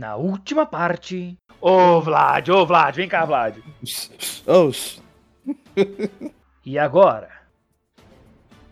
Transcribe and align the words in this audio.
Na 0.00 0.16
última 0.16 0.64
parte. 0.64 1.36
Ô, 1.60 2.00
Vlad, 2.00 2.48
ô, 2.48 2.64
Vlad, 2.64 2.96
vem 2.96 3.06
cá, 3.06 3.26
Vlad. 3.26 3.58
Oxi. 4.46 5.02
E 6.64 6.78
agora? 6.78 7.30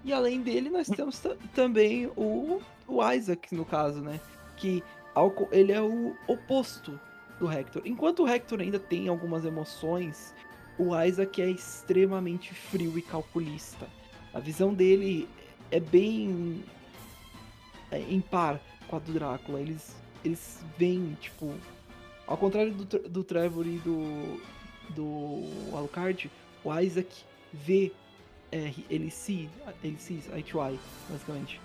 E 0.04 0.12
além 0.12 0.40
dele, 0.42 0.70
nós 0.70 0.86
temos 0.88 1.18
ta- 1.18 1.36
também 1.54 2.06
o, 2.16 2.62
o 2.86 3.12
Isaac, 3.12 3.54
no 3.54 3.64
caso, 3.64 4.00
né? 4.00 4.20
Que 4.56 4.82
ao 5.14 5.34
ele 5.50 5.72
é 5.72 5.82
o 5.82 6.14
oposto 6.26 6.98
do 7.38 7.50
Hector. 7.50 7.82
Enquanto 7.84 8.22
o 8.22 8.28
Hector 8.28 8.60
ainda 8.60 8.78
tem 8.78 9.08
algumas 9.08 9.44
emoções, 9.44 10.34
o 10.78 10.98
Isaac 10.98 11.42
é 11.42 11.50
extremamente 11.50 12.54
frio 12.54 12.96
e 12.98 13.02
calculista. 13.02 13.86
A 14.32 14.38
visão 14.38 14.72
dele 14.72 15.28
é 15.70 15.80
bem 15.80 16.62
é, 17.90 18.00
em 18.00 18.20
par 18.20 18.60
com 18.86 18.96
a 18.96 18.98
do 18.98 19.12
Drácula. 19.12 19.60
Eles, 19.60 19.96
eles 20.24 20.62
veem, 20.76 21.16
tipo, 21.20 21.54
ao 22.26 22.36
contrário 22.36 22.72
do, 22.72 22.84
do 23.08 23.24
Trevor 23.24 23.66
e 23.66 23.78
do, 23.78 24.40
do 24.90 25.76
Alucard, 25.76 26.30
o 26.64 26.78
Isaac 26.78 27.08
vê 27.52 27.92
é, 28.50 28.72
ele 28.88 29.10
se, 29.10 29.48
ele 29.82 29.98
se, 29.98 30.22
eye 30.32 30.42
to 30.42 30.58
eye, 30.62 30.78
basicamente. 31.08 31.60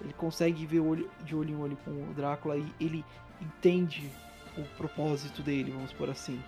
Ele 0.00 0.12
consegue 0.12 0.66
ver 0.66 0.80
olho, 0.80 1.10
de 1.24 1.34
olho 1.34 1.50
em 1.50 1.56
olho 1.56 1.76
com 1.84 1.90
o 1.90 2.14
Drácula 2.14 2.56
e 2.56 2.72
ele 2.80 3.04
entende 3.40 4.10
o 4.56 4.62
propósito 4.76 5.42
dele, 5.42 5.70
vamos 5.70 5.92
por 5.92 6.10
assim, 6.10 6.40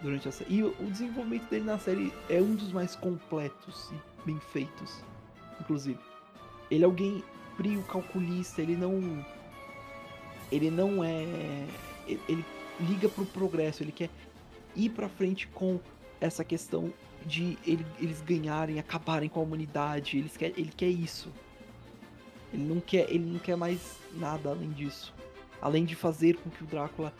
durante 0.00 0.28
essa. 0.28 0.44
E 0.48 0.62
o 0.62 0.68
o 0.80 0.90
desenvolvimento 0.90 1.48
dele 1.48 1.64
na 1.64 1.78
série 1.78 2.12
é 2.28 2.40
um 2.40 2.54
dos 2.54 2.72
mais 2.72 2.94
completos 2.94 3.90
e 3.90 4.26
bem 4.26 4.38
feitos, 4.52 5.02
inclusive. 5.60 5.98
Ele 6.70 6.84
é 6.84 6.86
alguém 6.86 7.22
frio, 7.56 7.82
calculista, 7.84 8.62
ele 8.62 8.76
não 8.76 9.24
ele 10.52 10.70
não 10.70 11.02
é 11.02 11.24
ele, 12.06 12.20
ele 12.28 12.44
liga 12.80 13.08
pro 13.08 13.24
progresso, 13.24 13.82
ele 13.82 13.92
quer 13.92 14.10
ir 14.76 14.90
pra 14.90 15.08
frente 15.08 15.46
com 15.48 15.80
essa 16.20 16.44
questão 16.44 16.92
de 17.24 17.58
ele- 17.66 17.86
eles 17.98 18.20
ganharem, 18.20 18.78
acabarem 18.78 19.28
com 19.28 19.40
a 19.40 19.42
humanidade. 19.42 20.18
Eles 20.18 20.36
quer, 20.36 20.52
ele 20.56 20.72
quer 20.76 20.88
isso. 20.88 21.30
Ele 22.52 22.64
não 22.64 22.80
quer, 22.80 23.08
ele 23.10 23.24
não 23.24 23.38
quer 23.38 23.56
mais 23.56 23.98
nada 24.14 24.50
além 24.50 24.70
disso. 24.70 25.14
Além 25.60 25.84
de 25.84 25.94
fazer 25.94 26.36
com 26.36 26.50
que 26.50 26.64
o 26.64 26.66
Drácula 26.66 27.12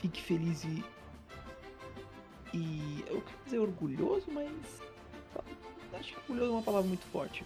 fique 0.00 0.22
feliz 0.22 0.64
e. 0.64 0.84
E. 2.54 3.04
Eu 3.06 3.20
quero 3.20 3.38
dizer 3.44 3.58
orgulhoso, 3.58 4.26
mas. 4.32 4.50
Acho 5.92 6.12
que 6.12 6.18
orgulhoso 6.20 6.50
é 6.50 6.54
uma 6.54 6.62
palavra 6.62 6.88
muito 6.88 7.04
forte. 7.06 7.44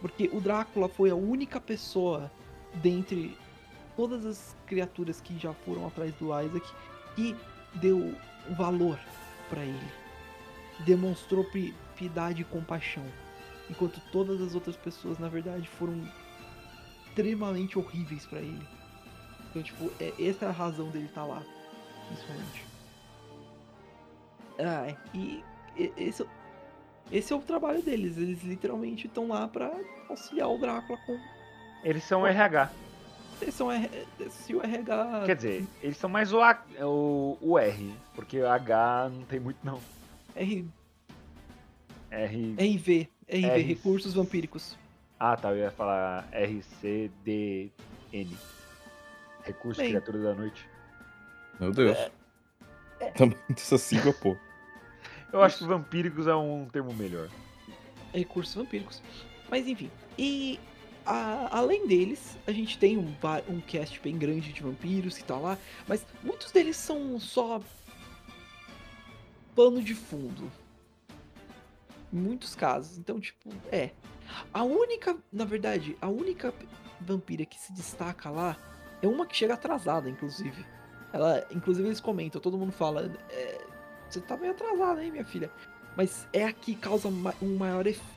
Porque 0.00 0.30
o 0.32 0.40
Drácula 0.40 0.88
foi 0.88 1.10
a 1.10 1.14
única 1.14 1.60
pessoa 1.60 2.30
dentre 2.74 3.36
todas 3.96 4.24
as 4.26 4.54
criaturas 4.66 5.20
que 5.20 5.38
já 5.38 5.52
foram 5.52 5.86
atrás 5.86 6.14
do 6.16 6.26
Isaac 6.40 6.66
que 7.14 7.34
deu 7.74 8.14
valor 8.56 8.98
pra 9.48 9.62
ele 9.64 9.90
demonstrou 10.80 11.42
pi- 11.44 11.74
piedade 11.96 12.42
e 12.42 12.44
compaixão. 12.44 13.02
Enquanto 13.70 13.98
todas 14.12 14.42
as 14.42 14.54
outras 14.54 14.76
pessoas, 14.76 15.18
na 15.18 15.26
verdade, 15.28 15.66
foram 15.66 16.06
extremamente 17.06 17.78
horríveis 17.78 18.26
pra 18.26 18.40
ele. 18.40 18.68
Então, 19.48 19.62
tipo, 19.62 19.90
é, 19.98 20.12
essa 20.22 20.44
é 20.44 20.48
a 20.48 20.52
razão 20.52 20.90
dele 20.90 21.06
estar 21.06 21.24
lá, 21.24 21.42
principalmente. 22.08 22.64
Ah, 24.58 24.86
é, 24.86 24.96
e 25.14 25.42
e- 25.78 25.92
esse, 25.96 26.22
é- 26.22 26.26
esse 27.10 27.32
é 27.32 27.36
o 27.36 27.40
trabalho 27.40 27.82
deles. 27.82 28.18
Eles 28.18 28.42
literalmente 28.42 29.06
estão 29.06 29.28
lá 29.28 29.48
pra 29.48 29.72
auxiliar 30.10 30.48
o 30.50 30.58
Drácula 30.58 30.98
com. 31.06 31.18
Eles 31.82 32.04
são 32.04 32.26
RH. 32.26 32.70
Eles 33.40 33.54
são 33.54 33.70
R- 33.70 33.90
se 34.30 34.54
o 34.54 34.62
RH. 34.62 35.22
Quer 35.26 35.36
dizer, 35.36 35.66
eles 35.82 35.96
são 35.96 36.08
mais 36.08 36.32
o, 36.32 36.40
A- 36.40 36.62
o, 36.80 37.36
o 37.40 37.58
R, 37.58 37.94
porque 38.14 38.40
o 38.40 38.48
H 38.48 39.10
não 39.12 39.22
tem 39.24 39.38
muito 39.38 39.58
não. 39.62 39.80
R, 40.34 40.66
R. 42.10 42.52
RV. 42.54 42.56
RV, 42.58 43.08
R- 43.28 43.62
Recursos 43.62 44.14
Vampíricos. 44.14 44.76
Ah, 45.18 45.36
tá, 45.36 45.50
eu 45.50 45.58
ia 45.58 45.70
falar 45.70 46.28
RCDN. 46.32 47.70
Recurso 49.42 49.80
Bem. 49.80 49.90
Criatura 49.90 50.18
da 50.18 50.34
Noite. 50.34 50.68
Meu 51.60 51.72
Deus. 51.72 51.96
Também 53.16 53.38
dessa 53.48 53.78
sigla, 53.78 54.12
pô. 54.12 54.36
Eu 55.32 55.42
acho 55.42 55.58
que 55.58 55.64
vampíricos 55.66 56.26
é 56.26 56.34
um 56.34 56.66
termo 56.70 56.92
melhor. 56.94 57.28
recursos 58.12 58.54
vampíricos. 58.54 59.02
Mas 59.50 59.66
enfim, 59.68 59.90
e 60.18 60.58
a- 61.06 61.48
além 61.58 61.86
deles, 61.86 62.36
a 62.46 62.52
gente 62.52 62.78
tem 62.78 62.98
um, 62.98 63.14
um 63.48 63.60
cast 63.60 64.00
bem 64.00 64.18
grande 64.18 64.52
de 64.52 64.62
vampiros 64.62 65.16
que 65.16 65.24
tá 65.24 65.36
lá, 65.36 65.56
mas 65.86 66.04
muitos 66.22 66.50
deles 66.52 66.76
são 66.76 67.18
só 67.20 67.60
pano 69.54 69.80
de 69.82 69.94
fundo. 69.94 70.50
Em 72.12 72.18
muitos 72.18 72.54
casos. 72.54 72.98
Então, 72.98 73.20
tipo, 73.20 73.50
é. 73.70 73.90
A 74.52 74.64
única, 74.64 75.16
na 75.32 75.44
verdade, 75.44 75.96
a 76.00 76.08
única 76.08 76.52
vampira 77.00 77.44
que 77.46 77.58
se 77.58 77.72
destaca 77.72 78.28
lá 78.28 78.56
é 79.00 79.06
uma 79.06 79.26
que 79.26 79.36
chega 79.36 79.54
atrasada, 79.54 80.10
inclusive. 80.10 80.66
Ela, 81.12 81.46
inclusive 81.50 81.86
eles 81.88 82.00
comentam, 82.00 82.40
todo 82.40 82.58
mundo 82.58 82.72
fala, 82.72 83.10
é, 83.30 83.64
você 84.08 84.20
tá 84.20 84.36
meio 84.36 84.52
atrasada, 84.52 85.02
hein, 85.02 85.12
minha 85.12 85.24
filha? 85.24 85.50
Mas 85.96 86.26
é 86.32 86.44
a 86.44 86.52
que 86.52 86.74
causa 86.74 87.08
um 87.08 87.56
maior 87.56 87.86
efeito 87.86 88.15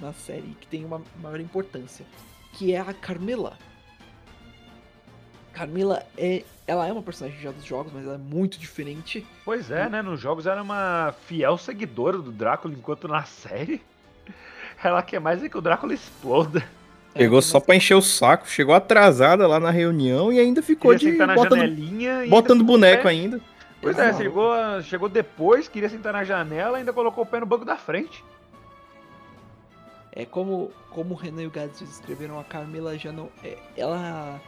na 0.00 0.12
série, 0.12 0.56
que 0.60 0.66
tem 0.66 0.84
uma 0.84 1.02
maior 1.22 1.40
importância, 1.40 2.04
que 2.52 2.72
é 2.72 2.80
a 2.80 2.92
Carmilla. 2.92 3.56
Carmilla 5.52 6.04
é, 6.16 6.44
ela 6.66 6.86
é 6.86 6.92
uma 6.92 7.02
personagem 7.02 7.40
já 7.40 7.50
dos 7.50 7.64
jogos, 7.64 7.92
mas 7.92 8.04
ela 8.04 8.14
é 8.14 8.18
muito 8.18 8.58
diferente. 8.58 9.26
Pois 9.44 9.70
é, 9.70 9.88
né? 9.88 10.00
Nos 10.00 10.20
jogos 10.20 10.46
era 10.46 10.62
uma 10.62 11.14
fiel 11.26 11.58
seguidora 11.58 12.18
do 12.18 12.30
Drácula, 12.30 12.72
enquanto 12.74 13.08
na 13.08 13.24
série 13.24 13.82
ela 14.82 15.02
quer 15.02 15.20
mais 15.20 15.42
é 15.42 15.48
que 15.48 15.58
o 15.58 15.60
Drácula 15.60 15.92
exploda. 15.92 16.62
Pegou 17.12 17.40
É, 17.40 17.42
só 17.42 17.58
pra 17.58 17.74
encher 17.74 17.94
o 17.94 18.02
saco, 18.02 18.48
chegou 18.48 18.72
atrasada 18.74 19.46
lá 19.46 19.58
na 19.58 19.70
reunião 19.70 20.32
e 20.32 20.38
ainda 20.38 20.62
ficou 20.62 20.92
Queria 20.96 21.12
de 21.12 21.18
na 21.18 21.34
botando, 21.34 21.58
janelinha 21.58 22.10
e 22.10 22.22
ainda 22.22 22.30
botando 22.30 22.62
boneco 22.64 23.02
pé- 23.02 23.08
ainda. 23.08 23.40
Pois 23.82 23.98
é, 23.98 24.12
chegou, 24.14 24.52
chegou 24.82 25.08
depois, 25.08 25.66
queria 25.66 25.88
sentar 25.88 26.12
na 26.12 26.22
janela 26.22 26.76
e 26.76 26.80
ainda 26.80 26.92
colocou 26.92 27.24
o 27.24 27.26
pé 27.26 27.40
no 27.40 27.46
banco 27.46 27.64
da 27.64 27.76
frente. 27.76 28.22
É 30.12 30.24
como, 30.24 30.70
como 30.90 31.14
o 31.14 31.16
Renan 31.16 31.42
e 31.42 31.46
o 31.46 31.50
Gads 31.50 31.80
escreveram, 31.82 32.38
a 32.38 32.44
Carmila 32.44 32.96
já 32.98 33.12
não. 33.12 33.30
é, 33.42 33.58
ela. 33.76 34.40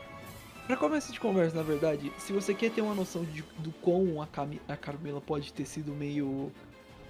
Pra 0.67 0.77
começo 0.77 1.13
de 1.13 1.19
conversa, 1.19 1.57
na 1.57 1.63
verdade, 1.63 2.13
se 2.19 2.33
você 2.33 2.55
quer 2.55 2.71
ter 2.71 2.81
uma 2.81 2.95
noção 2.95 3.25
de, 3.25 3.43
do 3.59 3.73
quão 3.81 4.23
a, 4.23 4.27
Cami, 4.27 4.61
a 4.69 4.77
Carmila 4.77 5.21
pode 5.21 5.53
ter 5.53 5.65
sido 5.65 5.93
meio. 5.93 6.53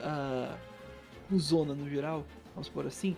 Uh, 0.01 0.57
zona 1.39 1.75
no 1.75 1.89
geral, 1.89 2.25
vamos 2.55 2.69
por 2.69 2.87
assim, 2.87 3.17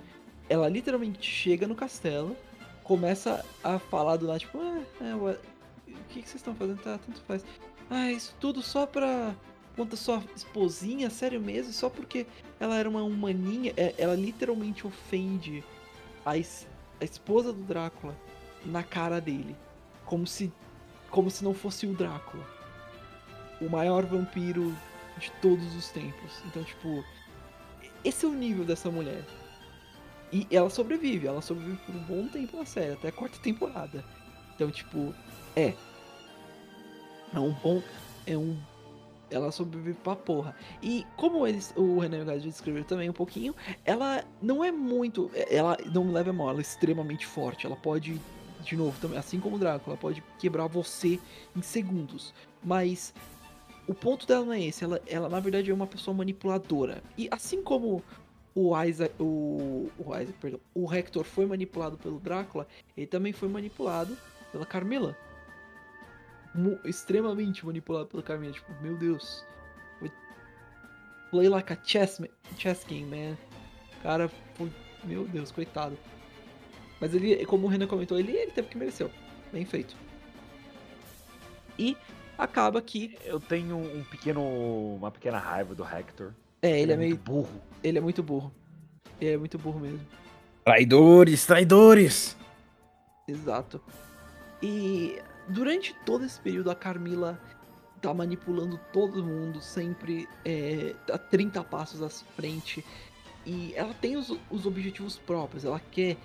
ela 0.49 0.69
literalmente 0.69 1.29
chega 1.29 1.67
no 1.67 1.75
castelo, 1.75 2.37
começa 2.83 3.45
a 3.63 3.79
falar 3.79 4.17
do 4.17 4.27
lado, 4.27 4.41
tipo, 4.41 4.59
ah, 4.59 4.83
é, 5.01 5.15
o 5.15 5.37
que, 6.09 6.23
que 6.23 6.29
vocês 6.29 6.37
estão 6.37 6.55
fazendo? 6.55 6.83
Tá, 6.83 6.99
tanto 6.99 7.21
faz. 7.23 7.45
Ah, 7.91 8.11
isso 8.11 8.35
tudo 8.41 8.63
só 8.63 8.87
pra. 8.87 9.35
Conta 9.77 9.97
sua 9.97 10.23
esposinha, 10.37 11.11
sério 11.11 11.41
mesmo, 11.41 11.73
só 11.73 11.91
porque 11.91 12.27
ela 12.61 12.77
era 12.79 12.89
uma 12.89 13.03
humaninha, 13.03 13.73
é, 13.77 13.93
ela 13.99 14.15
literalmente 14.15 14.87
ofende 14.87 15.65
a, 16.25 16.37
es- 16.37 16.67
a 17.01 17.05
esposa 17.05 17.53
do 17.53 17.61
Drácula 17.63 18.17
na 18.65 18.83
cara 18.85 19.21
dele, 19.21 19.57
como 20.05 20.27
se 20.27 20.53
como 21.11 21.31
se 21.31 21.45
não 21.45 21.55
fosse 21.55 21.87
o 21.87 21.95
Drácula, 21.95 22.45
o 23.61 23.69
maior 23.69 24.05
vampiro 24.05 24.75
de 25.19 25.31
todos 25.41 25.75
os 25.77 25.89
tempos. 25.91 26.43
Então, 26.47 26.65
tipo, 26.65 27.05
esse 28.05 28.25
é 28.25 28.29
o 28.29 28.33
nível 28.33 28.65
dessa 28.65 28.91
mulher. 28.91 29.25
E 30.33 30.45
ela 30.51 30.69
sobrevive, 30.69 31.29
ela 31.29 31.41
sobrevive 31.41 31.77
por 31.87 31.95
um 31.95 32.01
bom 32.01 32.27
tempo 32.27 32.57
na 32.57 32.65
série, 32.67 32.95
até 32.95 33.09
a 33.09 33.13
quarta 33.13 33.39
temporada. 33.39 34.05
Então, 34.57 34.69
tipo, 34.73 35.15
é. 35.55 35.75
É 37.33 37.39
um 37.39 37.53
bom. 37.53 37.81
É 38.27 38.37
um 38.37 38.57
ela 39.35 39.51
sobrevive 39.51 39.99
pra 40.03 40.15
porra. 40.17 40.55
E 40.83 41.07
como 41.17 41.47
eles, 41.47 41.73
o 41.77 41.99
Renan 41.99 42.23
o 42.23 42.25
Gás 42.25 42.43
descreveram 42.43 42.87
também 42.87 43.11
um 43.11 43.15
pouquinho, 43.15 43.55
ela 43.85 44.25
não 44.41 44.63
é 44.65 44.71
muito. 44.71 45.31
Ela 45.51 45.77
não 45.93 46.13
leva 46.13 46.31
a 46.31 46.33
mal, 46.33 46.51
ela 46.51 46.59
é 46.59 46.63
extremamente 46.63 47.27
forte. 47.27 47.67
Ela 47.67 47.77
pode, 47.77 48.21
de 48.63 48.77
novo, 48.77 48.99
também, 49.01 49.19
assim 49.19 49.41
como 49.41 49.57
o 49.57 49.59
Drácula, 49.59 49.97
pode 49.97 50.23
quebrar 50.39 50.67
você 50.67 51.19
em 51.57 51.63
segundos. 51.63 52.33
Mas 52.63 53.13
o 53.87 53.95
ponto 53.95 54.27
dela 54.27 54.45
não 54.45 54.53
é 54.53 54.63
esse. 54.63 54.85
Ela, 54.85 55.01
ela 55.07 55.29
na 55.29 55.41
verdade, 55.41 55.71
é 55.71 55.75
uma 55.75 55.87
pessoa 55.87 56.17
manipuladora. 56.17 57.03
E 57.19 57.29
assim 57.31 57.63
como 57.63 58.03
o 58.55 58.81
Isaac, 58.85 59.13
o, 59.21 59.91
o 59.99 60.15
Isaac, 60.15 60.33
perdão, 60.41 60.61
o 60.73 60.93
Hector 60.93 61.25
foi 61.25 61.45
manipulado 61.45 61.99
pelo 61.99 62.21
Drácula, 62.21 62.69
ele 62.97 63.07
também 63.07 63.33
foi 63.33 63.49
manipulado 63.49 64.17
pela 64.53 64.65
Carmilla 64.65 65.09
mu- 65.09 65.17
extremamente 66.85 67.65
manipulado 67.65 68.07
pela 68.07 68.23
Carmilla. 68.23 68.53
Tipo, 68.53 68.73
meu 68.81 68.97
Deus. 68.97 69.45
Play 71.31 71.49
like 71.49 71.73
a 71.73 71.79
chess, 71.83 72.21
chess 72.57 72.85
game, 72.85 73.07
man. 73.07 73.37
O 73.99 74.03
cara 74.03 74.31
foi. 74.55 74.71
Meu 75.03 75.27
Deus, 75.27 75.51
coitado. 75.51 75.99
Mas 77.01 77.15
ele, 77.15 77.45
como 77.47 77.67
o 77.67 77.69
Renan 77.69 77.87
comentou, 77.87 78.19
ele, 78.19 78.33
ele 78.33 78.53
teve 78.53 78.69
que 78.69 78.79
mereceu. 78.79 79.11
Bem 79.53 79.65
feito. 79.65 79.97
E 81.79 81.97
acaba 82.39 82.81
que. 82.81 83.19
Eu 83.25 83.41
tenho 83.41 83.77
um 83.77 84.05
pequeno. 84.05 84.43
uma 84.97 85.11
pequena 85.11 85.39
raiva 85.39 85.75
do 85.75 85.85
Hector. 85.85 86.33
É, 86.63 86.81
ele 86.81 86.93
é 86.93 86.97
meio. 86.97 87.11
muito 87.11 87.25
burro. 87.25 87.63
Ele 87.83 87.99
é 87.99 88.01
muito 88.01 88.23
burro. 88.23 88.53
Ele 89.21 89.33
é 89.33 89.37
muito 89.37 89.59
burro 89.59 89.81
mesmo. 89.81 90.01
Traidores, 90.65 91.45
traidores! 91.45 92.37
Exato. 93.29 93.81
E 94.63 95.19
durante 95.49 95.95
todo 96.07 96.25
esse 96.25 96.41
período 96.41 96.71
a 96.71 96.75
Carmila 96.75 97.41
tá 98.01 98.13
manipulando 98.13 98.79
todo 98.93 99.25
mundo, 99.25 99.61
sempre 99.63 100.29
é, 100.45 100.95
a 101.11 101.17
30 101.19 101.63
passos 101.65 102.03
à 102.03 102.09
frente. 102.09 102.85
E 103.47 103.73
ela 103.75 103.93
tem 103.95 104.17
os, 104.17 104.33
os 104.51 104.67
objetivos 104.67 105.17
próprios, 105.19 105.65
ela 105.65 105.81
quer 105.91 106.17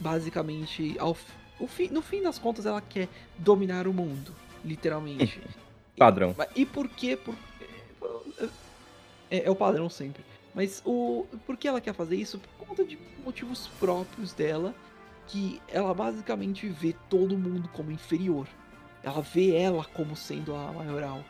basicamente, 0.00 0.96
ao, 0.98 1.14
f- 1.14 1.32
o 1.60 1.66
fim- 1.66 1.88
no 1.88 2.02
fim 2.02 2.22
das 2.22 2.38
contas, 2.38 2.66
ela 2.66 2.80
quer 2.80 3.08
dominar 3.38 3.86
o 3.86 3.92
mundo, 3.92 4.34
literalmente. 4.64 5.40
Padrão. 5.96 6.34
Mas- 6.36 6.48
E 6.56 6.64
por 6.66 6.88
quê? 6.88 7.16
Por... 7.16 7.34
É, 9.30 9.44
é 9.46 9.50
o 9.50 9.54
padrão 9.56 9.88
sempre. 9.88 10.22
Mas 10.54 10.82
o 10.84 11.26
por 11.46 11.56
que 11.56 11.66
ela 11.66 11.80
quer 11.80 11.94
fazer 11.94 12.16
isso? 12.16 12.38
Por 12.58 12.66
conta 12.66 12.84
de 12.84 12.98
motivos 13.24 13.68
próprios 13.80 14.32
dela, 14.34 14.74
que 15.26 15.60
ela 15.68 15.94
basicamente 15.94 16.68
vê 16.68 16.94
todo 17.08 17.36
mundo 17.38 17.68
como 17.68 17.90
inferior. 17.90 18.46
Ela 19.02 19.20
vê 19.20 19.56
ela 19.56 19.84
como 19.84 20.14
sendo 20.14 20.54
a 20.54 20.72
maioral. 20.72 21.24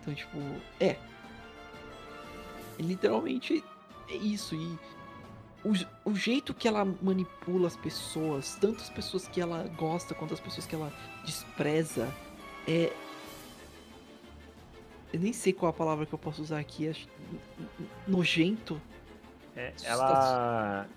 Então, 0.00 0.14
tipo, 0.14 0.38
é. 0.78 0.96
Literalmente 2.78 3.62
é 4.08 4.16
isso. 4.16 4.54
E 4.54 4.78
o, 5.62 5.72
o 6.10 6.14
jeito 6.14 6.54
que 6.54 6.66
ela 6.66 6.84
manipula 7.02 7.66
as 7.66 7.76
pessoas, 7.76 8.56
tanto 8.60 8.80
as 8.80 8.88
pessoas 8.88 9.28
que 9.28 9.40
ela 9.40 9.68
gosta 9.76 10.14
quanto 10.14 10.32
as 10.32 10.40
pessoas 10.40 10.66
que 10.66 10.74
ela 10.74 10.92
despreza, 11.24 12.12
é. 12.66 12.92
Eu 15.12 15.18
nem 15.18 15.32
sei 15.32 15.52
qual 15.52 15.70
a 15.70 15.72
palavra 15.72 16.06
que 16.06 16.12
eu 16.12 16.18
posso 16.18 16.40
usar 16.40 16.60
aqui. 16.60 16.88
Acho... 16.88 17.06
Nojento. 18.06 18.80
É, 19.56 19.72
ela. 19.82 20.88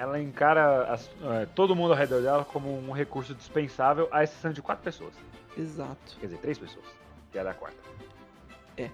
Ela 0.00 0.18
encara 0.18 0.84
as- 0.90 1.10
é, 1.22 1.44
todo 1.54 1.76
mundo 1.76 1.92
ao 1.92 1.98
redor 1.98 2.22
dela 2.22 2.42
como 2.42 2.74
um 2.74 2.90
recurso 2.90 3.34
dispensável, 3.34 4.08
à 4.10 4.24
exceção 4.24 4.50
de 4.50 4.62
quatro 4.62 4.82
pessoas. 4.82 5.12
Exato. 5.58 6.16
Quer 6.18 6.26
dizer, 6.26 6.38
três 6.38 6.56
pessoas. 6.58 6.86
Que 7.30 7.36
é 7.36 7.42
a 7.42 7.44
da 7.44 7.52
quarta. 7.52 7.76
É. 8.78 8.88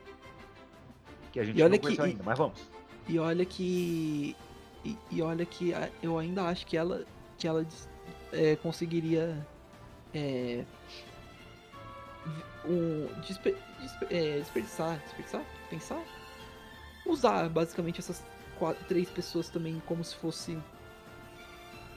Que 1.30 1.38
a 1.38 1.44
gente 1.44 1.56
E 1.58 1.62
olha 1.62 1.68
não 1.70 1.78
que- 1.78 1.82
conheceu 1.84 2.06
e- 2.06 2.08
ainda, 2.10 2.22
mas 2.24 2.36
vamos. 2.36 2.60
E 3.08 3.18
olha 3.20 3.44
que. 3.44 4.34
E, 4.84 4.98
e 5.12 5.22
olha 5.22 5.46
que 5.46 5.72
eu 6.02 6.18
ainda 6.18 6.42
acho 6.42 6.66
que 6.66 6.76
ela. 6.76 7.04
Que 7.38 7.46
ela 7.46 7.64
é, 8.32 8.56
conseguiria. 8.56 9.46
É, 10.12 10.64
um, 12.64 13.06
despe- 13.20 13.56
despe- 13.80 14.06
é, 14.10 14.38
desperdiçar. 14.40 14.98
Desperdiçar? 15.04 15.42
Pensar? 15.70 16.02
Usar 17.06 17.48
basicamente 17.48 18.00
essas 18.00 18.24
quatro, 18.58 18.84
três 18.86 19.08
pessoas 19.08 19.48
também 19.48 19.80
como 19.86 20.02
se 20.02 20.16
fossem 20.16 20.60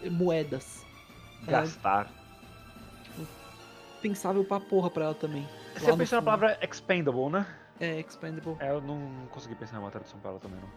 moedas. 0.09 0.85
Ela- 1.47 1.61
Gastar. 1.61 2.11
Pensável 4.01 4.45
pra 4.45 4.59
porra 4.59 4.89
pra 4.89 5.05
ela 5.05 5.13
também. 5.13 5.47
Você 5.77 5.95
pensou 5.95 6.17
na 6.17 6.21
palavra 6.21 6.57
expendable, 6.61 7.29
né? 7.29 7.45
É, 7.79 7.99
expendable. 7.99 8.55
É, 8.59 8.71
eu 8.71 8.81
não 8.81 9.27
consegui 9.31 9.55
pensar 9.55 9.77
numa 9.77 9.91
tradução 9.91 10.19
pra 10.19 10.31
ela 10.31 10.39
também, 10.39 10.59
não. 10.59 10.69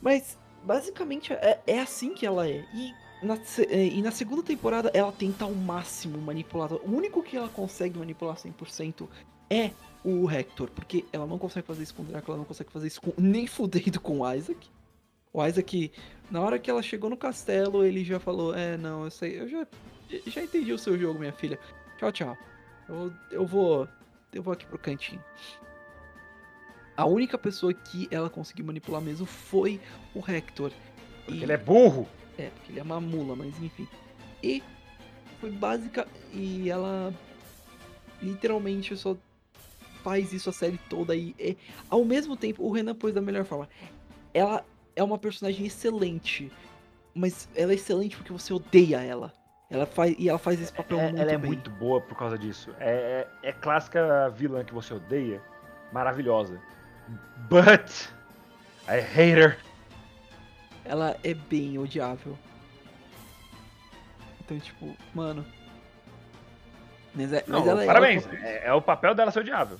Mas, 0.00 0.38
basicamente, 0.64 1.32
é, 1.34 1.60
é 1.66 1.80
assim 1.80 2.14
que 2.14 2.24
ela 2.26 2.48
é. 2.48 2.64
E 2.74 2.94
na, 3.22 3.34
é, 3.68 3.86
e 3.86 4.02
na 4.02 4.10
segunda 4.10 4.42
temporada, 4.42 4.90
ela 4.94 5.12
tenta 5.12 5.44
ao 5.44 5.52
máximo 5.52 6.18
manipular. 6.18 6.72
O 6.72 6.90
único 6.96 7.22
que 7.22 7.36
ela 7.36 7.48
consegue 7.48 7.98
manipular 7.98 8.36
100% 8.36 9.06
é 9.50 9.70
o 10.04 10.30
Hector. 10.30 10.70
Porque 10.70 11.04
ela 11.12 11.26
não 11.26 11.38
consegue 11.38 11.66
fazer 11.66 11.82
isso 11.82 11.94
com 11.94 12.02
o 12.02 12.06
Drácula, 12.06 12.36
ela 12.36 12.38
não 12.38 12.46
consegue 12.46 12.70
fazer 12.72 12.86
isso 12.86 13.00
com, 13.02 13.12
nem 13.18 13.46
fudendo 13.46 14.00
com 14.00 14.20
o 14.20 14.32
Isaac. 14.34 14.70
O 15.36 15.46
Isaac, 15.46 15.92
na 16.30 16.40
hora 16.40 16.58
que 16.58 16.70
ela 16.70 16.82
chegou 16.82 17.10
no 17.10 17.16
castelo, 17.16 17.84
ele 17.84 18.02
já 18.02 18.18
falou: 18.18 18.54
É, 18.54 18.78
não, 18.78 19.04
eu 19.04 19.10
sei, 19.10 19.38
eu 19.38 19.46
já, 19.46 19.66
já 20.26 20.42
entendi 20.42 20.72
o 20.72 20.78
seu 20.78 20.98
jogo, 20.98 21.18
minha 21.18 21.32
filha. 21.32 21.58
Tchau, 21.98 22.10
tchau. 22.10 22.38
Eu, 22.88 23.12
eu 23.30 23.46
vou. 23.46 23.86
Eu 24.32 24.42
vou 24.42 24.54
aqui 24.54 24.64
pro 24.64 24.78
cantinho. 24.78 25.22
A 26.96 27.04
única 27.04 27.36
pessoa 27.36 27.74
que 27.74 28.08
ela 28.10 28.30
conseguiu 28.30 28.64
manipular 28.64 29.02
mesmo 29.02 29.26
foi 29.26 29.78
o 30.14 30.20
Hector. 30.26 30.72
Porque 31.26 31.40
E- 31.40 31.42
ele 31.42 31.52
é 31.52 31.58
burro. 31.58 32.08
é, 32.38 32.48
porque 32.48 32.72
ele 32.72 32.80
é 32.80 32.82
uma 32.82 32.98
mula, 32.98 33.36
mas 33.36 33.48
enfim. 33.62 33.86
E 34.42 34.62
foi 35.38 35.50
básica. 35.50 36.08
E 36.32 36.70
ela 36.70 37.12
literalmente 38.22 38.96
só 38.96 39.14
faz 40.02 40.32
isso 40.32 40.48
a 40.48 40.52
série 40.52 40.78
toda. 40.88 41.14
E 41.14 41.34
é- 41.38 41.56
ao 41.90 42.06
mesmo 42.06 42.38
tempo, 42.38 42.62
o 42.64 42.72
Renan 42.72 42.94
pôs 42.94 43.12
da 43.12 43.20
melhor 43.20 43.44
forma. 43.44 43.68
Ela 44.32 44.64
é 44.96 45.02
uma 45.04 45.18
personagem 45.18 45.66
excelente. 45.66 46.50
Mas 47.14 47.48
ela 47.54 47.72
é 47.72 47.74
excelente 47.74 48.16
porque 48.16 48.32
você 48.32 48.52
odeia 48.52 49.00
ela. 49.02 49.32
Ela 49.70 49.86
faz, 49.86 50.14
e 50.18 50.28
ela 50.28 50.38
faz 50.38 50.60
esse 50.60 50.72
papel 50.72 50.98
É- 50.98 51.02
muito 51.08 51.20
ela 51.22 51.32
é 51.32 51.38
bem. 51.38 51.50
muito 51.52 51.70
boa 51.70 52.00
por 52.00 52.16
causa 52.16 52.38
disso. 52.38 52.74
É, 52.80 53.26
é, 53.42 53.48
é 53.48 53.52
clássica 53.52 54.30
vilã 54.30 54.64
que 54.64 54.72
você 54.74 54.94
odeia, 54.94 55.40
maravilhosa. 55.92 56.60
But 57.48 57.90
I 58.88 58.98
hate 59.00 59.38
her. 59.40 59.58
Ela 60.84 61.16
é 61.24 61.34
bem 61.34 61.78
odiável. 61.78 62.38
Então, 64.40 64.58
tipo, 64.60 64.96
mano. 65.12 65.44
Mas, 67.14 67.32
é, 67.32 67.42
Não, 67.48 67.60
mas 67.60 67.68
ela 67.68 67.82
é- 67.82 67.86
parabéns. 67.86 68.26
É, 68.26 68.66
é 68.68 68.72
o 68.72 68.80
papel 68.80 69.14
dela 69.14 69.30
ser 69.32 69.40
odiável. 69.40 69.78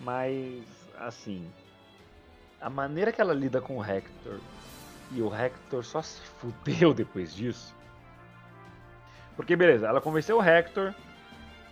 Mas, 0.00 0.62
assim, 0.98 1.50
a 2.60 2.68
maneira 2.68 3.12
que 3.12 3.20
ela 3.20 3.32
lida 3.32 3.60
com 3.60 3.78
o 3.78 3.84
Hector 3.84 4.38
e 5.10 5.22
o 5.22 5.34
Hector 5.34 5.84
só 5.84 6.02
se 6.02 6.20
fudeu 6.38 6.92
depois 6.92 7.34
disso. 7.34 7.74
Porque, 9.36 9.54
beleza, 9.54 9.86
ela 9.86 10.00
convenceu 10.00 10.38
o 10.38 10.42
Hector 10.42 10.92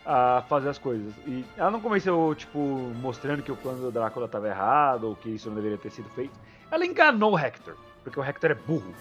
a 0.05 0.45
fazer 0.49 0.69
as 0.69 0.79
coisas. 0.79 1.13
E 1.27 1.45
ela 1.57 1.71
não 1.71 1.81
convenceu, 1.81 2.33
tipo, 2.37 2.59
mostrando 3.01 3.43
que 3.43 3.51
o 3.51 3.57
plano 3.57 3.81
do 3.81 3.91
Drácula 3.91 4.27
estava 4.27 4.49
errado 4.49 5.05
ou 5.09 5.17
que 5.17 5.31
isso 5.31 5.49
não 5.49 5.57
deveria 5.57 5.77
ter 5.77 5.91
sido 5.91 6.09
feito. 6.11 6.33
Ela 6.71 6.87
enganou 6.87 7.33
o 7.33 7.39
Hector, 7.39 7.75
porque 8.05 8.19
o 8.19 8.25
Hector 8.25 8.53
é 8.53 8.55
burro. 8.55 8.95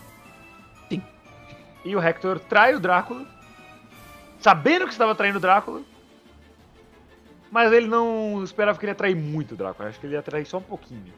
Sim. 0.90 1.04
E 1.84 1.96
o 1.96 2.02
Hector 2.02 2.40
trai 2.40 2.74
o 2.74 2.80
Drácula, 2.80 3.28
sabendo 4.40 4.86
que 4.86 4.92
estava 4.92 5.14
traindo 5.14 5.38
o 5.38 5.42
Drácula. 5.42 5.82
Mas 7.52 7.72
ele 7.72 7.88
não 7.88 8.44
esperava 8.44 8.78
que 8.78 8.86
ele 8.86 8.92
ia 8.92 8.96
trair 8.96 9.16
muito 9.16 9.54
o 9.54 9.56
Drácula. 9.56 9.90
Acho 9.90 10.00
que 10.00 10.08
ele 10.08 10.16
ia 10.16 10.24
trair 10.24 10.46
só 10.46 10.58
um 10.58 10.64
pouquinho. 10.64 11.14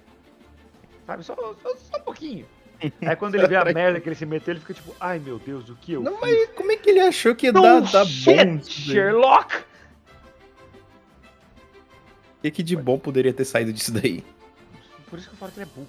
Sabe? 1.07 1.23
Só, 1.23 1.35
só, 1.35 1.75
só 1.77 1.97
um 1.97 2.01
pouquinho. 2.01 2.45
Aí 3.01 3.15
quando 3.15 3.35
ele 3.35 3.47
vê 3.47 3.55
a 3.55 3.65
merda 3.65 3.99
que 3.99 4.07
ele 4.07 4.15
se 4.15 4.25
meteu, 4.25 4.53
ele 4.53 4.59
fica 4.59 4.73
tipo, 4.73 4.93
ai 4.99 5.17
meu 5.17 5.39
Deus, 5.39 5.67
o 5.69 5.75
que 5.75 5.93
eu 5.93 6.03
Não, 6.03 6.19
fiz? 6.19 6.21
mas 6.21 6.49
como 6.51 6.71
é 6.71 6.77
que 6.77 6.89
ele 6.91 6.99
achou 6.99 7.33
que 7.33 7.47
ia 7.47 7.53
dar, 7.53 7.81
dar 7.81 8.05
bom? 8.05 8.11
shit, 8.11 8.35
daí? 8.35 8.63
Sherlock! 8.63 9.55
O 12.37 12.41
que, 12.43 12.51
que 12.51 12.61
de 12.61 12.75
bom 12.75 12.99
poderia 12.99 13.33
ter 13.33 13.45
saído 13.45 13.73
disso 13.73 13.91
daí? 13.91 14.23
Por 15.09 15.17
isso 15.17 15.27
que 15.27 15.33
eu 15.33 15.39
falo 15.39 15.51
que 15.51 15.59
ele 15.59 15.69
é 15.69 15.73
burro. 15.73 15.87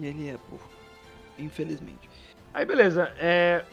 Ele 0.00 0.28
é 0.30 0.36
burro. 0.48 0.70
Infelizmente. 1.38 2.08
Aí 2.54 2.64
beleza, 2.64 3.12
é... 3.18 3.64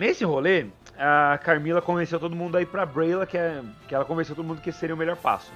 nesse 0.00 0.24
rolê, 0.24 0.66
a 0.96 1.38
Carmila 1.42 1.82
convenceu 1.82 2.18
todo 2.18 2.34
mundo 2.34 2.56
a 2.56 2.62
ir 2.62 2.66
pra 2.66 2.86
Brayla, 2.86 3.26
que, 3.26 3.36
é... 3.36 3.62
que 3.86 3.94
ela 3.94 4.06
convenceu 4.06 4.34
todo 4.34 4.46
mundo 4.46 4.62
que 4.62 4.70
esse 4.70 4.78
seria 4.78 4.94
o 4.94 4.98
melhor 4.98 5.16
passo. 5.16 5.52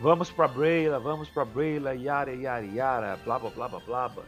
Vamos 0.00 0.30
pra 0.30 0.46
Brayla, 0.46 0.98
vamos 1.00 1.28
pra 1.28 1.44
Brayla, 1.44 1.94
yara, 1.94 2.32
yara, 2.32 2.64
yara, 2.64 3.18
blá, 3.24 3.38
blá, 3.38 3.50
blá, 3.50 3.68
blá, 3.68 4.08
blá. 4.08 4.22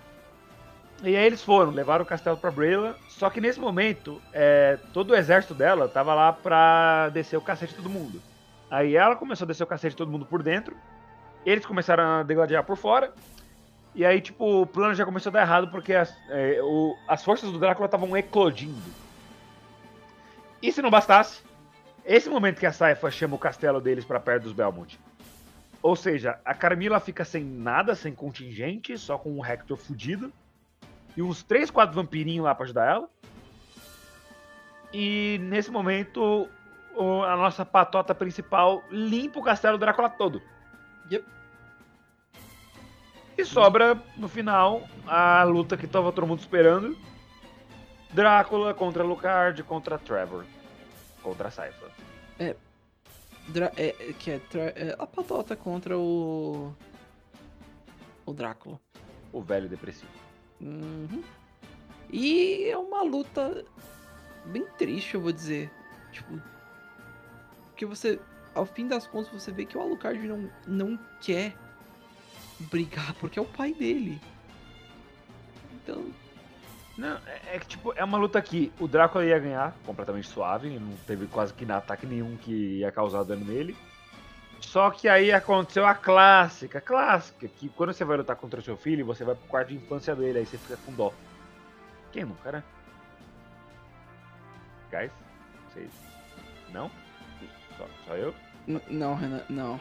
E 1.02 1.16
aí 1.16 1.24
eles 1.24 1.42
foram, 1.42 1.70
levaram 1.70 2.02
o 2.04 2.06
castelo 2.06 2.36
pra 2.36 2.50
Brayla, 2.50 2.96
só 3.08 3.30
que 3.30 3.40
nesse 3.40 3.60
momento, 3.60 4.20
é, 4.32 4.78
todo 4.92 5.10
o 5.12 5.16
exército 5.16 5.54
dela 5.54 5.88
tava 5.88 6.12
lá 6.12 6.32
pra 6.32 7.08
descer 7.10 7.36
o 7.36 7.40
cacete 7.40 7.70
de 7.72 7.76
todo 7.82 7.88
mundo. 7.88 8.20
Aí 8.70 8.96
ela 8.96 9.16
começou 9.16 9.44
a 9.44 9.48
descer 9.48 9.62
o 9.62 9.66
cacete 9.66 9.92
de 9.92 9.96
todo 9.96 10.10
mundo 10.10 10.26
por 10.26 10.42
dentro, 10.42 10.76
eles 11.46 11.64
começaram 11.64 12.02
a 12.04 12.22
degladiar 12.22 12.64
por 12.64 12.76
fora, 12.76 13.12
e 13.94 14.04
aí, 14.04 14.20
tipo, 14.20 14.62
o 14.62 14.66
plano 14.66 14.94
já 14.94 15.04
começou 15.04 15.30
a 15.30 15.32
dar 15.34 15.40
errado 15.42 15.68
porque 15.70 15.94
as, 15.94 16.14
é, 16.28 16.60
o- 16.62 16.96
as 17.08 17.24
forças 17.24 17.50
do 17.50 17.58
Drácula 17.58 17.86
estavam 17.86 18.14
eclodindo. 18.16 18.90
E 20.62 20.70
se 20.70 20.82
não 20.82 20.90
bastasse, 20.90 21.42
esse 22.04 22.28
momento 22.28 22.58
que 22.60 22.66
a 22.66 22.72
Saifa 22.72 23.10
chama 23.10 23.36
o 23.36 23.38
castelo 23.38 23.80
deles 23.80 24.04
pra 24.04 24.20
perto 24.20 24.44
dos 24.44 24.52
Belmont. 24.52 24.98
Ou 25.82 25.96
seja, 25.96 26.38
a 26.44 26.54
Carmila 26.54 27.00
fica 27.00 27.24
sem 27.24 27.42
nada, 27.42 27.94
sem 27.94 28.14
contingente, 28.14 28.96
só 28.98 29.16
com 29.16 29.38
o 29.38 29.44
Hector 29.44 29.76
fudido. 29.76 30.32
E 31.16 31.22
uns 31.22 31.42
3, 31.42 31.70
4 31.70 31.94
vampirinhos 31.94 32.44
lá 32.44 32.54
pra 32.54 32.64
ajudar 32.64 32.86
ela. 32.86 33.08
E 34.92 35.38
nesse 35.42 35.70
momento, 35.70 36.48
o- 36.94 37.22
a 37.22 37.36
nossa 37.36 37.64
patota 37.64 38.14
principal 38.14 38.82
limpa 38.90 39.38
o 39.38 39.42
castelo 39.42 39.78
do 39.78 39.80
Drácula 39.80 40.10
todo. 40.10 40.42
Yep. 41.10 41.24
E 43.38 43.44
sobra, 43.44 43.98
no 44.16 44.28
final, 44.28 44.82
a 45.06 45.42
luta 45.44 45.76
que 45.76 45.86
tava 45.86 46.12
todo 46.12 46.26
mundo 46.26 46.40
esperando. 46.40 46.96
Drácula 48.12 48.74
contra 48.74 49.02
Lucard 49.02 49.62
contra 49.62 49.98
Trevor. 49.98 50.44
Contra 51.22 51.48
a 51.48 51.50
Saifa. 51.50 51.86
Dra- 53.52 53.72
é, 53.76 53.88
é, 53.88 54.12
que 54.12 54.30
é, 54.30 54.40
é 54.54 54.96
a 54.98 55.06
patota 55.06 55.56
contra 55.56 55.98
o. 55.98 56.72
O 58.24 58.32
Drácula. 58.32 58.80
O 59.32 59.42
velho 59.42 59.68
depressivo. 59.68 60.10
Uhum. 60.60 61.22
E 62.12 62.64
é 62.64 62.76
uma 62.76 63.02
luta 63.02 63.64
bem 64.46 64.66
triste, 64.78 65.14
eu 65.14 65.20
vou 65.20 65.32
dizer. 65.32 65.70
Tipo. 66.12 66.40
Porque 67.70 67.84
você. 67.86 68.20
Ao 68.54 68.66
fim 68.66 68.88
das 68.88 69.06
contas, 69.06 69.32
você 69.32 69.52
vê 69.52 69.64
que 69.64 69.78
o 69.78 69.80
Alucard 69.80 70.26
não, 70.26 70.50
não 70.66 70.98
quer 71.20 71.56
brigar, 72.58 73.14
porque 73.14 73.38
é 73.38 73.42
o 73.42 73.46
pai 73.46 73.72
dele. 73.72 74.20
Então. 75.74 76.04
Não, 77.00 77.16
é, 77.26 77.56
é 77.56 77.58
que 77.58 77.66
tipo, 77.66 77.94
é 77.96 78.04
uma 78.04 78.18
luta 78.18 78.42
que 78.42 78.70
o 78.78 78.86
Drácula 78.86 79.24
ia 79.24 79.38
ganhar 79.38 79.74
completamente 79.86 80.28
suave, 80.28 80.68
não 80.78 80.94
teve 81.06 81.26
quase 81.28 81.54
que 81.54 81.70
ataque 81.72 82.06
nenhum 82.06 82.36
que 82.36 82.80
ia 82.80 82.92
causar 82.92 83.22
dano 83.24 83.42
nele. 83.42 83.74
Só 84.60 84.90
que 84.90 85.08
aí 85.08 85.32
aconteceu 85.32 85.86
a 85.86 85.94
clássica, 85.94 86.78
clássica, 86.78 87.48
que 87.48 87.70
quando 87.70 87.94
você 87.94 88.04
vai 88.04 88.18
lutar 88.18 88.36
contra 88.36 88.60
o 88.60 88.62
seu 88.62 88.76
filho, 88.76 89.06
você 89.06 89.24
vai 89.24 89.34
pro 89.34 89.48
quarto 89.48 89.68
de 89.68 89.76
infância 89.76 90.14
dele, 90.14 90.40
aí 90.40 90.46
você 90.46 90.58
fica 90.58 90.76
com 90.84 90.92
dó. 90.92 91.10
Quem 92.12 92.26
nunca, 92.26 92.52
né? 92.52 92.62
Guys? 94.92 95.10
Vocês? 95.72 95.90
Não? 96.70 96.90
Só, 97.78 97.86
só 98.06 98.14
eu? 98.14 98.34
n- 98.68 98.82
Não, 98.90 99.14
Renan, 99.14 99.40
não. 99.48 99.80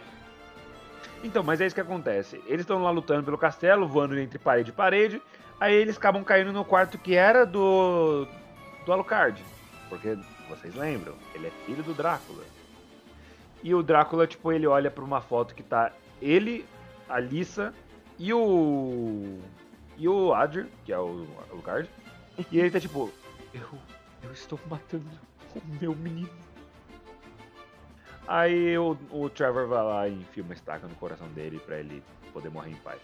Então, 1.22 1.44
mas 1.44 1.60
é 1.60 1.66
isso 1.66 1.76
que 1.76 1.82
acontece. 1.82 2.42
Eles 2.46 2.62
estão 2.62 2.82
lá 2.82 2.92
lutando 2.92 3.24
pelo 3.26 3.38
castelo, 3.38 3.86
voando 3.90 4.18
entre 4.18 4.40
parede 4.40 4.70
e 4.70 4.74
parede. 4.74 5.22
Aí 5.60 5.74
eles 5.74 5.98
acabam 5.98 6.24
caindo 6.24 6.54
no 6.54 6.64
quarto 6.64 6.98
que 6.98 7.16
era 7.16 7.46
do. 7.46 8.28
do 8.86 8.94
Alucard. 8.94 9.44
Porque 9.90 10.18
vocês 10.48 10.74
lembram, 10.76 11.16
ele 11.34 11.48
é 11.48 11.52
filho 11.66 11.84
do 11.84 11.94
Drácula. 11.94 12.44
E 13.62 13.74
o 13.76 13.84
Drácula, 13.84 14.26
tipo, 14.26 14.52
ele 14.52 14.66
olha 14.66 14.90
pra 14.90 15.04
uma 15.04 15.20
foto 15.20 15.54
que 15.54 15.64
tá 15.64 15.92
ele, 16.22 16.66
a 17.08 17.20
Lissa 17.20 17.74
e 18.18 18.34
o. 18.34 19.40
E 19.98 20.08
o 20.08 20.34
Adr, 20.34 20.68
que 20.86 20.94
é 20.94 21.00
o 21.00 21.28
Alucard. 21.52 21.90
E 22.52 22.60
ele 22.60 22.72
tá 22.72 22.80
tipo, 22.80 23.12
eu. 23.54 23.68
Eu 24.24 24.32
estou 24.32 24.60
matando 24.70 25.06
o 25.56 25.62
meu 25.80 25.96
menino. 25.96 26.30
Aí 28.28 28.78
o, 28.78 28.98
o 29.10 29.30
Trevor 29.30 29.68
vai 29.68 29.84
lá 29.84 30.08
e 30.08 30.14
enfia 30.14 30.44
uma 30.44 30.54
estaca 30.54 30.88
no 30.88 30.96
coração 30.96 31.28
dele 31.30 31.60
pra 31.66 31.80
ele 31.80 32.04
poder 32.32 32.50
morrer 32.50 32.72
em 32.72 32.76
paz. 32.76 33.02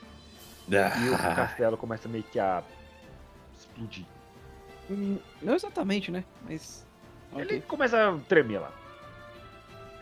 E 0.68 1.10
o 1.10 1.16
Ah, 1.16 1.36
castelo 1.36 1.78
começa 1.78 2.08
meio 2.10 2.24
que 2.24 2.40
a 2.40 2.64
explodir. 3.58 4.06
Hum, 4.90 5.18
Não 5.42 5.54
exatamente, 5.56 6.12
né? 6.12 6.24
Mas. 6.48 6.86
Ele 7.34 7.44
ok. 7.44 7.62
começa 7.62 8.10
a 8.10 8.18
tremer 8.28 8.60
lá. 8.60 8.72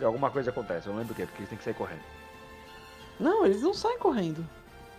Alguma 0.04 0.30
coisa 0.30 0.50
acontece, 0.50 0.88
eu 0.88 0.94
não 0.94 1.00
lembro 1.00 1.14
o 1.14 1.16
que, 1.16 1.26
porque 1.26 1.40
eles 1.40 1.50
têm 1.50 1.58
que 1.58 1.64
sair 1.64 1.74
correndo. 1.74 2.02
Não, 3.20 3.46
eles 3.46 3.62
não 3.62 3.74
saem 3.74 3.98
correndo. 4.00 4.46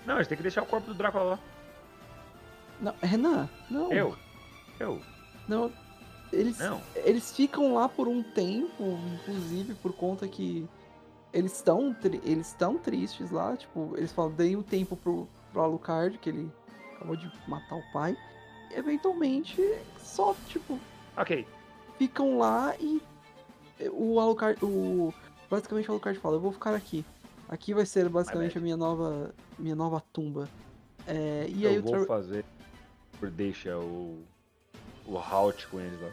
Não, 0.07 0.17
eles 0.17 0.29
têm 0.29 0.37
que 0.37 0.43
deixar 0.43 0.63
o 0.63 0.67
corpo 0.67 0.87
do 0.87 0.95
Drácula 0.95 1.25
lá. 1.25 1.39
Não, 2.81 2.95
Renan, 3.03 3.49
não. 3.71 3.93
Eu? 3.93 4.17
Eu? 4.81 5.01
Não. 5.49 5.71
Eles, 6.33 6.59
Não. 6.59 6.81
eles 6.97 7.31
ficam 7.37 7.75
lá 7.75 7.89
por 7.89 8.09
um 8.09 8.23
tempo, 8.23 8.99
inclusive 9.15 9.75
por 9.75 9.93
conta 9.93 10.27
que 10.27 10.67
eles 11.33 11.55
estão 11.55 11.95
eles 12.25 12.49
estão 12.49 12.77
tristes 12.77 13.31
lá, 13.31 13.57
tipo, 13.57 13.95
eles 13.97 14.11
falam, 14.11 14.33
deem 14.33 14.57
o 14.57 14.63
tempo 14.63 14.97
pro, 14.97 15.29
pro 15.55 15.63
Alucard, 15.63 16.19
que 16.19 16.29
ele 16.29 16.51
acabou 16.97 17.17
de 17.17 17.31
matar 17.49 17.77
o 17.77 17.93
pai. 17.93 18.17
E, 18.71 18.75
eventualmente, 18.75 19.63
só, 19.99 20.35
tipo, 20.49 20.79
Ok. 21.17 21.47
ficam 21.97 22.37
lá 22.39 22.75
e 22.79 23.01
o 23.93 24.19
Alucard, 24.21 24.63
o 24.65 25.15
basicamente 25.49 25.89
o 25.89 25.93
Alucard 25.93 26.19
fala, 26.19 26.37
eu 26.37 26.41
vou 26.41 26.53
ficar 26.53 26.75
aqui. 26.75 27.05
Aqui 27.49 27.73
vai 27.73 27.87
ser 27.87 28.09
basicamente 28.09 28.59
a 28.59 28.61
minha 28.61 28.77
nova 28.77 29.33
minha 29.59 29.77
nova 29.77 30.03
tumba. 30.13 30.49
É, 31.07 31.47
e 31.49 31.67
aí 31.67 31.75
eu 31.77 31.81
o 31.81 31.83
vou 31.85 31.91
Trevor- 31.93 32.07
fazer 32.09 32.45
por 33.21 33.31
deixa 33.31 33.79
o. 33.79 34.23
o 35.07 35.19
halt 35.19 35.67
com 35.69 35.79
eles 35.81 36.01
lá. 36.01 36.11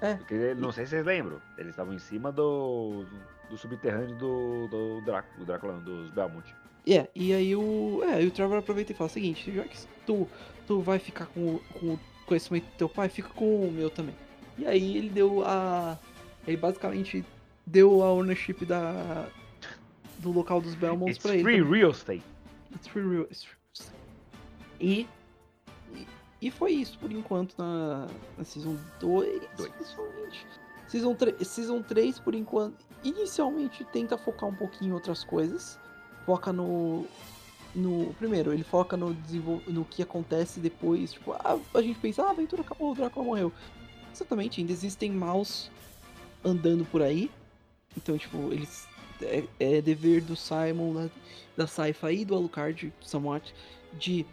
É. 0.00 0.14
Porque 0.14 0.54
não 0.54 0.70
sei 0.70 0.84
se 0.84 0.90
vocês 0.90 1.04
lembram. 1.04 1.42
Eles 1.58 1.70
estavam 1.70 1.92
em 1.92 1.98
cima 1.98 2.30
do. 2.30 3.04
do 3.50 3.58
subterrâneo 3.58 4.16
do. 4.16 4.68
do 4.68 5.00
Drácula, 5.04 5.36
do 5.38 5.44
Drácula 5.44 5.72
dos 5.80 6.10
Belmont. 6.12 6.54
É, 6.96 7.08
e 7.14 7.32
aí 7.34 7.54
o. 7.54 8.02
É, 8.04 8.24
o 8.24 8.30
Trevor 8.30 8.58
aproveita 8.58 8.92
e 8.92 8.94
fala 8.94 9.10
o 9.10 9.12
seguinte, 9.12 9.52
já 9.52 9.64
que 9.64 9.76
tu, 10.06 10.26
tu 10.66 10.80
vai 10.80 10.98
ficar 10.98 11.26
com, 11.26 11.54
o- 11.56 11.60
com 11.78 11.86
o 11.94 12.00
conhecimento 12.26 12.64
do 12.64 12.76
teu 12.78 12.88
pai, 12.88 13.08
fica 13.08 13.28
com 13.30 13.66
o 13.66 13.70
meu 13.72 13.90
também. 13.90 14.14
E 14.56 14.66
aí 14.66 14.96
ele 14.96 15.08
deu 15.10 15.44
a. 15.44 15.98
Ele 16.46 16.56
basicamente 16.56 17.24
deu 17.66 18.02
a 18.02 18.10
ownership 18.12 18.64
da. 18.64 19.28
do 20.18 20.32
local 20.32 20.60
dos 20.60 20.74
Belmonts 20.74 21.16
It's 21.16 21.22
pra 21.22 21.34
ele. 21.34 21.42
free 21.42 21.58
também. 21.58 21.78
real 21.80 21.90
estate. 21.90 22.22
It's 22.74 22.86
free 22.88 23.02
real 23.08 23.22
it's 23.24 23.44
free- 23.44 23.58
E, 24.80 25.06
e. 25.94 26.06
E 26.40 26.50
foi 26.50 26.72
isso 26.72 26.96
por 26.98 27.10
enquanto 27.12 27.54
na, 27.58 28.06
na 28.36 28.44
Season 28.44 28.76
2. 29.00 29.40
Dois. 29.56 29.72
Principalmente. 29.72 30.46
Season 30.86 31.14
3, 31.14 31.46
season 31.46 31.82
3, 31.82 32.18
por 32.20 32.34
enquanto, 32.34 32.82
inicialmente 33.04 33.84
tenta 33.92 34.16
focar 34.16 34.48
um 34.48 34.54
pouquinho 34.54 34.90
em 34.90 34.94
outras 34.94 35.22
coisas. 35.22 35.78
Foca 36.28 36.52
no. 36.52 37.06
No, 37.74 38.12
primeiro, 38.18 38.52
ele 38.52 38.62
foca 38.62 38.98
no, 38.98 39.16
no 39.66 39.82
que 39.86 40.02
acontece 40.02 40.60
depois. 40.60 41.14
Tipo, 41.14 41.32
ah, 41.32 41.58
a 41.72 41.80
gente 41.80 41.98
pensa, 41.98 42.22
ah, 42.22 42.26
a 42.26 42.30
aventura 42.32 42.60
acabou, 42.60 42.92
o 42.92 42.94
Drácula 42.94 43.24
morreu. 43.24 43.50
Exatamente, 44.14 44.60
ainda 44.60 44.70
existem 44.70 45.10
maus 45.10 45.70
andando 46.44 46.84
por 46.84 47.00
aí. 47.00 47.30
Então, 47.96 48.18
tipo, 48.18 48.52
eles. 48.52 48.86
É, 49.22 49.42
é 49.58 49.80
dever 49.80 50.20
do 50.20 50.36
Simon, 50.36 50.92
da, 50.92 51.10
da 51.56 51.66
Saifa 51.66 52.12
e 52.12 52.26
do 52.26 52.34
Alucard, 52.34 52.92
somewhat, 53.00 53.54
de 53.94 54.26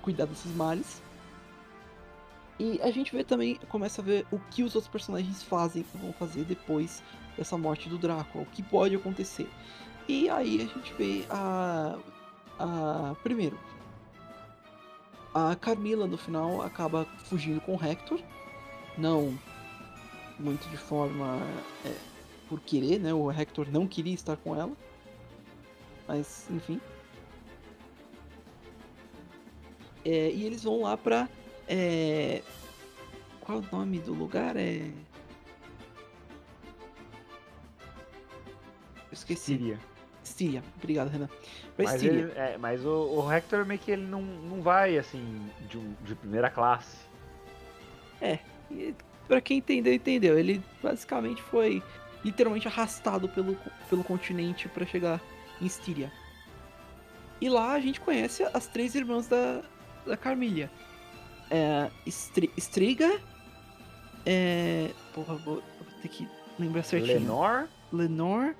cuidar 0.00 0.24
desses 0.24 0.50
males. 0.56 1.02
E 2.58 2.80
a 2.80 2.90
gente 2.90 3.14
vê 3.14 3.22
também, 3.22 3.56
começa 3.68 4.00
a 4.00 4.04
ver 4.04 4.26
o 4.32 4.38
que 4.38 4.62
os 4.62 4.74
outros 4.74 4.90
personagens 4.90 5.42
fazem, 5.42 5.84
vão 5.94 6.14
fazer 6.14 6.44
depois 6.44 7.02
dessa 7.36 7.58
morte 7.58 7.90
do 7.90 7.98
Drácula, 7.98 8.44
o 8.44 8.46
que 8.46 8.62
pode 8.62 8.96
acontecer. 8.96 9.50
E 10.08 10.28
aí 10.28 10.62
a 10.62 10.66
gente 10.66 10.92
vê 10.94 11.24
a. 11.28 11.98
a 12.58 13.16
primeiro, 13.22 13.58
a 15.34 15.54
Carmila 15.56 16.06
no 16.06 16.16
final 16.16 16.62
acaba 16.62 17.04
fugindo 17.24 17.60
com 17.60 17.76
o 17.76 17.84
Hector, 17.84 18.20
não 18.96 19.36
muito 20.38 20.68
de 20.68 20.76
forma 20.76 21.40
é, 21.84 21.94
por 22.48 22.60
querer, 22.60 23.00
né? 23.00 23.12
O 23.12 23.30
Hector 23.30 23.66
não 23.70 23.86
queria 23.86 24.14
estar 24.14 24.36
com 24.36 24.54
ela, 24.54 24.72
mas 26.06 26.46
enfim. 26.50 26.80
É, 30.04 30.30
e 30.30 30.44
eles 30.44 30.62
vão 30.62 30.82
lá 30.82 30.96
pra. 30.96 31.28
é, 31.68 32.42
Qual 33.40 33.58
o 33.58 33.66
nome 33.72 33.98
do 33.98 34.14
lugar? 34.14 34.56
É. 34.56 34.90
Eu 38.96 39.12
esqueci. 39.12 39.56
Síria. 39.56 39.95
Síria. 40.26 40.62
Obrigado, 40.76 41.08
Renan. 41.08 41.28
Pra 41.76 41.84
Mas, 41.86 42.00
Síria. 42.00 42.20
ele- 42.20 42.32
é, 42.36 42.56
mas 42.58 42.84
o, 42.84 42.90
o 43.22 43.32
Hector 43.32 43.64
meio 43.64 43.80
que 43.80 43.90
ele 43.90 44.04
não, 44.06 44.20
não 44.22 44.60
vai 44.62 44.96
assim 44.98 45.48
de, 45.68 45.78
de 46.04 46.14
primeira 46.14 46.50
classe. 46.50 46.96
E, 48.70 48.94
pra 49.28 49.40
quem 49.40 49.58
entendeu, 49.58 49.92
entendeu. 49.94 50.38
Ele 50.38 50.62
basicamente 50.82 51.40
foi 51.42 51.82
literalmente 52.24 52.66
arrastado 52.66 53.28
pelo, 53.28 53.56
pelo 53.88 54.02
continente 54.02 54.68
pra 54.68 54.84
chegar 54.84 55.20
em 55.60 55.66
Styria. 55.66 56.10
E 57.40 57.48
lá 57.48 57.72
a 57.74 57.80
gente 57.80 58.00
conhece 58.00 58.42
as 58.54 58.66
três 58.66 58.94
irmãs 58.94 59.28
da, 59.28 59.62
da 60.06 60.16
Carmilha. 60.16 60.70
É, 61.50 61.90
Stri- 62.06 62.50
Striga. 62.56 63.20
É. 64.24 64.90
Porra, 65.14 65.34
vou, 65.36 65.56
vou 65.56 65.86
ter 66.02 66.08
que 66.08 66.28
lembrar 66.58 66.82
certinho. 66.82 67.18
Lenor. 67.20 67.68
Lenor 67.92 68.54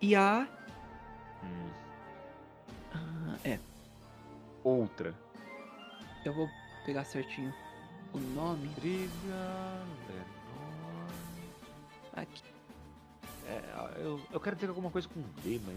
e 0.00 0.16
a. 0.16 0.48
outra. 4.64 5.14
eu 6.24 6.32
vou 6.32 6.48
pegar 6.84 7.04
certinho 7.04 7.54
o 8.12 8.18
nome 8.18 8.68
Briga, 8.80 9.10
Lenor. 10.08 11.10
aqui. 12.12 12.42
É, 13.46 13.62
eu, 13.96 14.20
eu 14.32 14.40
quero 14.40 14.56
dizer 14.56 14.68
alguma 14.68 14.90
coisa 14.90 15.08
com 15.08 15.20
D, 15.42 15.60
mas. 15.66 15.76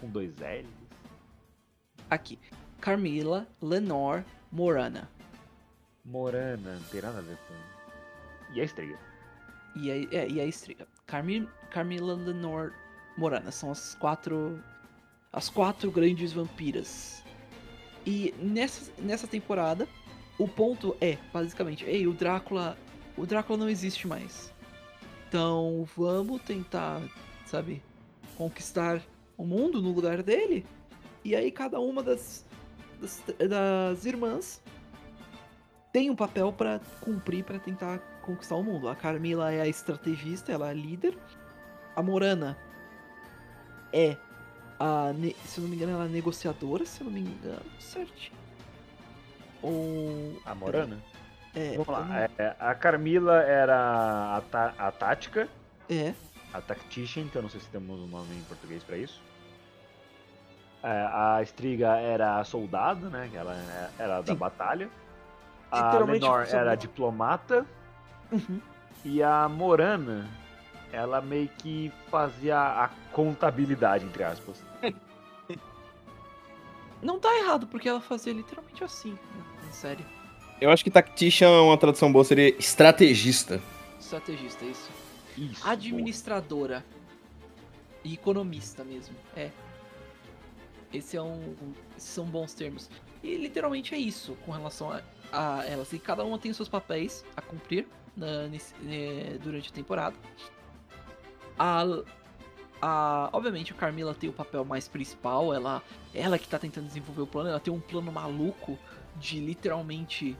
Com 0.00 0.08
dois 0.08 0.32
L's. 0.36 0.68
Aqui. 2.08 2.38
Carmila, 2.80 3.46
Lenor, 3.60 4.24
Morana. 4.50 5.10
Morana, 6.04 6.74
não 6.74 6.82
tem 6.84 7.02
nada 7.02 7.18
a 7.18 7.22
ver 7.22 7.36
com. 7.36 7.54
E 8.54 8.60
a 8.60 8.64
estrela. 8.64 8.98
E 9.76 9.90
a, 9.90 9.94
é, 9.96 10.28
e 10.28 10.40
a 10.40 10.46
Estriga. 10.46 10.86
Carmi, 11.06 11.48
Carmila, 11.70 12.14
Lenor, 12.14 12.72
Morana. 13.16 13.50
São 13.50 13.70
as 13.70 13.94
quatro. 13.94 14.62
As 15.32 15.48
quatro 15.48 15.90
grandes 15.90 16.32
vampiras. 16.32 17.24
E 18.06 18.34
nessa, 18.38 18.90
nessa 18.98 19.26
temporada, 19.26 19.86
o 20.38 20.48
ponto 20.48 20.96
é, 21.00 21.18
basicamente, 21.32 21.84
ei, 21.84 22.06
o 22.06 22.12
Drácula. 22.12 22.76
O 23.16 23.26
Drácula 23.26 23.58
não 23.58 23.68
existe 23.68 24.06
mais. 24.06 24.52
Então 25.28 25.86
vamos 25.96 26.40
tentar 26.42 27.02
sabe? 27.50 27.82
Conquistar 28.36 29.02
o 29.36 29.44
mundo 29.44 29.82
no 29.82 29.90
lugar 29.90 30.22
dele. 30.22 30.64
E 31.24 31.34
aí 31.34 31.50
cada 31.50 31.80
uma 31.80 32.02
das, 32.02 32.46
das, 33.00 33.22
das 33.48 34.06
irmãs 34.06 34.62
tem 35.92 36.08
um 36.08 36.16
papel 36.16 36.52
pra 36.52 36.80
cumprir 37.00 37.44
pra 37.44 37.58
tentar 37.58 37.98
conquistar 38.22 38.54
o 38.54 38.62
mundo. 38.62 38.88
A 38.88 38.94
Carmila 38.94 39.52
é 39.52 39.60
a 39.60 39.66
estrategista, 39.66 40.52
ela 40.52 40.68
é 40.68 40.70
a 40.70 40.74
líder. 40.74 41.18
A 41.96 42.02
Morana 42.02 42.56
é 43.92 44.16
a, 44.80 45.12
se 45.44 45.58
eu 45.58 45.62
não 45.62 45.68
me 45.68 45.76
engano, 45.76 45.92
ela 45.92 46.06
é 46.06 46.08
negociadora, 46.08 46.84
se 46.86 47.02
eu 47.02 47.04
não 47.04 47.12
me 47.12 47.20
engano, 47.20 47.60
certinho. 47.78 48.38
Ou 49.62 50.40
A 50.46 50.54
Morana? 50.54 50.98
é, 51.54 51.72
Vamos 51.72 51.88
lá. 51.88 52.04
não- 52.04 52.14
é, 52.16 52.56
a 52.58 52.74
Carmila 52.74 53.42
era 53.42 54.36
a, 54.36 54.40
tá- 54.50 54.74
a 54.78 54.90
tática, 54.90 55.48
é, 55.88 56.14
a 56.52 56.60
tactician, 56.60 57.28
que 57.28 57.36
eu 57.36 57.42
não 57.42 57.50
sei 57.50 57.60
se 57.60 57.68
temos 57.68 58.00
um 58.00 58.06
nome 58.06 58.34
em 58.34 58.42
português 58.44 58.82
pra 58.82 58.96
isso. 58.96 59.20
É, 60.82 60.88
a 61.12 61.42
Striga 61.42 61.98
era 61.98 62.38
a 62.38 62.44
soldado, 62.44 63.10
né? 63.10 63.30
Ela 63.34 63.54
é- 63.54 63.90
era 64.02 64.20
da 64.22 64.32
Sim. 64.32 64.38
batalha. 64.38 64.88
A 65.70 65.98
Lenor 65.98 66.46
era 66.50 66.72
a 66.72 66.74
diplomata. 66.74 67.66
Uhum. 68.32 68.60
E 69.04 69.22
a 69.22 69.46
Morana, 69.48 70.26
ela 70.92 71.20
meio 71.20 71.48
que 71.58 71.92
fazia 72.10 72.58
a 72.58 72.88
contabilidade, 73.12 74.04
entre 74.04 74.22
aspas. 74.24 74.62
Não 77.02 77.18
tá 77.18 77.34
errado, 77.38 77.66
porque 77.66 77.88
ela 77.88 78.00
fazia 78.00 78.32
literalmente 78.32 78.84
assim, 78.84 79.16
na, 79.34 79.66
na 79.66 79.72
série. 79.72 80.04
Eu 80.60 80.70
acho 80.70 80.84
que 80.84 80.90
Tactician, 80.90 81.50
uma 81.62 81.78
tradução 81.78 82.12
boa 82.12 82.24
seria 82.24 82.48
estrategista. 82.58 83.60
Estrategista, 83.98 84.64
isso. 84.64 84.90
Isso. 85.38 85.66
Administradora. 85.66 86.84
E 88.04 88.14
economista 88.14 88.84
mesmo. 88.84 89.14
É. 89.34 89.50
Esse 90.92 91.16
é 91.16 91.22
um. 91.22 91.54
Esses 91.96 92.10
são 92.10 92.24
bons 92.26 92.52
termos. 92.52 92.90
E 93.22 93.36
literalmente 93.36 93.94
é 93.94 93.98
isso 93.98 94.36
com 94.44 94.52
relação 94.52 94.90
a, 94.90 95.00
a 95.32 95.64
elas. 95.66 95.92
E 95.92 95.98
cada 95.98 96.24
uma 96.24 96.38
tem 96.38 96.50
os 96.50 96.56
seus 96.56 96.68
papéis 96.68 97.24
a 97.36 97.40
cumprir 97.42 97.86
na- 98.16 98.48
nesse- 98.48 98.74
eh, 98.88 99.38
durante 99.42 99.68
a 99.70 99.72
temporada. 99.72 100.16
A, 101.60 101.84
a, 102.80 103.28
obviamente 103.34 103.70
a 103.70 103.76
Carmila 103.76 104.14
tem 104.14 104.30
o 104.30 104.32
papel 104.32 104.64
mais 104.64 104.88
principal. 104.88 105.52
Ela, 105.52 105.82
ela 106.14 106.38
que 106.38 106.48
tá 106.48 106.58
tentando 106.58 106.86
desenvolver 106.86 107.20
o 107.20 107.26
plano. 107.26 107.50
Ela 107.50 107.60
tem 107.60 107.72
um 107.72 107.80
plano 107.80 108.10
maluco 108.10 108.78
de 109.16 109.38
literalmente 109.38 110.34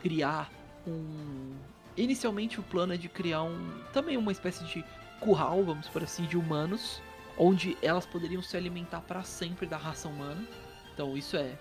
criar 0.00 0.48
um. 0.86 1.56
Inicialmente 1.96 2.60
o 2.60 2.62
plano 2.62 2.94
é 2.94 2.96
de 2.96 3.08
criar 3.08 3.42
um. 3.42 3.82
Também 3.92 4.16
uma 4.16 4.30
espécie 4.30 4.64
de 4.64 4.84
curral, 5.18 5.64
vamos 5.64 5.88
por 5.88 6.04
assim, 6.04 6.24
de 6.24 6.36
humanos, 6.36 7.02
onde 7.36 7.76
elas 7.82 8.06
poderiam 8.06 8.42
se 8.42 8.56
alimentar 8.56 9.00
para 9.00 9.24
sempre 9.24 9.66
da 9.66 9.76
raça 9.76 10.06
humana. 10.06 10.46
Então 10.92 11.16
isso 11.16 11.36
é 11.36 11.58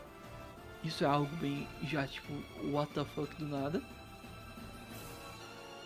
isso 0.83 1.03
é 1.03 1.07
algo 1.07 1.33
bem 1.37 1.67
já 1.83 2.05
tipo 2.05 2.31
what 2.71 2.93
the 2.93 3.03
fuck 3.05 3.33
do 3.35 3.47
nada. 3.47 3.81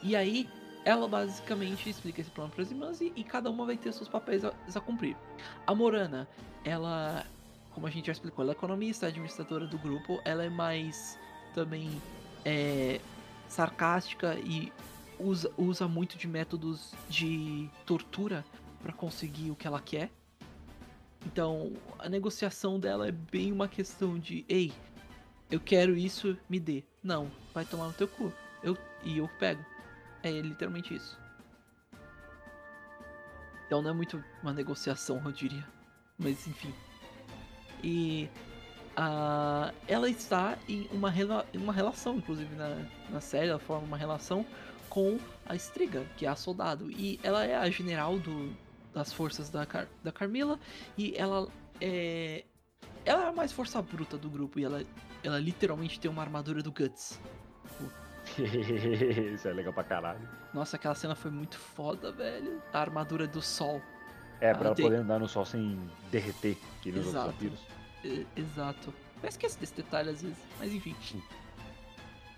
E 0.03 0.15
aí 0.15 0.49
ela 0.87 1.05
basicamente 1.05 1.89
explica 1.89 2.21
esse 2.21 2.31
plano 2.31 2.49
para 2.49 2.63
as 2.63 2.71
irmãs 2.71 3.01
e, 3.01 3.11
e 3.13 3.21
cada 3.21 3.49
uma 3.49 3.65
vai 3.65 3.75
ter 3.75 3.91
seus 3.91 4.07
papéis 4.07 4.45
a, 4.45 4.53
a 4.73 4.79
cumprir. 4.79 5.17
A 5.65 5.75
Morana, 5.75 6.25
ela, 6.63 7.25
como 7.71 7.85
a 7.85 7.89
gente 7.89 8.05
já 8.05 8.13
explicou, 8.13 8.41
ela 8.41 8.53
é 8.53 8.55
economista, 8.55 9.05
administradora 9.05 9.67
do 9.67 9.77
grupo, 9.77 10.21
ela 10.23 10.45
é 10.45 10.49
mais 10.49 11.19
também 11.53 12.01
é, 12.45 13.01
sarcástica 13.49 14.39
e 14.39 14.71
usa, 15.19 15.51
usa 15.57 15.89
muito 15.89 16.17
de 16.17 16.25
métodos 16.25 16.93
de 17.09 17.69
tortura 17.85 18.45
para 18.81 18.93
conseguir 18.93 19.51
o 19.51 19.57
que 19.57 19.67
ela 19.67 19.81
quer. 19.81 20.09
Então, 21.25 21.73
a 21.99 22.07
negociação 22.07 22.79
dela 22.79 23.09
é 23.09 23.11
bem 23.11 23.51
uma 23.51 23.67
questão 23.67 24.17
de, 24.17 24.45
ei, 24.47 24.71
eu 25.51 25.59
quero 25.59 25.97
isso, 25.97 26.37
me 26.49 26.61
dê. 26.61 26.85
Não, 27.03 27.29
vai 27.53 27.65
tomar 27.65 27.87
no 27.87 27.93
teu 27.93 28.07
cu. 28.07 28.31
Eu 28.63 28.77
e 29.03 29.17
eu 29.17 29.27
pego. 29.37 29.65
É 30.23 30.31
literalmente 30.31 30.95
isso. 30.95 31.17
Então 33.65 33.81
não 33.81 33.91
é 33.91 33.93
muito 33.93 34.23
uma 34.41 34.53
negociação, 34.53 35.21
eu 35.23 35.31
diria. 35.31 35.65
Mas 36.17 36.47
enfim. 36.47 36.73
E 37.83 38.29
ah, 38.95 39.71
ela 39.87 40.09
está 40.09 40.57
em 40.67 40.87
uma, 40.91 41.11
rela 41.11 41.45
uma 41.53 41.71
relação, 41.71 42.15
inclusive 42.15 42.55
na, 42.55 42.83
na 43.11 43.21
série, 43.21 43.49
ela 43.49 43.59
forma 43.59 43.85
uma 43.85 43.97
relação 43.97 44.43
com 44.89 45.19
a 45.45 45.55
Striga, 45.55 46.03
que 46.17 46.25
é 46.25 46.29
a 46.29 46.35
soldado. 46.35 46.89
E 46.89 47.19
ela 47.21 47.45
é 47.45 47.55
a 47.55 47.69
general 47.69 48.17
do, 48.17 48.51
das 48.93 49.13
forças 49.13 49.49
da, 49.49 49.65
Car 49.65 49.87
da 50.03 50.11
Carmila. 50.11 50.59
E 50.97 51.13
ela 51.15 51.47
é. 51.79 52.43
Ela 53.05 53.25
é 53.25 53.27
a 53.27 53.31
mais 53.31 53.51
força 53.51 53.81
bruta 53.81 54.17
do 54.17 54.29
grupo. 54.29 54.59
E 54.59 54.63
ela, 54.63 54.83
ela 55.23 55.39
literalmente 55.39 55.99
tem 55.99 56.09
uma 56.09 56.23
armadura 56.23 56.63
do 56.63 56.71
Guts. 56.71 57.19
Isso 59.33 59.47
é 59.47 59.53
legal 59.53 59.73
pra 59.73 59.83
caralho. 59.83 60.19
Nossa, 60.53 60.75
aquela 60.75 60.95
cena 60.95 61.15
foi 61.15 61.31
muito 61.31 61.57
foda, 61.57 62.11
velho. 62.11 62.61
A 62.73 62.79
armadura 62.79 63.27
do 63.27 63.41
sol. 63.41 63.81
É, 64.39 64.51
Ah, 64.51 64.55
pra 64.55 64.67
ela 64.67 64.75
tem- 64.75 64.85
poder 64.85 64.97
andar 64.97 65.19
no 65.19 65.27
sol 65.27 65.45
sem 65.45 65.79
derreter, 66.11 66.57
que 66.81 66.91
nem 66.91 67.01
os 67.01 67.07
outros 67.07 67.23
Exato. 67.25 67.31
vampiros. 67.33 68.27
Exato. 68.35 68.93
Eu 69.23 69.29
esqueço 69.29 69.59
desse 69.59 69.73
detalhe 69.73 70.09
às 70.11 70.21
vezes, 70.21 70.37
mas 70.59 70.71
enfim. 70.71 70.95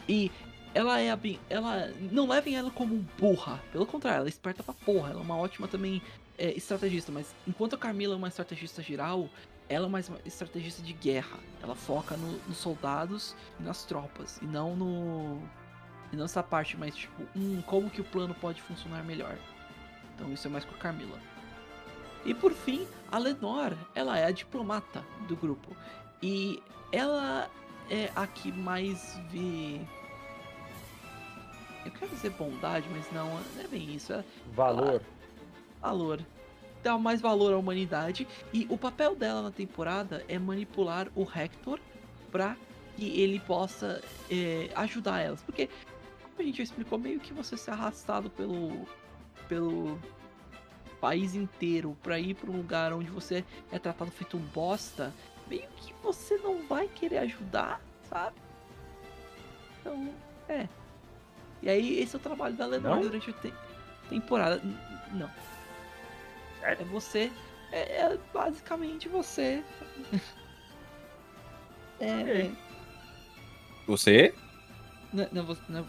E 0.08 0.32
ela 0.74 1.00
é 1.00 1.12
a 1.12 1.16
bem. 1.16 1.40
Ela. 1.50 1.88
Não 2.12 2.28
levem 2.28 2.56
ela 2.56 2.72
como 2.72 3.06
burra. 3.18 3.62
Pelo 3.72 3.86
contrário, 3.86 4.20
ela 4.20 4.28
é 4.28 4.30
esperta 4.30 4.64
pra 4.64 4.74
porra. 4.74 5.10
Ela 5.12 5.20
é 5.20 5.24
uma 5.24 5.38
ótima 5.38 5.68
também 5.68 6.02
é, 6.38 6.52
estrategista. 6.54 7.12
Mas 7.12 7.36
enquanto 7.48 7.76
a 7.76 7.78
Carmila 7.78 8.14
é 8.14 8.18
uma 8.18 8.28
estrategista 8.30 8.82
geral, 8.82 9.28
ela 9.68 9.86
é 9.88 9.90
mais 9.90 10.08
uma 10.10 10.20
estrategista 10.26 10.82
de 10.82 10.94
guerra. 10.94 11.38
Ela 11.62 11.76
foca 11.76 12.16
no- 12.16 12.40
nos 12.48 12.58
soldados 12.58 13.36
e 13.60 13.64
nas 13.64 13.84
tropas. 13.84 14.38
E 14.42 14.46
não 14.46 14.76
no. 14.76 15.42
E 16.12 16.16
não 16.16 16.24
nessa 16.24 16.42
parte 16.42 16.76
mais 16.76 16.96
tipo, 16.96 17.24
hum, 17.36 17.62
como 17.66 17.90
que 17.90 18.02
o 18.02 18.04
plano 18.04 18.34
pode 18.34 18.62
funcionar 18.62 19.04
melhor. 19.04 19.38
Então 20.16 20.32
isso 20.34 20.48
é 20.48 20.50
mais 20.50 20.66
com 20.66 20.76
a 20.76 20.78
Carmila. 20.78 21.18
E 22.26 22.34
por 22.34 22.52
fim, 22.52 22.86
a 23.12 23.18
Lenor, 23.18 23.74
ela 23.96 24.18
é 24.18 24.26
a 24.26 24.32
diplomata 24.32 25.04
do 25.28 25.36
grupo. 25.36 25.76
E 26.22 26.62
ela 26.92 27.50
é 27.90 28.12
a 28.16 28.28
que 28.28 28.52
mais 28.52 29.20
vê. 29.32 29.80
Eu 31.86 31.92
quero 31.92 32.12
dizer 32.12 32.32
bondade, 32.32 32.88
mas 32.92 33.10
não, 33.12 33.30
não 33.30 33.64
é 33.64 33.68
bem 33.68 33.96
isso. 33.96 34.12
É 34.14 34.24
Valor. 34.54 35.02
valor. 35.82 36.20
Dá 36.84 36.98
mais 36.98 37.22
valor 37.22 37.54
à 37.54 37.58
humanidade. 37.58 38.28
E 38.54 38.68
o 38.70 38.78
papel 38.78 39.16
dela 39.16 39.42
na 39.42 39.52
temporada 39.52 40.24
é 40.28 40.38
manipular 40.38 41.08
o 41.16 41.24
Hector 41.24 41.80
pra 42.32 42.56
que 42.96 43.20
ele 43.20 43.40
possa 43.40 44.02
é, 44.30 44.70
ajudar 44.76 45.20
elas. 45.20 45.42
Porque, 45.42 45.70
gente 46.46 46.58
já 46.58 46.64
explicou, 46.64 46.98
meio 47.00 47.20
que 47.20 47.34
você 47.34 47.56
ser 47.58 47.72
arrastado 47.72 48.30
pelo. 48.30 48.88
pelo 49.48 50.00
país 51.02 51.34
inteiro 51.34 51.96
pra 52.04 52.20
ir 52.20 52.34
pra 52.36 52.52
um 52.52 52.58
lugar 52.58 52.92
onde 52.92 53.10
você 53.10 53.46
é 53.72 53.80
tratado 53.80 54.12
feito 54.12 54.36
um 54.36 54.42
bosta, 54.42 55.14
meio 55.48 55.66
que 55.78 55.94
você 56.04 56.36
não 56.40 56.68
vai 56.68 56.90
querer 56.90 57.20
ajudar, 57.20 57.80
sabe? 58.10 58.36
Então, 59.80 60.14
é. 60.50 60.68
E 61.62 61.70
aí, 61.70 62.00
esse 62.02 62.16
é 62.18 62.20
o 62.20 62.22
trabalho 62.22 62.54
da 62.56 62.66
Lenor 62.66 62.96
Não? 62.96 63.02
durante 63.02 63.30
a 63.30 63.34
te- 63.34 63.54
temporada. 64.10 64.58
N- 64.62 64.78
Não. 65.14 65.30
Sério? 66.60 66.82
É 66.82 66.86
você. 66.86 67.32
É, 67.72 67.80
é 68.02 68.18
basicamente 68.34 69.08
você. 69.08 69.64
é. 72.02 72.22
Ok. 72.22 72.58
Você? 73.88 74.36
Não, 75.14 75.28
não, 75.32 75.46
você- 75.46 75.62
não, 75.70 75.88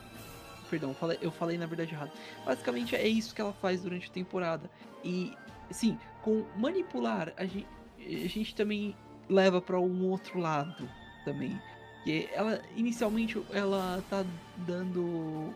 perdão, 0.71 0.91
eu 0.91 0.95
falei, 0.95 1.19
eu 1.21 1.33
falei 1.33 1.59
na 1.59 1.67
verdade 1.67 1.93
errado. 1.93 2.13
Basicamente 2.47 2.95
é 2.95 3.07
isso 3.07 3.35
que 3.35 3.41
ela 3.41 3.53
faz 3.53 3.83
durante 3.83 4.09
a 4.09 4.13
temporada. 4.13 4.71
E, 5.05 5.37
sim, 5.71 5.99
com 6.23 6.45
manipular, 6.57 7.35
a 7.37 7.45
gente, 7.45 7.67
a 7.99 8.29
gente 8.29 8.55
também 8.55 8.95
leva 9.29 9.61
pra 9.61 9.81
um 9.81 10.09
outro 10.09 10.39
lado 10.39 10.89
também. 11.25 11.61
Que 12.05 12.29
ela, 12.33 12.63
inicialmente, 12.77 13.43
ela 13.53 14.03
tá 14.09 14.25
dando. 14.59 15.55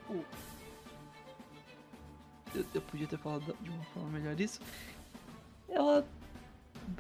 Eu, 2.54 2.64
eu 2.74 2.80
podia 2.82 3.06
ter 3.06 3.18
falado 3.18 3.56
de 3.60 3.70
uma 3.70 3.84
forma 3.84 4.10
melhor 4.10 4.38
isso. 4.38 4.60
Ela. 5.68 6.06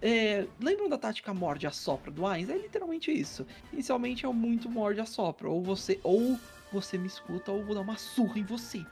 É, 0.00 0.46
lembram 0.60 0.88
da 0.88 0.96
tática 0.96 1.34
morde 1.34 1.66
a 1.66 1.70
sopra 1.70 2.10
do 2.10 2.26
Ainz? 2.26 2.48
É 2.48 2.56
literalmente 2.56 3.12
isso. 3.12 3.46
Inicialmente 3.70 4.24
é 4.24 4.28
muito 4.30 4.70
morde 4.70 5.00
a 5.00 5.04
sopra. 5.04 5.48
Ou 5.50 5.62
você. 5.62 6.00
Ou 6.02 6.38
você 6.74 6.98
me 6.98 7.06
escuta, 7.06 7.50
ou 7.50 7.60
eu 7.60 7.64
vou 7.64 7.74
dar 7.74 7.80
uma 7.80 7.96
surra 7.96 8.38
em 8.38 8.44
você. 8.44 8.84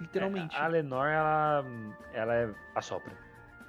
Literalmente. 0.00 0.56
A 0.56 0.66
Lenor, 0.66 1.06
ela, 1.06 1.64
ela 2.12 2.34
é 2.34 2.48
a 2.74 2.80
sopra. 2.80 3.12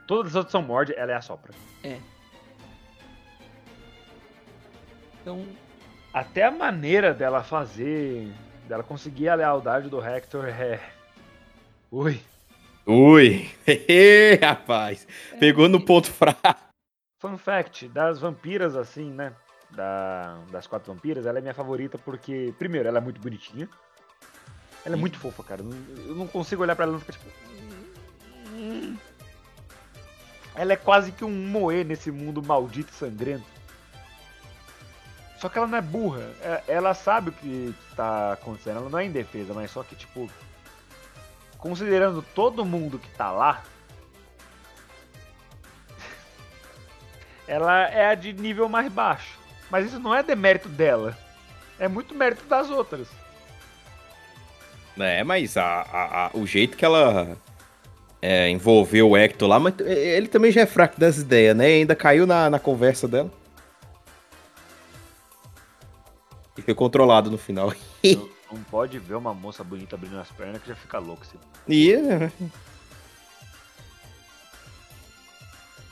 Todas 0.07 0.31
as 0.31 0.35
outras 0.35 0.51
são 0.51 0.61
morde, 0.61 0.93
ela 0.95 1.11
é 1.11 1.15
a 1.15 1.21
sopra. 1.21 1.53
Então, 5.21 5.45
Até 6.13 6.43
a 6.43 6.51
maneira 6.51 7.13
dela 7.13 7.43
fazer, 7.43 8.33
dela 8.67 8.83
conseguir 8.83 9.29
a 9.29 9.35
lealdade 9.35 9.89
do 9.89 10.03
Hector 10.03 10.47
é. 10.47 10.79
Ui. 11.91 12.19
Ui, 12.85 13.49
rapaz. 14.41 15.07
Pegou 15.39 15.69
no 15.69 15.79
ponto 15.85 16.11
fraco. 16.11 16.71
Fun 17.19 17.37
fact, 17.37 17.87
das 17.89 18.19
vampiras, 18.19 18.75
assim, 18.75 19.11
né? 19.11 19.33
Da, 19.71 20.37
das 20.51 20.67
quatro 20.67 20.93
vampiras, 20.93 21.25
ela 21.25 21.37
é 21.37 21.41
minha 21.41 21.53
favorita 21.53 21.97
porque, 21.97 22.53
primeiro, 22.59 22.89
ela 22.89 22.97
é 22.97 23.01
muito 23.01 23.21
bonitinha. 23.21 23.69
Ela 24.85 24.95
é 24.95 24.99
muito 24.99 25.17
fofa, 25.17 25.43
cara. 25.43 25.61
Eu 25.61 26.15
não 26.15 26.27
consigo 26.27 26.61
olhar 26.63 26.75
pra 26.75 26.83
ela 26.83 26.91
e 26.91 26.95
não 26.95 26.99
ficar 26.99 27.13
tipo. 27.13 27.29
Ela 30.55 30.73
é 30.73 30.75
quase 30.75 31.11
que 31.13 31.23
um 31.23 31.31
moe 31.31 31.83
nesse 31.83 32.11
mundo 32.11 32.43
maldito 32.43 32.91
e 32.91 32.95
sangrento. 32.95 33.45
Só 35.39 35.47
que 35.47 35.57
ela 35.57 35.67
não 35.67 35.77
é 35.77 35.81
burra. 35.81 36.21
É- 36.41 36.63
Ela 36.67 36.93
sabe 36.93 37.29
o 37.29 37.33
que 37.33 37.73
tá 37.95 38.33
acontecendo. 38.33 38.77
Ela 38.77 38.89
não 38.89 38.99
é 38.99 39.05
indefesa, 39.05 39.53
mas 39.53 39.71
só 39.71 39.83
que, 39.83 39.95
tipo. 39.95 40.29
Considerando 41.57 42.21
todo 42.21 42.65
mundo 42.65 42.99
que 42.99 43.09
tá 43.11 43.31
lá. 43.31 43.63
Ela 47.47 47.83
é 47.87 48.07
a 48.07 48.15
de 48.15 48.33
nível 48.33 48.67
mais 48.67 48.91
baixo. 48.91 49.39
Mas 49.71 49.87
isso 49.87 49.99
não 49.99 50.13
é 50.13 50.21
demérito 50.21 50.67
dela. 50.69 51.17
É 51.79 51.87
muito 51.87 52.13
mérito 52.13 52.45
das 52.45 52.69
outras. 52.69 53.07
É, 54.99 55.23
mas 55.23 55.55
a, 55.57 55.63
a- 55.63 56.25
a- 56.27 56.31
o 56.33 56.45
jeito 56.45 56.75
que 56.77 56.83
ela 56.85 57.35
é, 58.21 58.49
envolveu 58.49 59.09
o 59.09 59.17
Hector 59.17 59.47
lá, 59.47 59.59
mas 59.59 59.73
ele 59.79 60.27
também 60.27 60.51
já 60.51 60.61
é 60.61 60.65
fraco 60.65 60.99
das 60.99 61.17
ideias, 61.17 61.55
né? 61.55 61.65
Ainda 61.67 61.95
caiu 61.95 62.27
na, 62.27 62.49
na 62.49 62.59
conversa 62.59 63.07
dela. 63.07 63.31
E 66.57 66.61
foi 66.61 66.75
controlado 66.75 67.31
no 67.31 67.37
final. 67.37 67.73
Não, 68.03 68.29
não 68.51 68.63
pode 68.65 68.99
ver 68.99 69.15
uma 69.15 69.33
moça 69.33 69.63
bonita 69.63 69.95
abrindo 69.95 70.19
as 70.19 70.29
pernas 70.29 70.61
que 70.61 70.67
já 70.67 70.75
fica 70.75 70.99
louco. 70.99 71.23
Assim. 71.23 71.37
E 71.67 71.93
é, 71.93 72.31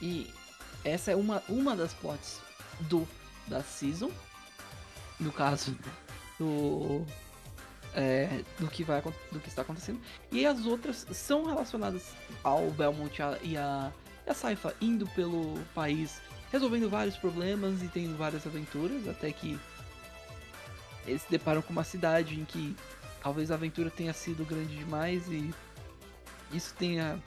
E 0.01 0.29
essa 0.83 1.11
é 1.11 1.15
uma, 1.15 1.41
uma 1.49 1.75
das 1.75 1.93
plots 1.93 2.39
do 2.81 3.07
da 3.49 3.61
season. 3.63 4.11
No 5.19 5.31
caso 5.31 5.75
do. 6.39 7.05
é, 7.93 8.43
do 8.57 8.67
que 8.67 8.83
vai 8.83 9.01
do 9.31 9.39
que 9.39 9.49
está 9.49 9.61
acontecendo. 9.61 9.99
E 10.31 10.45
as 10.45 10.65
outras 10.65 11.05
são 11.11 11.45
relacionadas 11.45 12.13
ao 12.43 12.69
Belmont 12.71 13.19
e 13.19 13.21
a, 13.21 13.39
e 13.43 13.57
a, 13.57 13.91
e 14.25 14.29
a 14.29 14.33
Saifa 14.33 14.73
indo 14.79 15.07
pelo 15.07 15.59
país, 15.73 16.21
resolvendo 16.51 16.89
vários 16.89 17.17
problemas 17.17 17.81
e 17.81 17.87
tendo 17.87 18.17
várias 18.17 18.45
aventuras, 18.47 19.07
até 19.07 19.31
que 19.31 19.59
eles 21.05 21.23
se 21.23 21.31
deparam 21.31 21.61
com 21.61 21.73
uma 21.73 21.83
cidade 21.83 22.39
em 22.39 22.45
que 22.45 22.75
talvez 23.21 23.51
a 23.51 23.55
aventura 23.55 23.89
tenha 23.89 24.13
sido 24.13 24.45
grande 24.45 24.77
demais 24.77 25.27
e 25.27 25.53
isso 26.53 26.73
tenha 26.77 27.21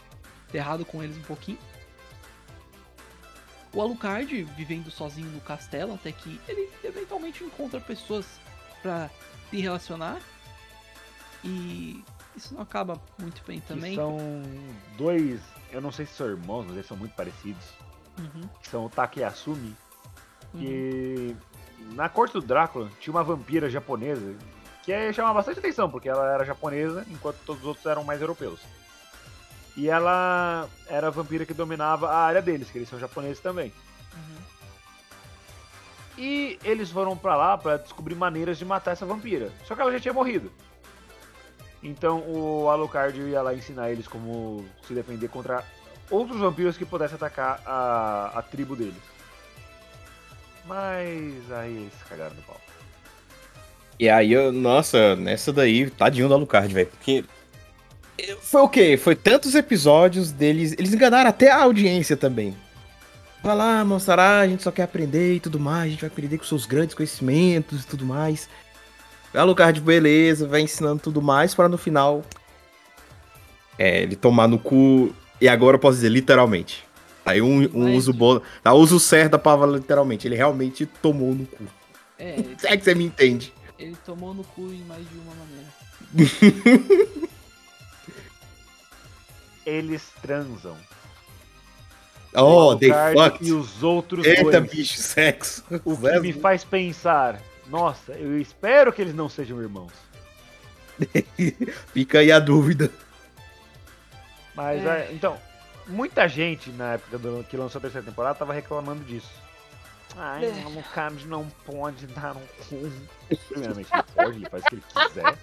errado 0.52 0.84
com 0.84 1.02
eles 1.02 1.16
um 1.16 1.22
pouquinho. 1.22 1.58
O 3.74 3.80
Alucard 3.80 4.42
vivendo 4.56 4.90
sozinho 4.90 5.30
no 5.30 5.40
castelo, 5.40 5.94
até 5.94 6.12
que 6.12 6.40
ele 6.46 6.68
eventualmente 6.84 7.42
encontra 7.42 7.80
pessoas 7.80 8.26
pra 8.82 9.08
se 9.50 9.60
relacionar. 9.60 10.20
E 11.44 12.04
isso 12.36 12.54
não 12.54 12.62
acaba 12.62 13.00
muito 13.18 13.42
bem 13.46 13.60
Que 13.60 13.68
também. 13.68 13.94
são 13.94 14.18
dois. 14.96 15.40
Eu 15.70 15.80
não 15.80 15.90
sei 15.90 16.06
se 16.06 16.14
são 16.14 16.28
irmãos, 16.28 16.64
mas 16.66 16.74
eles 16.74 16.86
são 16.86 16.96
muito 16.96 17.14
parecidos. 17.14 17.64
Uhum, 18.18 18.46
Que 18.60 18.68
são 18.68 18.84
o 18.86 18.90
Taki 18.90 19.20
e 19.20 19.24
a 19.24 19.28
Asumi. 19.28 19.74
uhum. 20.54 20.60
Que 20.60 21.36
na 21.94 22.08
corte 22.08 22.34
do 22.34 22.42
Drácula 22.42 22.90
tinha 23.00 23.12
uma 23.12 23.24
vampira 23.24 23.68
japonesa 23.70 24.34
que 24.84 24.92
é, 24.92 25.12
chama 25.12 25.32
bastante 25.32 25.60
atenção, 25.60 25.88
porque 25.88 26.08
ela 26.08 26.32
era 26.34 26.44
japonesa, 26.44 27.06
enquanto 27.08 27.36
todos 27.46 27.62
os 27.62 27.68
outros 27.68 27.86
eram 27.86 28.02
mais 28.04 28.20
europeus. 28.20 28.60
E 29.76 29.88
ela 29.88 30.68
era 30.86 31.06
a 31.06 31.10
vampira 31.10 31.46
que 31.46 31.54
dominava 31.54 32.08
a 32.10 32.18
área 32.18 32.42
deles, 32.42 32.70
que 32.70 32.78
eles 32.78 32.88
são 32.88 32.98
japoneses 32.98 33.40
também. 33.40 33.72
Uhum. 34.14 34.42
E 36.18 36.58
eles 36.62 36.90
foram 36.90 37.16
pra 37.16 37.36
lá 37.36 37.56
pra 37.56 37.78
descobrir 37.78 38.14
maneiras 38.14 38.58
de 38.58 38.64
matar 38.64 38.92
essa 38.92 39.06
vampira. 39.06 39.50
Só 39.66 39.74
que 39.74 39.80
ela 39.80 39.92
já 39.92 40.00
tinha 40.00 40.12
morrido. 40.12 40.52
Então 41.82 42.22
o 42.28 42.68
Alucard 42.68 43.18
ia 43.20 43.42
lá 43.42 43.54
ensinar 43.54 43.90
eles 43.90 44.06
como 44.06 44.64
se 44.86 44.94
defender 44.94 45.28
contra 45.28 45.64
outros 46.10 46.38
vampiros 46.38 46.76
que 46.76 46.84
pudessem 46.84 47.16
atacar 47.16 47.60
a, 47.66 48.38
a 48.38 48.42
tribo 48.42 48.76
deles. 48.76 49.02
Mas 50.66 51.50
aí 51.50 51.76
eles 51.76 51.92
cagaram 52.08 52.34
no 52.36 52.42
pau. 52.42 52.60
E 53.98 54.08
aí, 54.08 54.32
eu, 54.32 54.52
nossa, 54.52 55.14
nessa 55.16 55.52
daí, 55.52 55.88
tadinho 55.90 56.28
do 56.28 56.34
Alucard, 56.34 56.72
velho. 56.72 56.88
Porque. 56.88 57.24
Foi 58.40 58.62
o 58.62 58.68
quê? 58.68 58.96
Foi 58.96 59.14
tantos 59.14 59.54
episódios 59.54 60.30
deles. 60.30 60.72
Eles 60.78 60.92
enganaram 60.92 61.30
até 61.30 61.50
a 61.50 61.62
audiência 61.62 62.16
também. 62.16 62.56
Vai 63.42 63.56
lá, 63.56 63.84
mostrará, 63.84 64.40
a 64.40 64.48
gente 64.48 64.62
só 64.62 64.70
quer 64.70 64.84
aprender 64.84 65.34
e 65.34 65.40
tudo 65.40 65.58
mais, 65.58 65.86
a 65.86 65.88
gente 65.88 66.00
vai 66.00 66.10
aprender 66.10 66.38
com 66.38 66.44
seus 66.44 66.64
grandes 66.64 66.94
conhecimentos 66.94 67.82
e 67.82 67.86
tudo 67.86 68.04
mais. 68.04 68.48
Alucard, 69.34 69.80
beleza, 69.80 70.46
vai 70.46 70.60
ensinando 70.60 71.00
tudo 71.00 71.20
mais 71.20 71.52
para 71.54 71.68
no 71.68 71.76
final. 71.76 72.24
É, 73.76 74.02
ele 74.02 74.14
tomar 74.14 74.46
no 74.46 74.58
cu. 74.58 75.12
E 75.40 75.48
agora 75.48 75.74
eu 75.74 75.80
posso 75.80 75.96
dizer 75.96 76.10
literalmente. 76.10 76.84
Aí 77.24 77.42
um, 77.42 77.68
um 77.74 77.96
uso 77.96 78.12
bom. 78.12 78.40
Tá, 78.62 78.72
uso 78.74 79.00
certo 79.00 79.32
da 79.32 79.38
palavra 79.38 79.78
literalmente. 79.78 80.28
Ele 80.28 80.36
realmente 80.36 80.86
tomou 80.86 81.34
no 81.34 81.46
cu. 81.46 81.64
É, 82.18 82.36
é 82.64 82.76
que 82.76 82.84
você 82.84 82.94
me 82.94 83.04
entende. 83.04 83.52
ele 83.76 83.96
tomou 84.04 84.32
no 84.34 84.44
cu 84.44 84.68
em 84.72 84.84
mais 84.84 85.02
de 85.08 85.16
uma 85.16 85.34
maneira. 85.34 87.22
Eles 89.64 90.02
transam. 90.20 90.76
Oh, 92.34 92.74
they 92.76 92.90
fucked. 93.14 93.46
e 93.46 93.52
os 93.52 93.82
outros 93.82 94.26
Eita, 94.26 94.42
dois. 94.60 94.70
bicho, 94.70 94.96
sexo. 94.98 95.62
O 95.84 95.96
que 95.96 96.18
me 96.20 96.32
faz 96.32 96.64
pensar, 96.64 97.38
nossa, 97.66 98.12
eu 98.12 98.40
espero 98.40 98.90
que 98.92 99.02
eles 99.02 99.14
não 99.14 99.28
sejam 99.28 99.60
irmãos. 99.60 99.92
Fica 101.92 102.20
aí 102.20 102.32
a 102.32 102.38
dúvida. 102.38 102.90
Mas, 104.54 104.84
É. 104.84 105.08
é, 105.08 105.12
então, 105.12 105.38
muita 105.86 106.26
gente 106.28 106.70
na 106.70 106.94
época 106.94 107.18
do, 107.18 107.44
que 107.44 107.56
lançou 107.56 107.78
a 107.78 107.82
terceira 107.82 108.06
temporada 108.06 108.38
tava 108.38 108.52
reclamando 108.54 109.04
disso. 109.04 109.30
Ai, 110.16 110.44
É. 110.46 110.48
o 110.64 110.66
Alucard 110.68 111.26
não 111.26 111.46
pode 111.66 112.06
dar 112.08 112.36
um 112.36 112.46
cu. 112.68 112.92
Primeiramente, 113.48 113.90
ele 113.92 114.02
pode, 114.14 114.36
ele 114.36 114.48
faz 114.48 114.62
o 114.64 114.66
que 114.68 114.74
ele 114.74 114.82
quiser. 115.08 115.38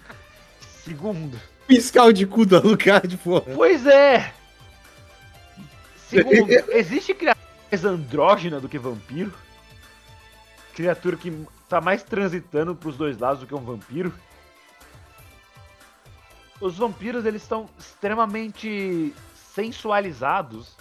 Segundo, 0.84 1.38
Fiscal 1.66 2.12
de 2.12 2.26
cu 2.26 2.46
do 2.46 2.56
Alucard, 2.56 3.16
porra. 3.18 3.54
pois 3.54 3.86
é! 3.86 4.32
Segundo, 6.08 6.50
existe 6.70 7.12
criatura 7.12 7.46
mais 7.70 7.84
andrógena 7.84 8.60
do 8.60 8.68
que 8.68 8.78
vampiro? 8.78 9.32
Criatura 10.74 11.16
que 11.16 11.46
tá 11.68 11.80
mais 11.80 12.02
transitando 12.02 12.74
pros 12.74 12.96
dois 12.96 13.18
lados 13.18 13.40
do 13.40 13.46
que 13.46 13.54
um 13.54 13.64
vampiro? 13.64 14.12
Os 16.60 16.76
vampiros, 16.76 17.26
eles 17.26 17.42
estão 17.42 17.68
extremamente 17.78 19.12
sensualizados 19.54 20.74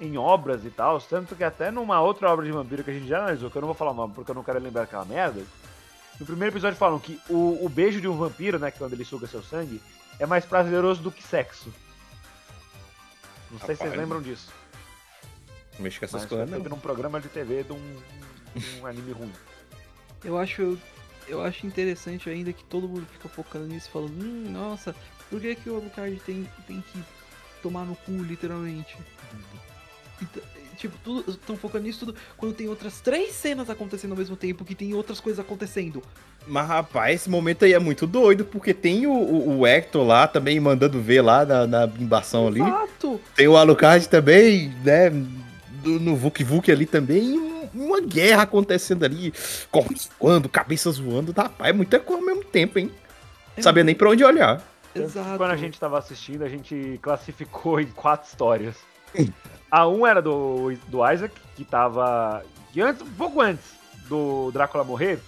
em 0.00 0.16
obras 0.16 0.64
e 0.64 0.70
tal, 0.70 1.00
tanto 1.00 1.34
que 1.34 1.44
até 1.44 1.70
numa 1.70 2.00
outra 2.00 2.30
obra 2.30 2.44
de 2.44 2.52
vampiro 2.52 2.82
que 2.82 2.90
a 2.90 2.94
gente 2.94 3.06
já 3.06 3.18
analisou, 3.18 3.50
que 3.50 3.56
eu 3.56 3.60
não 3.62 3.68
vou 3.68 3.74
falar 3.74 3.92
o 3.92 3.94
nome 3.94 4.14
porque 4.14 4.30
eu 4.30 4.34
não 4.34 4.42
quero 4.42 4.58
lembrar 4.58 4.82
aquela 4.82 5.04
merda, 5.04 5.42
no 6.18 6.26
primeiro 6.26 6.52
episódio 6.52 6.78
falam 6.78 6.98
que 6.98 7.20
o, 7.28 7.64
o 7.64 7.68
beijo 7.68 8.00
de 8.00 8.08
um 8.08 8.16
vampiro, 8.16 8.58
né, 8.58 8.70
que 8.70 8.76
é 8.76 8.78
quando 8.78 8.94
ele 8.94 9.04
suga 9.04 9.26
seu 9.26 9.42
sangue, 9.42 9.80
é 10.18 10.26
mais 10.26 10.44
prazeroso 10.44 11.02
do 11.02 11.10
que 11.12 11.22
sexo. 11.22 11.72
Não 13.50 13.58
sei 13.60 13.76
se 13.76 13.82
vocês 13.82 13.96
lembram 13.96 14.20
disso. 14.20 14.52
Não 15.74 15.82
mexe 15.82 15.98
com 15.98 16.04
essas 16.04 16.22
Mas 16.22 16.28
coisas, 16.28 16.50
não. 16.50 16.58
num 16.58 16.78
programa 16.80 17.20
de 17.20 17.28
TV 17.28 17.62
de 17.62 17.72
um, 17.72 17.96
de 18.54 18.80
um 18.80 18.86
anime 18.86 19.12
ruim. 19.12 19.32
Eu 20.24 20.36
acho, 20.38 20.78
eu 21.28 21.42
acho 21.42 21.66
interessante 21.66 22.28
ainda 22.28 22.52
que 22.52 22.64
todo 22.64 22.88
mundo 22.88 23.06
fica 23.12 23.28
focando 23.28 23.66
nisso, 23.66 23.90
falando, 23.90 24.12
hum, 24.22 24.50
nossa, 24.50 24.94
por 25.30 25.40
que, 25.40 25.54
que 25.54 25.68
o 25.70 25.76
Alucard 25.76 26.18
tem, 26.20 26.48
tem 26.66 26.80
que 26.80 27.04
tomar 27.62 27.84
no 27.84 27.94
cu, 27.94 28.12
literalmente? 28.22 28.96
E 30.20 30.24
t- 30.24 30.42
tipo, 30.78 30.96
tudo, 31.04 31.30
estão 31.30 31.56
focando 31.56 31.84
nisso 31.84 32.06
tudo 32.06 32.16
quando 32.36 32.54
tem 32.54 32.68
outras 32.68 33.00
três 33.00 33.32
cenas 33.34 33.68
acontecendo 33.70 34.12
ao 34.12 34.16
mesmo 34.18 34.36
tempo, 34.36 34.64
que 34.64 34.74
tem 34.74 34.94
outras 34.94 35.20
coisas 35.20 35.38
acontecendo. 35.38 36.02
Mas, 36.46 36.68
rapaz, 36.68 37.14
esse 37.22 37.30
momento 37.30 37.64
aí 37.64 37.72
é 37.72 37.78
muito 37.78 38.06
doido, 38.06 38.44
porque 38.44 38.72
tem 38.72 39.06
o, 39.06 39.12
o, 39.12 39.58
o 39.60 39.66
Hector 39.66 40.06
lá 40.06 40.28
também 40.28 40.58
mandando 40.60 41.00
ver 41.00 41.20
lá 41.22 41.44
na, 41.44 41.66
na 41.66 41.84
embação 41.98 42.46
ali. 42.46 42.60
Exato! 42.60 43.20
Tem 43.34 43.48
o 43.48 43.56
Alucard 43.56 44.08
também, 44.08 44.72
né? 44.84 45.10
do- 45.10 45.98
No 46.00 46.14
Vuk 46.16 46.42
Vuk 46.44 46.70
ali 46.70 46.86
também. 46.86 47.68
uma 47.74 48.00
guerra 48.00 48.42
acontecendo 48.42 49.04
ali. 49.04 49.32
Corpos 49.70 50.08
voando, 50.20 50.48
cabeças 50.48 50.98
voando. 50.98 51.32
Rapaz, 51.36 51.70
é 51.70 51.72
muita 51.72 51.98
coisa 51.98 52.22
ao 52.22 52.26
mesmo 52.26 52.44
tempo, 52.44 52.78
hein? 52.78 52.90
É 53.56 53.62
Sabia 53.62 53.82
nem 53.84 53.94
pra 53.94 54.08
onde 54.10 54.22
olhar. 54.24 54.62
Exato. 54.94 55.36
Quando 55.36 55.50
a 55.50 55.56
gente 55.56 55.78
tava 55.80 55.98
assistindo, 55.98 56.42
a 56.44 56.48
gente 56.48 56.98
classificou 57.02 57.80
em 57.80 57.86
quatro 57.86 58.28
histórias. 58.28 58.76
A 59.70 59.86
um 59.88 60.06
era 60.06 60.22
do, 60.22 60.72
do 60.88 61.10
Isaac, 61.10 61.34
que 61.56 61.64
tava. 61.64 62.42
Antes, 62.78 63.02
um 63.02 63.10
pouco 63.12 63.40
antes 63.40 63.64
do 64.08 64.50
Drácula 64.52 64.84
morrer, 64.84 65.18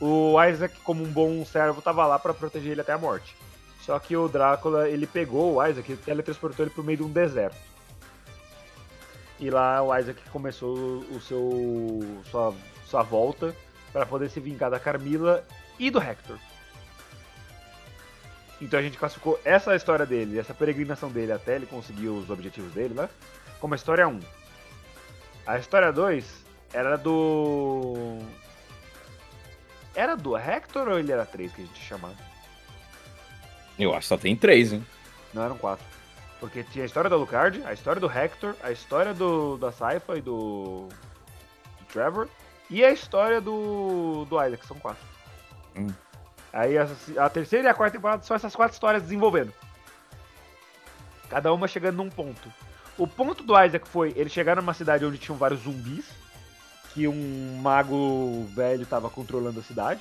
o 0.00 0.42
Isaac, 0.44 0.78
como 0.80 1.02
um 1.02 1.10
bom 1.10 1.44
servo, 1.44 1.80
tava 1.80 2.06
lá 2.06 2.18
pra 2.18 2.34
proteger 2.34 2.72
ele 2.72 2.80
até 2.80 2.92
a 2.92 2.98
morte. 2.98 3.36
Só 3.80 3.98
que 3.98 4.16
o 4.16 4.28
Drácula, 4.28 4.88
ele 4.88 5.06
pegou 5.06 5.54
o 5.54 5.66
Isaac 5.66 5.92
e 5.92 5.96
teletransportou 5.96 6.64
ele 6.64 6.74
pro 6.74 6.82
meio 6.82 6.98
de 6.98 7.04
um 7.04 7.10
deserto. 7.10 7.56
E 9.38 9.50
lá 9.50 9.82
o 9.82 9.96
Isaac 9.96 10.20
começou 10.30 10.74
o 10.74 11.20
seu 11.20 12.00
sua, 12.30 12.54
sua 12.86 13.02
volta 13.02 13.54
para 13.92 14.06
poder 14.06 14.30
se 14.30 14.40
vingar 14.40 14.70
da 14.70 14.80
Carmila 14.80 15.44
e 15.78 15.90
do 15.90 16.00
Hector. 16.00 16.38
Então 18.60 18.80
a 18.80 18.82
gente 18.82 18.96
classificou 18.96 19.38
essa 19.44 19.76
história 19.76 20.06
dele, 20.06 20.38
essa 20.38 20.54
peregrinação 20.54 21.10
dele 21.10 21.32
até 21.32 21.56
ele 21.56 21.66
conseguir 21.66 22.08
os 22.08 22.30
objetivos 22.30 22.72
dele, 22.72 22.94
né? 22.94 23.08
Como 23.60 23.74
a 23.74 23.76
história 23.76 24.08
1. 24.08 24.20
A 25.46 25.58
história 25.58 25.92
2 25.92 26.24
era 26.72 26.96
do. 26.96 28.18
Era 29.96 30.14
do 30.14 30.36
Hector 30.36 30.86
ou 30.88 30.98
ele 30.98 31.10
era 31.10 31.24
3 31.24 31.52
que 31.52 31.62
a 31.62 31.64
gente 31.64 31.82
chamava? 31.82 32.14
Eu 33.78 33.90
acho 33.92 34.02
que 34.02 34.06
só 34.06 34.18
tem 34.18 34.36
três, 34.36 34.72
hein? 34.72 34.86
Não, 35.32 35.42
eram 35.42 35.56
quatro. 35.56 35.84
Porque 36.38 36.62
tinha 36.62 36.84
a 36.84 36.86
história 36.86 37.08
do 37.08 37.16
Alucard, 37.16 37.62
a 37.64 37.72
história 37.72 37.98
do 37.98 38.10
Hector, 38.10 38.54
a 38.62 38.70
história 38.70 39.14
do 39.14 39.56
da 39.56 39.72
Saifa 39.72 40.18
e 40.18 40.20
do, 40.20 40.88
do 41.78 41.84
Trevor 41.90 42.28
e 42.68 42.84
a 42.84 42.90
história 42.90 43.40
do, 43.40 44.26
do 44.26 44.44
Isaac, 44.44 44.66
são 44.66 44.78
quatro. 44.78 45.02
Hum. 45.74 45.88
Aí 46.52 46.76
a, 46.76 46.86
a 47.18 47.30
terceira 47.30 47.68
e 47.68 47.70
a 47.70 47.74
quarta 47.74 47.96
temporada 47.96 48.22
são 48.22 48.36
essas 48.36 48.54
quatro 48.54 48.74
histórias 48.74 49.02
desenvolvendo. 49.02 49.52
Cada 51.30 51.52
uma 51.52 51.66
chegando 51.66 51.96
num 51.96 52.10
ponto. 52.10 52.52
O 52.98 53.06
ponto 53.06 53.42
do 53.42 53.52
Isaac 53.62 53.88
foi 53.88 54.12
ele 54.16 54.30
chegar 54.30 54.56
numa 54.56 54.74
cidade 54.74 55.04
onde 55.04 55.18
tinham 55.18 55.36
vários 55.36 55.62
zumbis, 55.62 56.06
que 56.96 57.06
um 57.06 57.58
mago 57.60 58.46
velho 58.54 58.82
estava 58.84 59.10
controlando 59.10 59.60
a 59.60 59.62
cidade. 59.62 60.00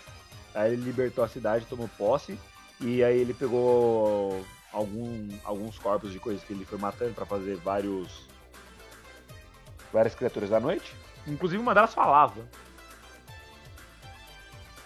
Aí 0.53 0.71
ele 0.71 0.81
libertou 0.81 1.25
a 1.25 1.27
cidade, 1.27 1.65
tomou 1.65 1.89
posse, 1.97 2.39
e 2.79 3.03
aí 3.03 3.19
ele 3.19 3.34
pegou 3.34 4.45
algum, 4.71 5.27
alguns 5.43 5.77
corpos 5.77 6.13
de 6.13 6.19
coisas 6.19 6.41
que 6.45 6.53
ele 6.53 6.63
foi 6.63 6.77
matando 6.79 7.13
para 7.13 7.25
fazer 7.25 7.58
vários 7.58 8.08
várias 9.91 10.15
criaturas 10.15 10.49
da 10.49 10.60
noite. 10.62 10.95
Inclusive 11.27 11.62
uma 11.62 11.73
delas 11.75 11.93
falava. 11.93 12.47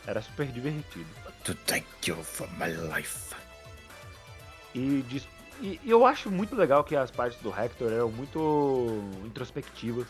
Era 0.08 0.19
super 0.24 0.48
divertido. 0.48 1.06
To 1.43 1.54
thank 1.67 1.86
you 2.08 2.15
for 2.24 2.48
my 2.58 2.69
life. 2.95 3.36
E, 4.74 5.04
diz- 5.08 5.28
e- 5.62 5.80
e 5.84 5.91
eu 5.91 6.08
acho 6.08 6.32
muito 6.32 6.56
legal 6.56 6.84
que 6.84 6.95
as 6.95 7.12
partes 7.12 7.39
do 7.41 7.54
Hector 7.56 7.91
eram 7.91 8.10
muito 8.10 8.88
introspectivas. 9.24 10.08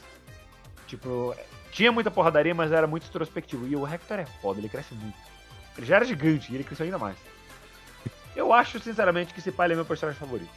Tipo, 0.87 1.35
tinha 1.71 1.91
muita 1.91 2.09
porradaria, 2.11 2.53
mas 2.55 2.71
era 2.71 2.87
muito 2.87 3.07
introspectivo. 3.07 3.67
E 3.67 3.75
o 3.75 3.87
Hector 3.87 4.19
é 4.19 4.25
foda, 4.25 4.59
ele 4.59 4.69
cresce 4.69 4.93
muito. 4.93 5.17
Ele 5.77 5.85
já 5.85 5.97
era 5.97 6.05
gigante 6.05 6.51
e 6.51 6.55
ele 6.55 6.63
cresceu 6.63 6.85
ainda 6.85 6.97
mais. 6.97 7.15
Eu 8.35 8.53
acho, 8.53 8.79
sinceramente, 8.79 9.33
que 9.33 9.39
esse 9.39 9.51
pai 9.51 9.71
é 9.71 9.75
meu 9.75 9.85
personagem 9.85 10.19
favorito. 10.19 10.49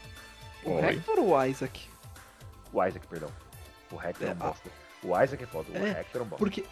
O 0.65 0.73
Oi. 0.75 0.85
Hector 0.85 1.19
ou 1.19 1.31
o 1.31 1.45
Isaac? 1.45 1.89
O 2.73 2.85
Isaac, 2.85 3.07
perdão. 3.07 3.29
O 3.91 4.01
Hector 4.01 4.29
é, 4.29 4.31
É, 4.31 4.35
um 4.35 4.37
a- 4.41 4.47
bosta. 4.49 4.71
O 5.03 5.21
Isaac 5.21 5.43
é 5.43 5.47
foda, 5.47 5.69
o 5.73 5.77
É, 5.77 6.01
Hector 6.01 6.21
é 6.21 6.25
um 6.25 6.29
bosta. 6.29 6.37
Porque. 6.45 6.65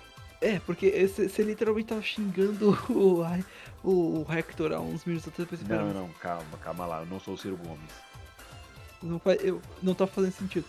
É, 0.42 0.58
porque 0.60 1.06
você 1.06 1.42
literalmente 1.42 1.88
tava 1.88 2.00
xingando 2.00 2.70
o, 2.88 3.22
o, 3.84 4.24
o 4.26 4.32
Hector 4.32 4.72
há 4.72 4.80
uns 4.80 5.04
minutos 5.04 5.28
atrás. 5.28 5.62
Não, 5.68 5.92
não, 5.92 6.08
calma, 6.14 6.44
calma 6.62 6.86
lá. 6.86 7.00
Eu 7.00 7.06
não 7.06 7.20
sou 7.20 7.34
o 7.34 7.38
Ciro 7.38 7.56
Gomes. 7.58 7.92
Não, 9.02 9.20
eu, 9.40 9.60
não 9.82 9.94
tá 9.94 10.06
fazendo 10.06 10.32
sentido. 10.32 10.64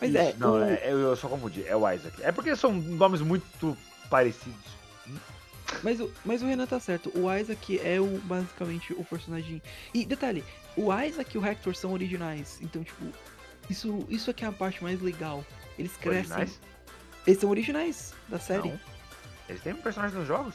Mas 0.00 0.14
é, 0.14 0.34
Não, 0.38 0.52
o- 0.54 0.64
é, 0.64 0.80
eu, 0.92 1.14
só 1.16 1.28
confundi. 1.28 1.66
É 1.66 1.76
o 1.76 1.90
Isaac. 1.90 2.22
É 2.22 2.32
porque 2.32 2.54
são 2.56 2.72
nomes 2.72 3.20
muito 3.20 3.76
parecidos. 4.08 4.80
Mas, 5.82 6.00
o, 6.00 6.10
mas 6.24 6.42
o 6.42 6.46
Renan 6.46 6.66
tá 6.66 6.80
certo. 6.80 7.12
O 7.16 7.32
Isaac 7.32 7.78
é 7.80 8.00
o, 8.00 8.18
basicamente 8.24 8.92
o 8.92 9.04
personagem. 9.04 9.62
E 9.94 10.04
detalhe, 10.04 10.44
o 10.76 10.92
Isaac 10.92 11.34
e 11.34 11.38
o 11.38 11.46
Hector 11.46 11.76
são 11.76 11.92
originais. 11.92 12.58
Então, 12.60 12.82
tipo, 12.82 13.04
isso, 13.68 14.04
isso 14.08 14.30
aqui 14.30 14.44
é 14.44 14.48
a 14.48 14.52
parte 14.52 14.82
mais 14.82 15.00
legal. 15.00 15.44
Eles 15.78 15.92
crescem. 15.96 16.18
Originais? 16.36 16.60
Eles 17.26 17.40
são 17.40 17.50
originais 17.50 18.14
da 18.28 18.38
série. 18.38 18.68
Não. 18.70 18.80
Eles 19.48 19.62
têm 19.62 19.74
personagem 19.74 20.18
nos 20.18 20.26
jogos? 20.26 20.54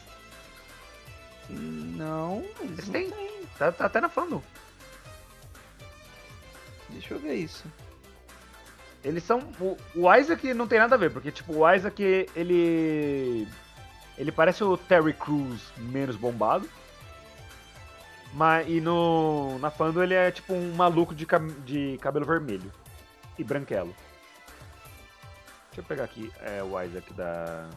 Não, 1.48 2.44
eles, 2.60 2.72
Eles 2.72 2.86
não 2.86 2.92
têm. 2.92 3.10
têm. 3.10 3.30
Tá, 3.58 3.72
tá 3.72 3.86
até 3.86 4.00
na 4.00 4.08
fandom. 4.08 4.42
Deixa 6.90 7.14
eu 7.14 7.18
ver 7.20 7.34
isso. 7.34 7.64
Eles 9.06 9.22
são. 9.22 9.38
O, 9.94 10.12
Isaac 10.12 10.52
não 10.52 10.66
tem 10.66 10.80
nada 10.80 10.96
a 10.96 10.98
ver, 10.98 11.12
porque, 11.12 11.30
tipo, 11.30 11.58
o 11.58 11.72
Isaac, 11.72 12.28
ele. 12.34 13.46
Ele 14.18 14.32
parece 14.32 14.64
o 14.64 14.76
Terry 14.76 15.12
Crews 15.12 15.62
menos 15.78 16.16
bombado. 16.16 16.68
Mas, 18.34 18.68
e 18.68 18.80
no, 18.80 19.58
na 19.60 19.70
fandom 19.70 20.02
ele 20.02 20.14
é 20.14 20.30
tipo 20.32 20.52
um 20.52 20.74
maluco 20.74 21.14
de, 21.14 21.24
de 21.64 21.98
cabelo 21.98 22.26
vermelho 22.26 22.72
e 23.38 23.44
branquelo. 23.44 23.94
Deixa 25.68 25.80
eu 25.80 25.84
pegar 25.84 26.04
aqui 26.04 26.32
é, 26.40 26.60
o 26.62 26.82
Isaac 26.82 27.14
da. 27.14 27.68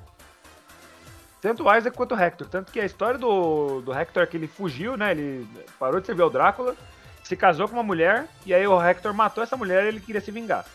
Tanto 1.40 1.64
o 1.64 1.78
Isaac 1.78 1.96
quanto 1.96 2.16
o 2.16 2.20
Hector. 2.20 2.48
Tanto 2.48 2.72
que 2.72 2.80
a 2.80 2.86
história 2.86 3.20
do, 3.20 3.82
do 3.82 3.94
Hector 3.94 4.24
é 4.24 4.26
que 4.26 4.36
ele 4.36 4.48
fugiu, 4.48 4.98
né? 4.98 5.12
Ele 5.12 5.48
parou 5.78 6.00
de 6.00 6.08
servir 6.08 6.24
ao 6.24 6.30
Drácula, 6.32 6.76
se 7.24 7.36
casou 7.36 7.68
com 7.68 7.76
uma 7.76 7.84
mulher, 7.84 8.28
e 8.48 8.54
aí 8.54 8.66
o 8.66 8.82
Hector 8.82 9.14
matou 9.14 9.44
essa 9.44 9.56
mulher 9.56 9.84
e 9.84 9.90
ele 9.90 10.00
queria 10.00 10.22
se 10.22 10.32
vingar. 10.32 10.66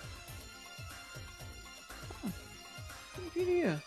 Diria. 3.45 3.83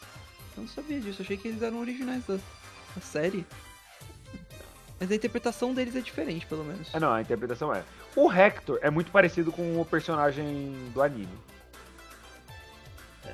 Eu 0.56 0.64
não 0.64 0.68
sabia 0.68 1.00
disso. 1.00 1.22
Achei 1.22 1.38
que 1.38 1.48
eles 1.48 1.62
eram 1.62 1.80
originais 1.80 2.26
da, 2.26 2.36
da 2.36 3.02
série. 3.02 3.46
Mas 5.00 5.12
a 5.12 5.16
interpretação 5.16 5.74
deles 5.74 5.96
é 5.96 6.02
diferente, 6.02 6.46
pelo 6.46 6.64
menos. 6.64 6.90
Ah, 6.94 7.00
não, 7.00 7.14
a 7.14 7.22
interpretação 7.22 7.74
é. 7.74 7.84
O 8.16 8.32
Hector 8.32 8.80
é 8.82 8.90
muito 8.90 9.12
parecido 9.12 9.52
com 9.52 9.80
o 9.80 9.86
personagem 9.86 10.74
do 10.94 11.02
anime. 11.02 11.38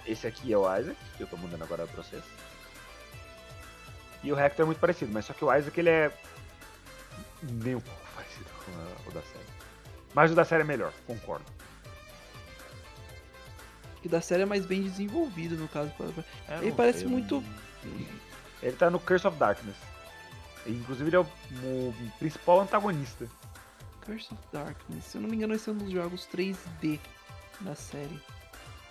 Esse 0.05 0.27
aqui 0.27 0.51
é 0.51 0.57
o 0.57 0.63
Isaac, 0.77 0.97
que 1.15 1.23
eu 1.23 1.27
tô 1.27 1.37
mandando 1.37 1.63
agora 1.63 1.87
pra 1.87 2.03
vocês. 2.03 2.23
E 4.21 4.31
o 4.31 4.39
Hector 4.39 4.63
é 4.63 4.65
muito 4.65 4.79
parecido, 4.79 5.11
mas 5.13 5.25
só 5.25 5.33
que 5.33 5.45
o 5.45 5.55
Isaac 5.55 5.79
ele 5.79 5.89
é 5.89 6.11
nem 7.43 7.75
um 7.75 7.81
pouco 7.81 8.01
parecido 8.15 8.45
com 8.65 9.09
o 9.09 9.13
da 9.13 9.21
série. 9.21 9.45
Mas 10.13 10.31
o 10.31 10.35
da 10.35 10.43
série 10.43 10.63
é 10.63 10.65
melhor, 10.65 10.91
concordo. 11.07 11.45
Que 14.03 14.09
da 14.09 14.21
série 14.21 14.43
é 14.43 14.45
mais 14.45 14.65
bem 14.65 14.83
desenvolvido, 14.83 15.55
no 15.55 15.67
caso. 15.67 15.91
É, 16.47 16.57
Ele 16.57 16.73
parece 16.73 16.99
sei, 16.99 17.07
muito- 17.07 17.43
Ele 18.61 18.75
tá 18.75 18.89
no 18.91 18.99
Curse 18.99 19.25
of 19.25 19.37
Darkness. 19.37 19.77
Inclusive 20.67 21.09
ele 21.09 21.15
é 21.15 21.19
o, 21.19 21.23
o 21.63 21.93
principal 22.19 22.59
antagonista. 22.61 23.27
Curse 24.05 24.33
of 24.33 24.43
Darkness. 24.51 25.05
Se 25.05 25.17
eu 25.17 25.21
não 25.21 25.29
me 25.29 25.37
engano, 25.37 25.53
esse 25.55 25.69
é 25.69 25.73
um 25.73 25.77
dos 25.77 25.89
jogos 25.89 26.27
3D 26.33 26.99
da 27.61 27.73
série. 27.75 28.21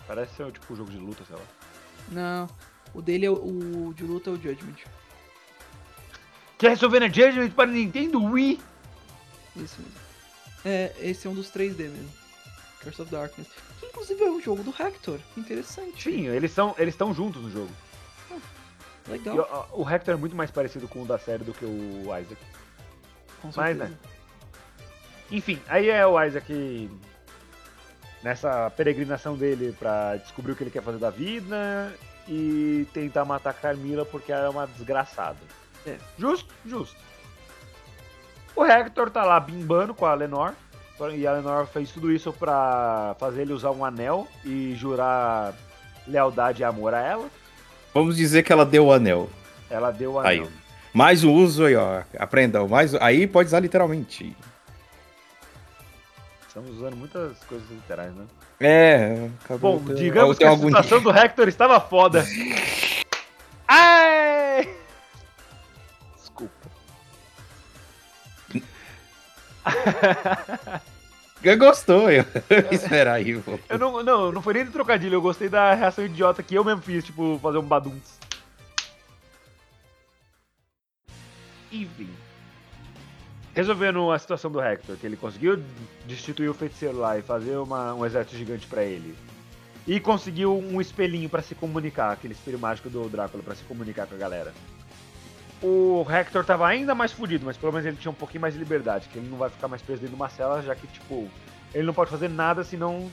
Parece 0.07 0.35
ser 0.35 0.51
tipo 0.51 0.73
um 0.73 0.77
jogo 0.77 0.91
de 0.91 0.97
luta, 0.99 1.25
sei 1.27 1.37
lá. 1.37 1.43
Não, 2.09 2.49
o 2.95 3.01
dele 3.01 3.27
é 3.27 3.31
o, 3.31 3.35
o 3.89 3.95
de 3.95 4.03
luta 4.05 4.31
é 4.31 4.33
o 4.33 4.37
Judgment. 4.41 4.77
Castlevania 6.59 7.09
Judgment 7.13 7.51
para 7.51 7.71
Nintendo 7.71 8.23
Wii! 8.23 8.61
Isso 9.57 9.77
mesmo. 9.81 10.01
É, 10.65 10.95
esse 11.01 11.27
é 11.27 11.31
um 11.31 11.35
dos 11.35 11.51
3D 11.51 11.77
mesmo. 11.89 12.09
Curse 12.83 13.03
of 13.03 13.11
Darkness. 13.11 13.49
Inclusive 13.93 14.25
é 14.25 14.31
o 14.31 14.41
jogo 14.41 14.63
do 14.63 14.71
Hector. 14.71 15.21
Interessante. 15.37 16.03
Sim, 16.03 16.27
eles 16.29 16.51
são 16.51 16.75
eles 16.79 16.95
estão 16.95 17.13
juntos 17.13 17.43
no 17.43 17.51
jogo. 17.51 17.71
Legal. 19.07 19.37
E 19.37 19.39
o, 19.39 19.83
o 19.83 19.91
Hector 19.91 20.15
é 20.15 20.17
muito 20.17 20.35
mais 20.35 20.51
parecido 20.51 20.89
com 20.89 21.03
o 21.03 21.07
da 21.07 21.19
série 21.19 21.45
do 21.45 21.53
que 21.53 21.65
o 21.65 22.05
Isaac. 22.05 22.37
Com 23.43 23.51
mas, 23.55 23.77
certeza. 23.77 23.99
Enfim, 25.31 25.61
aí 25.69 25.91
é 25.91 26.07
o 26.07 26.23
Isaac 26.23 26.91
nessa 28.23 28.71
peregrinação 28.71 29.37
dele 29.37 29.75
pra 29.79 30.17
descobrir 30.17 30.53
o 30.53 30.57
que 30.57 30.63
ele 30.63 30.71
quer 30.71 30.83
fazer 30.83 30.99
da 30.99 31.11
vida 31.11 31.95
e 32.27 32.87
tentar 32.95 33.25
matar 33.25 33.51
a 33.51 33.55
Carmila 33.55 34.07
porque 34.07 34.33
ela 34.33 34.47
é 34.47 34.49
uma 34.49 34.67
desgraçada. 34.67 35.39
É. 35.87 35.99
Justo? 36.17 36.55
Justo. 36.65 36.97
O 38.55 38.65
Hector 38.65 39.11
tá 39.11 39.25
lá 39.25 39.41
bimbando 39.41 39.95
com 39.95 40.07
a 40.07 40.15
Lenor. 40.15 40.55
E 41.17 41.27
a 41.27 41.33
Lenor 41.33 41.67
fez 41.67 41.91
tudo 41.91 42.13
isso 42.13 42.33
pra 42.33 43.17
fazer 43.19 43.43
ele 43.43 43.53
usar 43.53 43.71
um 43.73 43.85
anel 43.85 44.29
e 44.45 44.75
jurar 44.77 45.53
lealdade 46.07 46.63
e 46.63 46.65
amor 46.65 46.95
a 46.95 47.01
ela. 47.01 47.29
Vamos 47.93 48.17
dizer 48.17 48.43
que 48.45 48.53
ela 48.53 48.65
deu 48.65 48.87
o 48.87 48.93
anel. 48.93 49.29
Ela 49.69 49.91
deu 49.91 50.13
o 50.13 50.21
Aí. 50.21 50.39
anel. 50.39 50.51
Mais 50.95 51.25
um 51.25 51.33
uso 51.33 51.65
aí, 51.65 51.75
ó. 51.75 52.03
Aprendam. 52.19 52.69
Mais... 52.69 52.95
Aí 52.97 53.27
pode 53.27 53.49
usar 53.49 53.61
literalmente. 53.61 54.37
Estamos 56.47 56.71
usando 56.77 56.97
muitas 56.97 57.39
coisas 57.45 57.69
literais, 57.71 58.13
né? 58.15 58.25
É. 58.61 59.29
Bom, 59.59 59.81
digamos 59.97 60.39
que 60.39 60.45
a 60.45 60.51
algum- 60.51 60.69
situação 60.69 61.01
do 61.03 61.11
Hector 61.11 61.49
estava 61.49 61.81
foda. 61.81 62.25
Ai! 63.67 64.69
Desculpa. 66.17 66.69
Gostou, 71.59 72.11
eu. 72.11 72.25
Esperar 72.71 73.15
aí, 73.15 73.41
pô. 73.41 73.59
Eu 73.69 73.79
não, 73.79 74.03
não, 74.03 74.33
não 74.33 74.43
foi 74.43 74.55
nem 74.55 74.65
do 74.65 74.71
trocadilho, 74.71 75.15
eu 75.15 75.23
gostei 75.23 75.49
da 75.49 75.75
reação 75.75 76.05
idiota 76.05 76.43
que 76.43 76.55
eu 76.55 76.65
mesmo 76.65 76.83
fiz, 76.83 77.05
tipo, 77.05 77.39
fazer 77.43 77.59
um 77.59 77.63
badunts. 77.63 78.19
Enfim. 81.73 82.11
resolvendo 83.55 84.11
a 84.11 84.19
situação 84.19 84.51
do 84.51 84.61
Hector, 84.61 84.97
que 84.97 85.07
ele 85.07 85.17
conseguiu 85.17 85.63
destituir 86.07 86.49
o 86.51 86.55
feiticeiro 86.55 86.99
lá 86.99 87.19
e 87.19 87.23
fazer 87.23 87.57
uma, 87.57 87.95
um 87.95 88.05
exército 88.05 88.37
gigante 88.37 88.67
pra 88.67 88.85
ele. 88.85 89.17
E 89.87 89.99
conseguiu 89.99 90.57
um 90.57 90.81
espelhinho 90.81 91.29
pra 91.29 91.43
se 91.43 91.55
comunicar, 91.55 92.13
aquele 92.13 92.35
espelho 92.35 92.59
mágico 92.59 92.89
do 92.89 93.09
Drácula 93.09 93.43
pra 93.43 93.55
se 93.55 93.65
comunicar 93.65 94.07
com 94.07 94.15
a 94.15 94.19
galera. 94.19 94.53
O 95.63 96.05
Hector 96.11 96.45
tava 96.45 96.67
ainda 96.67 96.93
mais 96.93 97.13
fudido, 97.13 97.47
mas 97.47 97.57
pelo 97.57 97.73
menos 97.73 97.87
ele 97.87 97.97
tinha 97.97 98.11
um 98.11 98.15
pouquinho 98.15 98.41
mais 98.41 98.53
de 98.53 98.59
liberdade, 98.59 99.09
que 99.09 99.19
ele 99.19 99.29
não 99.29 99.39
vai 99.39 99.49
ficar 99.49 99.69
mais 99.69 99.81
preso 99.81 100.01
dentro 100.01 100.17
de 100.17 100.21
uma 100.21 100.29
cela, 100.29 100.61
já 100.61 100.75
que, 100.75 100.89
tipo, 100.89 101.31
ele 101.73 101.87
não 101.87 101.95
pode 101.95 102.11
fazer 102.11 102.29
nada 102.29 102.65
senão 102.65 103.11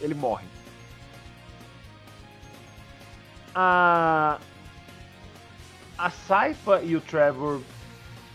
ele 0.00 0.14
morre. 0.14 0.46
A. 3.54 4.38
A 5.98 6.08
Saifa 6.08 6.80
e 6.80 6.96
o 6.96 7.00
Trevor 7.02 7.60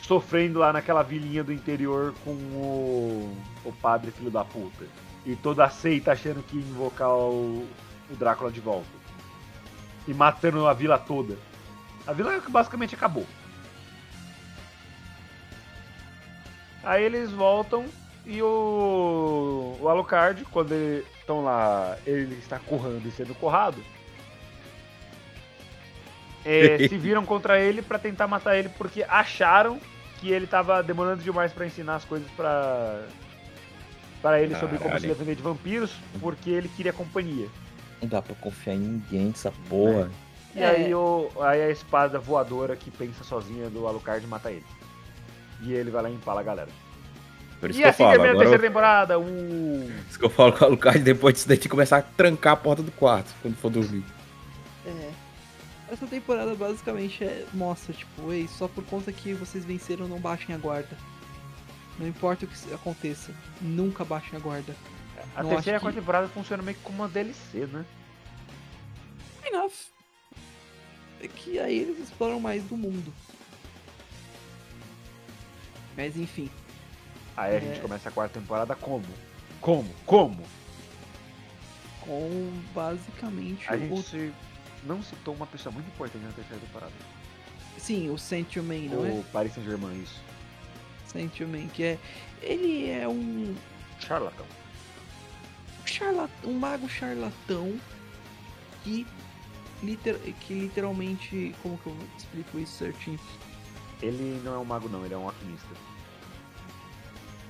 sofrendo 0.04 0.60
lá 0.60 0.71
naquela 0.71 1.01
vilinha 1.01 1.43
do 1.43 1.51
interior 1.51 2.13
com 2.23 2.32
o, 2.32 3.36
o 3.63 3.71
padre 3.73 4.12
filho 4.12 4.30
da 4.30 4.45
puta. 4.45 4.86
E 5.25 5.36
toda 5.36 5.63
a 5.65 5.69
seita 5.69 6.12
achando 6.12 6.43
que 6.43 6.58
ia 6.58 6.62
invocar 6.62 7.10
o, 7.10 7.67
o 8.12 8.15
Drácula 8.15 8.51
de 8.51 8.60
volta. 8.60 8.86
E 10.08 10.13
matando 10.13 10.67
a 10.67 10.73
vila 10.73 10.99
toda. 10.99 11.36
A 12.06 12.13
vila 12.13 12.39
basicamente 12.47 12.93
acabou. 12.93 13.25
Aí 16.86 17.04
eles 17.04 17.32
voltam 17.32 17.86
e 18.26 18.41
o, 18.41 19.78
o 19.82 19.89
Alucard, 19.89 20.45
quando 20.45 20.71
eles 20.71 21.06
estão 21.19 21.43
lá, 21.43 21.98
ele 22.06 22.36
está 22.36 22.60
currando 22.60 23.08
e 23.08 23.12
sendo 23.12 23.34
currado. 23.36 23.84
é, 26.45 26.78
se 26.88 26.98
viram 26.98 27.26
contra 27.26 27.60
ele 27.60 27.82
pra 27.82 27.98
tentar 28.00 28.28
matar 28.28 28.56
ele 28.58 28.69
porque 28.69 29.04
acharam 29.04 29.80
que 30.19 30.32
ele 30.32 30.48
tava 30.48 30.82
demorando 30.84 31.24
demais 31.24 31.52
pra 31.52 31.65
ensinar 31.65 31.95
as 31.95 32.06
coisas 32.06 32.30
pra 32.32 33.04
para 34.21 34.41
ele 34.41 34.56
sobre 34.56 34.78
como 34.78 34.89
se 34.95 35.02
Caralho. 35.02 35.08
defender 35.10 35.36
de 35.36 35.41
vampiros, 35.43 35.91
porque 36.19 36.50
ele 36.50 36.67
queria 36.69 36.91
companhia. 36.91 37.48
Não 38.02 38.08
dá 38.10 38.21
pra 38.24 38.34
confiar 38.36 38.74
em 38.74 38.80
ninguém 38.80 39.26
nessa 39.28 39.52
porra. 39.69 40.10
E 40.56 40.63
É. 40.63 40.67
aí, 40.67 40.95
o, 40.95 41.30
aí 41.41 41.62
a 41.62 41.69
espada 41.69 42.17
voadora 42.17 42.76
que 42.76 42.89
pensa 42.89 43.24
sozinha 43.24 43.69
do 43.69 43.88
Alucard 43.88 44.26
mata 44.26 44.50
ele. 44.50 44.65
E 45.62 45.74
ele 45.74 45.89
vai 45.91 46.04
lá 46.04 46.10
e 46.10 46.13
empala 46.13 46.41
a 46.41 46.44
galera. 46.44 46.70
Por 47.60 47.70
isso 47.70 47.80
E 47.80 47.82
que 47.82 47.88
eu 47.88 47.89
assim 47.89 48.04
falo. 48.04 48.12
termina 48.12 48.34
a 48.34 48.38
terceira 48.38 48.63
temporada. 48.63 49.20
Uh, 49.20 49.91
isso 50.10 50.20
que 50.20 50.26
eu 50.26 50.30
falo 50.30 50.52
com 50.54 50.63
o 50.63 50.68
Alucard, 50.68 51.00
depois 51.00 51.34
disso 51.36 51.48
daí 51.48 51.58
que 51.58 51.70
começar 51.70 51.98
a 51.98 52.02
trancar 52.02 52.54
a 52.54 52.58
porta 52.58 52.84
do 52.84 52.91
quarto 52.91 53.34
quando 53.41 53.56
for 53.56 53.70
dormir. 53.72 54.04
É. 54.86 55.12
Essa 55.91 56.06
temporada 56.08 56.54
basicamente 56.56 57.24
é, 57.24 57.46
mostra, 57.54 57.94
tipo, 57.94 58.32
ei, 58.34 58.48
só 58.48 58.68
por 58.68 58.84
conta 58.86 59.12
que 59.12 59.34
vocês 59.34 59.63
venceram, 59.63 60.08
não 60.08 60.20
baixem 60.20 60.54
a 60.54 60.58
guarda. 60.58 60.98
Não 61.98 62.08
importa 62.08 62.46
o 62.46 62.48
que 62.48 62.74
aconteça, 62.74 63.32
nunca 63.62 64.04
baixem 64.04 64.38
a 64.38 64.41
guarda. 64.41 64.76
a 65.36 65.41
Não, 65.44 65.50
terceira 65.52 65.78
e 65.78 65.78
a 65.78 65.80
quarta 65.80 65.96
que- 65.96 66.02
temporada 66.02 66.28
funcionam 66.28 66.63
meio 66.65 66.76
que 66.78 66.84
como 66.84 66.98
uma 67.04 67.08
DLC, 67.08 67.68
né? 67.72 67.86
Enough. 69.46 69.72
É 71.22 71.28
que 71.28 71.58
aí 71.60 71.80
eles 71.80 72.00
exploram 72.00 72.39
mais 72.39 72.63
do 72.63 72.76
mundo. 72.76 73.13
Mas 75.95 76.17
enfim. 76.17 76.49
Aí 77.38 77.55
a 77.55 77.60
gente 77.60 77.77
É. 77.79 77.81
começa 77.81 78.10
a 78.10 78.12
quarta 78.12 78.39
temporada 78.39 78.75
como? 78.75 79.05
Como? 79.62 79.89
Como? 80.05 80.43
Com 82.01 82.51
basicamente 82.73 83.67
A 83.69 83.75
o. 83.75 83.79
gente 83.79 84.01
se- 84.03 84.34
não 84.84 85.01
citou 85.01 85.34
uma 85.34 85.47
pessoa 85.47 85.73
muito 85.73 85.88
importante 85.88 86.23
na 86.23 86.31
terceira 86.31 86.62
temporada. 86.65 86.93
Sim, 87.77 88.10
o 88.10 88.17
Germain, 88.53 88.88
não 88.89 89.05
é? 89.05 89.10
O 89.12 89.23
Paris 89.34 89.53
Saint-Germain, 89.53 90.01
isso. 90.01 90.21
Germain, 91.38 91.67
que 91.69 91.84
é. 91.84 91.99
Ele 92.41 92.89
é 92.89 93.08
um 93.08 93.55
Charlatão. 93.99 94.45
charlatão, 95.86 96.49
um 96.51 96.60
mago 96.60 96.88
charlatão 96.89 97.79
que, 98.84 99.05
liter, 99.81 100.17
que 100.41 100.53
literalmente. 100.53 101.55
Como 101.63 101.77
que 101.77 101.88
eu 101.88 101.97
explico 102.17 102.60
isso 102.60 102.77
certinho? 102.77 103.19
Ele 104.01 104.41
não 104.43 104.55
é 104.55 104.58
um 104.58 104.65
mago, 104.65 104.89
não, 104.89 105.05
ele 105.05 105.13
é 105.13 105.17
um 105.17 105.25
alquimista. 105.27 105.67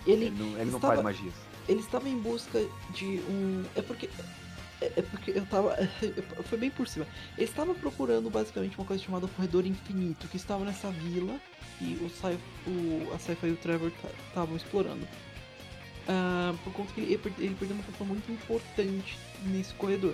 Ele, 0.05 0.25
Ele 0.25 0.35
não, 0.37 0.45
ele 0.59 0.65
não 0.71 0.75
estava- 0.77 0.93
faz 0.93 1.03
magias. 1.03 1.33
ele 1.67 1.79
estava 1.79 2.07
em 2.07 2.17
busca 2.19 2.63
de 2.91 3.05
um. 3.27 3.65
É 3.75 3.81
porque. 3.81 4.09
É 4.81 4.91
é 4.97 5.01
porque 5.01 5.31
eu 5.31 5.45
tava. 5.47 5.75
Foi 6.47 6.57
bem 6.57 6.69
por 6.69 6.87
cima. 6.87 7.07
Ele 7.37 7.49
estava 7.49 7.73
procurando 7.73 8.29
basicamente 8.29 8.77
uma 8.77 8.85
coisa 8.85 9.01
chamada 9.03 9.27
Corredor 9.27 9.65
Infinito, 9.65 10.27
que 10.27 10.37
estava 10.37 10.63
nessa 10.65 10.91
vila 10.91 11.39
e 11.81 11.95
o, 12.01 12.09
Sai, 12.09 12.37
o 12.67 13.11
a 13.13 13.17
Saifa 13.19 13.47
e 13.47 13.51
o 13.51 13.57
Trevor 13.57 13.91
estavam 14.27 14.55
explorando. 14.55 15.07
Ah, 16.07 16.53
por 16.63 16.71
conta 16.73 16.93
que 16.93 17.01
ele, 17.01 17.13
ele 17.13 17.17
per- 17.17 17.33
ele 17.39 17.55
perdeu 17.55 17.75
uma 17.77 17.83
pessoa 17.83 18.07
muito 18.07 18.31
importante 18.31 19.17
nesse 19.45 19.73
corredor. 19.73 20.13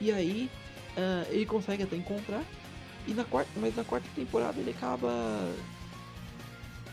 E 0.00 0.10
aí, 0.10 0.50
ah, 0.96 1.24
ele 1.30 1.46
consegue 1.46 1.84
até 1.84 1.94
encontrar. 1.94 2.42
E 3.06 3.14
na 3.14 3.24
quarta, 3.24 3.50
mas 3.56 3.76
na 3.76 3.84
quarta 3.84 4.08
temporada 4.14 4.58
ele 4.58 4.70
acaba. 4.70 5.10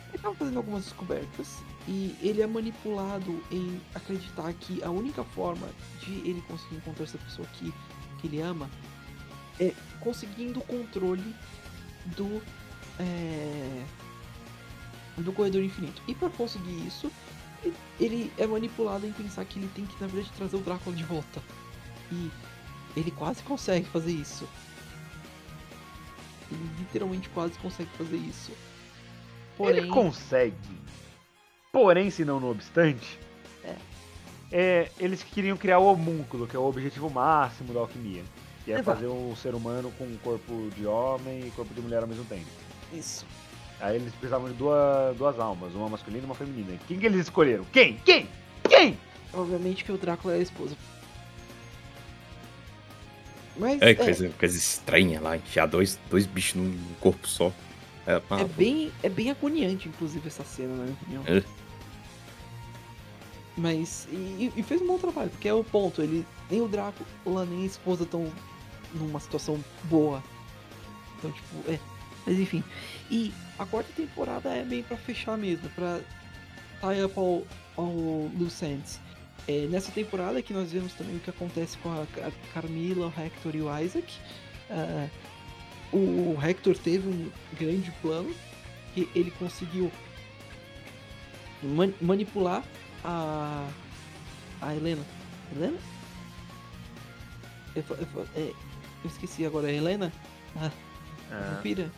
Ele 0.09 0.17
acaba 0.17 0.35
fazendo 0.35 0.57
algumas 0.57 0.83
descobertas. 0.83 1.63
E 1.87 2.15
ele 2.21 2.41
é 2.41 2.47
manipulado 2.47 3.43
em 3.51 3.81
acreditar 3.93 4.53
que 4.53 4.81
a 4.83 4.89
única 4.89 5.23
forma 5.23 5.67
de 5.99 6.13
ele 6.19 6.41
conseguir 6.47 6.75
encontrar 6.75 7.03
essa 7.03 7.17
pessoa 7.17 7.47
que, 7.53 7.73
que 8.19 8.27
ele 8.27 8.39
ama 8.39 8.69
é 9.59 9.73
conseguindo 9.99 10.59
o 10.59 10.63
controle 10.63 11.35
do. 12.15 12.41
é, 12.99 13.83
do 15.17 15.31
corredor 15.33 15.63
infinito. 15.63 16.01
E 16.07 16.15
para 16.15 16.29
conseguir 16.29 16.87
isso, 16.87 17.11
ele 17.99 18.31
é 18.37 18.45
manipulado 18.47 19.05
em 19.05 19.11
pensar 19.11 19.45
que 19.45 19.59
ele 19.59 19.69
tem 19.75 19.85
que, 19.85 19.99
na 20.01 20.07
verdade, 20.07 20.31
trazer 20.35 20.55
o 20.55 20.59
Drácula 20.59 20.95
de 20.95 21.03
volta. 21.03 21.41
E 22.11 22.31
ele 22.95 23.11
quase 23.11 23.41
consegue 23.43 23.87
fazer 23.87 24.11
isso. 24.11 24.47
Ele 26.53 26.69
literalmente 26.79 27.29
quase 27.29 27.57
consegue 27.59 27.89
fazer 27.97 28.17
isso. 28.17 28.51
Porém, 29.57 29.77
Ele 29.77 29.87
consegue. 29.87 30.55
Porém, 31.71 32.09
se 32.09 32.23
não 32.23 32.39
no 32.39 32.51
obstante, 32.51 33.19
É. 33.63 33.75
é, 34.51 34.91
eles 34.99 35.23
queriam 35.23 35.57
criar 35.57 35.79
o 35.79 35.85
homúnculo, 35.91 36.47
que 36.47 36.55
é 36.55 36.59
o 36.59 36.63
objetivo 36.63 37.09
máximo 37.09 37.73
da 37.73 37.79
alquimia. 37.79 38.23
Que 38.63 38.71
é 38.71 38.75
Exato. 38.79 38.97
fazer 38.97 39.07
um 39.07 39.35
ser 39.35 39.53
humano 39.55 39.91
com 39.97 40.05
um 40.05 40.17
corpo 40.23 40.69
de 40.75 40.85
homem 40.85 41.47
e 41.47 41.51
corpo 41.51 41.73
de 41.73 41.81
mulher 41.81 42.01
ao 42.01 42.07
mesmo 42.07 42.23
tempo. 42.25 42.45
isso. 42.93 43.25
Aí 43.81 43.95
eles 43.97 44.13
precisavam 44.13 44.47
de 44.47 44.53
duas, 44.53 45.17
duas 45.17 45.37
almas, 45.39 45.73
uma 45.73 45.89
masculina 45.89 46.23
e 46.23 46.25
uma 46.25 46.35
feminina. 46.35 46.77
Quem 46.87 46.97
que 46.97 47.05
eles 47.05 47.21
escolheram? 47.21 47.65
Quem? 47.73 47.97
Quem? 48.05 48.29
Quem? 48.69 48.97
Obviamente 49.33 49.83
que 49.83 49.91
o 49.91 49.97
Drácula 49.97 50.35
é 50.35 50.37
a 50.37 50.41
esposa. 50.41 50.77
Mas 53.55 53.81
É, 53.81 53.91
é, 53.91 53.95
coisa, 53.95 54.29
coisa 54.29 54.57
estranha 54.57 55.21
lá, 55.21 55.37
enfiar 55.37 55.67
dois, 55.67 55.99
dois 56.09 56.25
bichos 56.25 56.55
num 56.55 56.77
corpo 56.99 57.27
só. 57.27 57.51
É, 58.05 58.15
é 58.15 58.43
bem, 58.43 58.91
é 59.01 59.09
bem 59.09 59.31
agoniante, 59.31 59.87
inclusive, 59.87 60.27
essa 60.27 60.43
cena, 60.43 60.75
na 60.75 60.83
minha 60.83 60.93
opinião. 60.93 61.23
É. 61.25 61.43
Mas. 63.55 64.07
E, 64.11 64.51
e 64.55 64.63
fez 64.63 64.81
um 64.81 64.87
bom 64.87 64.97
trabalho, 64.97 65.29
porque 65.29 65.47
é 65.47 65.53
o 65.53 65.63
ponto. 65.63 66.01
Ele, 66.01 66.25
nem 66.49 66.61
o 66.61 66.67
Drácula, 66.67 67.45
nem 67.45 67.63
a 67.63 67.65
esposa 67.65 68.03
estão 68.03 68.31
numa 68.93 69.19
situação 69.19 69.63
boa. 69.85 70.23
Então, 71.17 71.31
tipo, 71.31 71.71
é. 71.71 71.79
Mas 72.25 72.39
enfim. 72.39 72.63
E 73.11 73.33
a 73.59 73.65
quarta 73.65 73.91
temporada 73.95 74.49
é 74.49 74.63
bem 74.63 74.83
pra 74.83 74.97
fechar 74.97 75.37
mesmo, 75.37 75.69
pra 75.69 75.99
tie 76.81 77.03
up 77.03 77.17
ao, 77.17 77.43
ao 77.77 77.91
loose 78.37 78.65
ends. 78.65 78.99
É, 79.47 79.67
nessa 79.67 79.91
temporada 79.91 80.41
que 80.41 80.53
nós 80.53 80.71
vemos 80.71 80.93
também 80.93 81.17
o 81.17 81.19
que 81.19 81.29
acontece 81.29 81.77
com 81.79 81.89
a, 81.91 82.05
Ca- 82.07 82.31
Carmila, 82.53 83.07
o 83.07 83.21
Hector 83.21 83.55
e 83.55 83.61
o 83.61 83.79
Isaac. 83.79 84.13
Ah, 84.69 85.07
o 85.91 86.37
Hector 86.41 86.77
teve 86.77 87.07
um 87.07 87.29
grande 87.59 87.91
plano 88.01 88.33
que 88.93 89.09
ele 89.13 89.31
conseguiu 89.31 89.91
man- 91.61 91.93
manipular 92.01 92.63
a 93.03 93.67
a 94.61 94.73
Helena. 94.73 95.03
Helena? 95.53 95.77
Eu, 97.75 97.83
eu, 97.89 98.05
fa- 98.07 98.25
é, 98.35 98.51
eu 99.03 99.09
esqueci 99.09 99.45
agora, 99.45 99.69
é 99.69 99.75
Helena? 99.75 100.11
A 100.55 100.71
Ah, 101.31 101.53
vampira? 101.55 101.91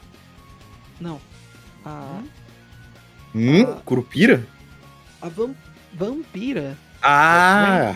Não. 1.00 1.22
A, 1.86 2.22
Hum? 3.36 3.64
Ah. 3.68 3.82
Curupira? 3.86 4.48
a 5.22 5.30
vam- 5.30 5.56
vampira? 5.94 6.78
Ah! 7.08 7.96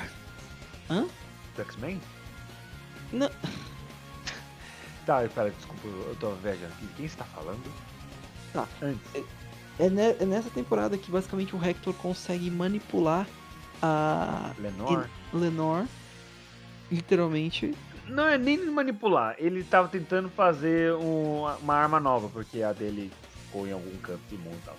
do 1.56 1.62
X-Men? 1.64 2.00
Não. 3.12 3.30
Tá, 5.06 5.28
pera, 5.34 5.50
desculpa, 5.50 5.88
eu 5.88 6.16
tô 6.20 6.30
viajando 6.36 6.68
aqui. 6.74 6.88
Quem 6.96 7.06
está 7.06 7.24
falando? 7.26 7.60
Tá. 8.54 8.68
Antes. 8.82 9.02
É, 9.80 9.90
ne- 9.90 10.16
é 10.20 10.26
nessa 10.26 10.50
temporada 10.52 10.96
que 10.98 11.10
basicamente 11.10 11.56
o 11.56 11.64
Hector 11.66 11.94
consegue 11.96 12.52
manipular 12.52 13.26
a 13.82 14.52
Lenore? 14.60 15.10
Lenore. 15.34 15.88
Literalmente. 16.92 17.74
Não 18.08 18.26
é 18.28 18.38
nem 18.38 18.64
manipular, 18.70 19.36
ele 19.40 19.64
tava 19.64 19.88
tentando 19.88 20.30
fazer 20.30 20.94
um- 20.94 21.46
uma 21.62 21.76
arma 21.76 22.00
nova, 22.00 22.28
porque 22.30 22.62
a 22.62 22.74
dele 22.74 23.12
ficou 23.46 23.68
em 23.68 23.72
algum 23.72 23.96
canto 23.98 24.22
imundo 24.32 24.56
e 24.56 24.66
tal. 24.66 24.76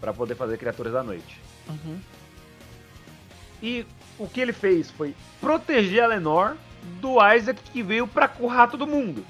Pra 0.00 0.12
poder 0.12 0.34
fazer 0.36 0.58
criaturas 0.58 0.92
da 0.92 1.02
noite. 1.02 1.40
Uhum. 1.68 1.98
E 3.62 3.86
o 4.18 4.26
que 4.26 4.40
ele 4.40 4.52
fez 4.52 4.90
foi 4.90 5.14
proteger 5.40 6.02
a 6.02 6.06
Lenor 6.08 6.56
do 7.00 7.14
Isaac 7.34 7.60
que 7.70 7.82
veio 7.82 8.06
pra 8.08 8.26
currar 8.26 8.68
todo 8.68 8.86
mundo. 8.86 9.24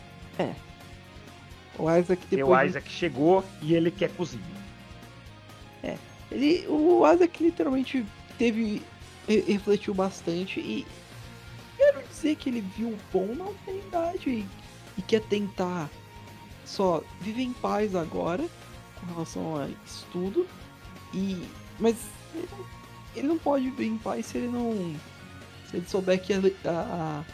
O 1.78 1.90
Isaac 1.90 2.22
E 2.30 2.36
depois. 2.36 2.62
o 2.62 2.66
Isaac 2.70 2.90
chegou 2.90 3.44
e 3.60 3.74
ele 3.74 3.90
quer 3.90 4.10
cozinha. 4.10 4.42
Ele, 6.30 6.66
o 6.68 7.02
Isaac 7.12 7.42
literalmente 7.44 8.06
teve. 8.38 8.82
re- 9.28 9.40
refletiu 9.46 9.92
bastante 9.92 10.60
e. 10.60 10.86
Quero 11.76 12.02
dizer 12.08 12.36
que 12.36 12.48
ele 12.48 12.60
viu 12.60 12.88
o 12.88 12.98
bom 13.12 13.34
na 13.34 13.44
humanidade 13.44 14.30
e, 14.30 14.46
e 14.96 15.02
quer 15.02 15.20
tentar 15.22 15.90
só 16.64 17.02
viver 17.20 17.42
em 17.42 17.52
paz 17.52 17.94
agora 17.94 18.44
com 18.98 19.06
relação 19.12 19.60
a 19.60 19.68
estudo. 19.84 20.46
E. 21.12 21.42
Mas 21.78 21.96
ele 23.14 23.28
não, 23.28 23.38
pode 23.38 23.64
viver 23.70 23.86
em 23.86 23.98
paz 23.98 24.26
se 24.26 24.38
ele 24.38 24.48
não. 24.48 24.94
Se 25.70 25.76
ele 25.76 25.86
souber 25.86 26.20
que 26.20 26.32
a, 26.32 26.38
a- 26.66 27.24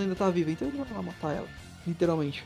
ainda 0.00 0.14
tá 0.14 0.30
viva. 0.30 0.50
Então 0.50 0.68
ele 0.68 0.78
vai 0.78 0.92
lá 0.92 1.02
matar 1.02 1.34
ela. 1.34 1.48
Literalmente. 1.86 2.44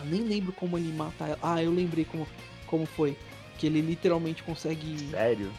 Eu 0.00 0.06
nem 0.06 0.22
lembro 0.22 0.52
como 0.52 0.78
ele 0.78 0.92
mata 0.92 1.24
ela. 1.24 1.38
Ah, 1.42 1.62
eu 1.62 1.72
lembrei 1.72 2.04
como, 2.04 2.26
como 2.66 2.86
foi. 2.86 3.16
Que 3.58 3.66
ele 3.66 3.80
literalmente 3.80 4.42
consegue. 4.42 5.08
Sério? 5.10 5.50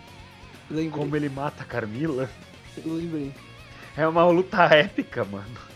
Lembrei. 0.69 0.89
Como 0.89 1.15
ele 1.15 1.29
mata 1.29 1.63
a 1.63 1.65
Carmila? 1.65 2.29
Eu 2.77 2.93
lembrei. 2.93 3.33
É 3.97 4.07
uma 4.07 4.25
luta 4.27 4.63
épica, 4.65 5.25
mano. 5.25 5.69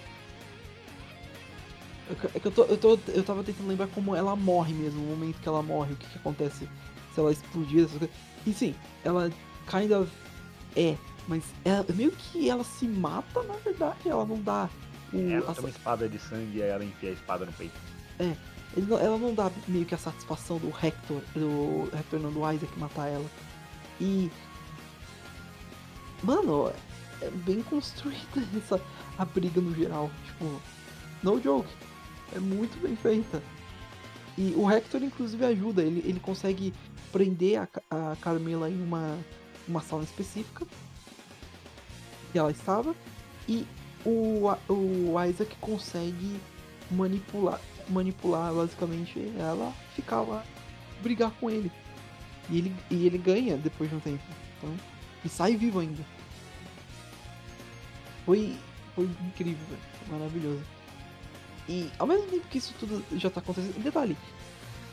É 2.35 2.39
que 2.39 2.45
eu, 2.45 2.51
tô, 2.51 2.63
eu, 2.65 2.77
tô, 2.77 2.99
eu 3.07 3.23
tava 3.23 3.43
tentando 3.43 3.67
lembrar 3.67 3.87
como 3.87 4.15
ela 4.15 4.35
morre 4.35 4.73
mesmo, 4.73 5.01
o 5.01 5.07
momento 5.07 5.39
que 5.41 5.47
ela 5.47 5.63
morre, 5.63 5.93
o 5.93 5.95
que, 5.95 6.05
que 6.07 6.17
acontece 6.17 6.67
se 7.13 7.19
ela 7.19 7.31
explodir, 7.31 7.85
essas 7.85 7.97
coisas. 7.97 8.15
E 8.45 8.53
sim, 8.53 8.75
ela 9.03 9.31
kind 9.69 9.91
of 9.91 10.11
é, 10.75 10.97
mas 11.27 11.43
ela, 11.63 11.85
meio 11.93 12.11
que 12.11 12.49
ela 12.49 12.63
se 12.63 12.85
mata, 12.87 13.41
na 13.43 13.53
verdade, 13.55 13.97
ela 14.07 14.25
não 14.25 14.41
dá 14.41 14.69
o. 15.13 15.17
Ela 15.17 15.51
a 15.51 15.53
tem 15.53 15.63
uma 15.63 15.69
espada 15.69 16.09
de 16.09 16.19
sangue 16.19 16.57
e 16.57 16.61
ela 16.61 16.83
enfia 16.83 17.09
a 17.09 17.13
espada 17.13 17.45
no 17.45 17.53
peito. 17.53 17.75
Não- 18.75 18.99
ela 18.99 19.17
não 19.17 19.33
dá 19.33 19.51
meio 19.67 19.85
que 19.85 19.93
a 19.93 19.97
satisfação 19.97 20.57
do 20.57 20.69
Hector, 20.69 21.21
do 21.35 21.89
Hector 21.95 22.19
não, 22.19 22.31
do 22.31 22.39
Isaac 22.51 22.77
matar 22.79 23.07
ela. 23.07 23.25
E. 24.01 24.31
Mano, 26.23 26.71
é 27.21 27.29
bem 27.29 27.61
construída 27.63 28.17
essa 28.57 28.81
a 29.17 29.25
briga 29.25 29.61
no 29.61 29.75
geral. 29.75 30.09
Tipo, 30.25 30.61
no 31.21 31.41
joke. 31.41 31.69
É 32.35 32.39
muito 32.39 32.81
bem 32.81 32.95
feita. 32.95 33.41
E 34.37 34.53
o 34.55 34.69
Hector 34.69 35.03
inclusive 35.03 35.45
ajuda, 35.45 35.83
ele, 35.83 36.01
ele 36.05 36.19
consegue 36.19 36.73
prender 37.11 37.59
a, 37.59 37.67
a 37.89 38.15
Carmela 38.15 38.69
em 38.69 38.81
uma, 38.81 39.17
uma 39.67 39.81
sala 39.81 40.03
específica 40.03 40.65
que 42.31 42.39
ela 42.39 42.51
estava. 42.51 42.95
E 43.47 43.67
o, 44.05 44.49
o 44.69 45.23
Isaac 45.23 45.55
consegue 45.61 46.39
manipular 46.91 47.59
manipular 47.89 48.53
basicamente 48.53 49.19
ela 49.37 49.73
ficar 49.95 50.21
lá, 50.21 50.43
brigar 51.01 51.31
com 51.31 51.49
ele. 51.49 51.71
E 52.49 52.57
ele, 52.57 52.75
e 52.89 53.05
ele 53.05 53.17
ganha 53.17 53.57
depois 53.57 53.89
de 53.89 53.95
um 53.95 53.99
tempo. 53.99 54.23
Então, 54.57 54.73
e 55.23 55.29
sai 55.29 55.55
vivo 55.55 55.79
ainda. 55.79 56.03
Foi, 58.25 58.55
foi 58.95 59.09
incrível, 59.27 59.77
maravilhoso. 60.09 60.63
E 61.67 61.89
ao 61.97 62.05
mesmo 62.07 62.25
tempo 62.27 62.45
que 62.49 62.57
isso 62.57 62.73
tudo 62.79 63.03
já 63.17 63.29
tá 63.29 63.39
acontecendo. 63.39 63.81
Detalhe, 63.81 64.17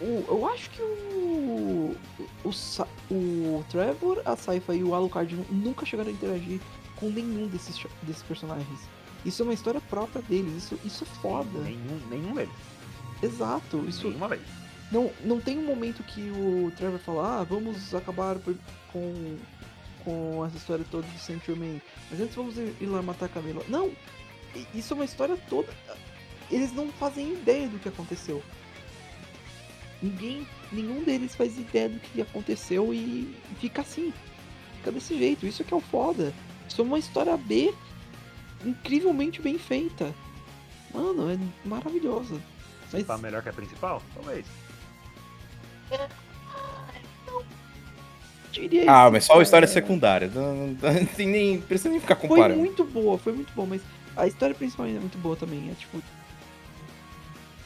o, 0.01 0.25
eu 0.29 0.49
acho 0.49 0.71
que 0.71 0.81
o. 0.83 1.97
O, 2.45 3.14
o 3.14 3.64
Trevor, 3.68 4.23
a 4.25 4.37
Saifa 4.37 4.75
e 4.75 4.83
o 4.85 4.95
Alucard 4.95 5.35
nu- 5.35 5.47
nunca 5.51 5.85
chegaram 5.85 6.11
a 6.11 6.12
interagir 6.12 6.61
com 6.97 7.11
nenhum 7.11 7.47
desses, 7.49 7.77
desses 8.03 8.23
personagens. 8.23 8.79
Isso 9.25 9.43
é 9.43 9.45
uma 9.45 9.55
história 9.55 9.81
própria 9.83 10.23
deles, 10.23 10.64
isso, 10.64 10.79
isso 10.85 11.05
é 11.05 11.07
foda. 11.21 11.59
Nenhum, 11.61 12.01
nenhum 12.09 12.35
deles. 12.35 12.55
Exato, 13.23 13.85
isso 13.87 14.07
Nenhuma 14.09 14.29
vez. 14.29 14.41
não, 14.91 15.11
não 15.25 15.41
tem 15.41 15.59
um 15.59 15.66
momento 15.66 16.03
que 16.05 16.31
o 16.31 16.73
Trevor 16.77 16.99
fala, 17.01 17.41
ah, 17.41 17.45
vamos 17.45 17.95
acabar 17.95 18.37
com, 18.93 19.37
com 20.05 20.45
essa 20.47 20.57
história 20.57 20.85
toda 20.91 21.07
de 21.07 21.18
Saint 21.18 21.45
Germain, 21.45 21.83
mas 22.11 22.18
antes 22.21 22.35
vamos 22.35 22.57
ir, 22.57 22.75
lá 22.87 23.03
matar 23.03 23.27
a 23.27 23.29
Camila. 23.29 23.62
Não! 23.68 23.91
Isso 24.75 24.95
é 24.95 24.97
uma 24.97 25.05
história 25.05 25.37
toda. 25.51 25.68
Eles 26.51 26.73
não 26.73 26.89
fazem 26.89 27.33
ideia 27.33 27.69
do 27.69 27.79
que 27.79 27.89
aconteceu. 27.89 28.43
Ninguém, 30.03 30.47
nenhum 30.73 31.03
deles 31.05 31.35
faz 31.35 31.59
ideia 31.59 31.89
do 31.89 31.99
que 32.01 32.21
aconteceu 32.23 32.93
e 32.95 33.35
fica 33.61 33.83
assim. 33.83 34.13
Fica 34.79 34.91
desse 34.93 35.17
jeito. 35.19 35.47
Isso 35.47 35.63
que 35.63 35.73
é 35.75 35.77
o 35.77 35.81
foda. 35.81 36.33
Isso 36.69 36.81
é 36.81 36.85
uma 36.85 36.99
história 36.99 37.37
B 37.37 37.73
incrivelmente 38.65 39.41
bem 39.41 39.59
feita. 39.59 40.15
Mano, 40.93 41.31
é 41.31 41.39
maravilhosa. 41.69 42.41
Mas 42.93 43.07
Tá 43.07 43.17
melhor 43.19 43.43
que 43.43 43.49
a 43.49 43.53
principal? 43.53 44.03
Talvez. 44.15 44.45
diria 48.53 48.85
Ah, 48.91 49.05
isso, 49.05 49.13
mas 49.13 49.25
só 49.25 49.39
a 49.39 49.43
história 49.43 49.67
cara. 49.69 49.81
secundária. 49.81 50.29
Não, 50.35 50.69
não, 50.69 51.07
tem 51.17 51.27
nem. 51.29 51.61
Precisa 51.61 51.89
nem 51.91 52.01
ficar 52.01 52.17
Foi 52.17 52.29
comparando. 52.29 52.59
muito 52.59 52.85
boa, 52.85 53.19
foi 53.19 53.33
muito 53.33 53.53
boa, 53.55 53.67
mas 53.69 53.81
a 54.17 54.27
história 54.27 54.55
principal 54.55 54.87
ainda 54.87 54.99
é 54.99 55.01
muito 55.01 55.19
boa 55.19 55.37
também. 55.37 55.71
É 55.71 55.75
tipo. 55.75 56.03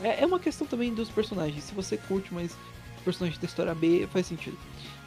É, 0.03 0.22
é 0.22 0.26
uma 0.26 0.38
questão 0.38 0.66
também 0.66 0.92
dos 0.92 1.09
personagens. 1.11 1.64
Se 1.64 1.74
você 1.74 1.97
curte 1.97 2.32
mais 2.32 2.57
personagens 3.05 3.38
da 3.38 3.47
história 3.47 3.74
B, 3.74 4.09
faz 4.12 4.26
sentido. 4.26 4.59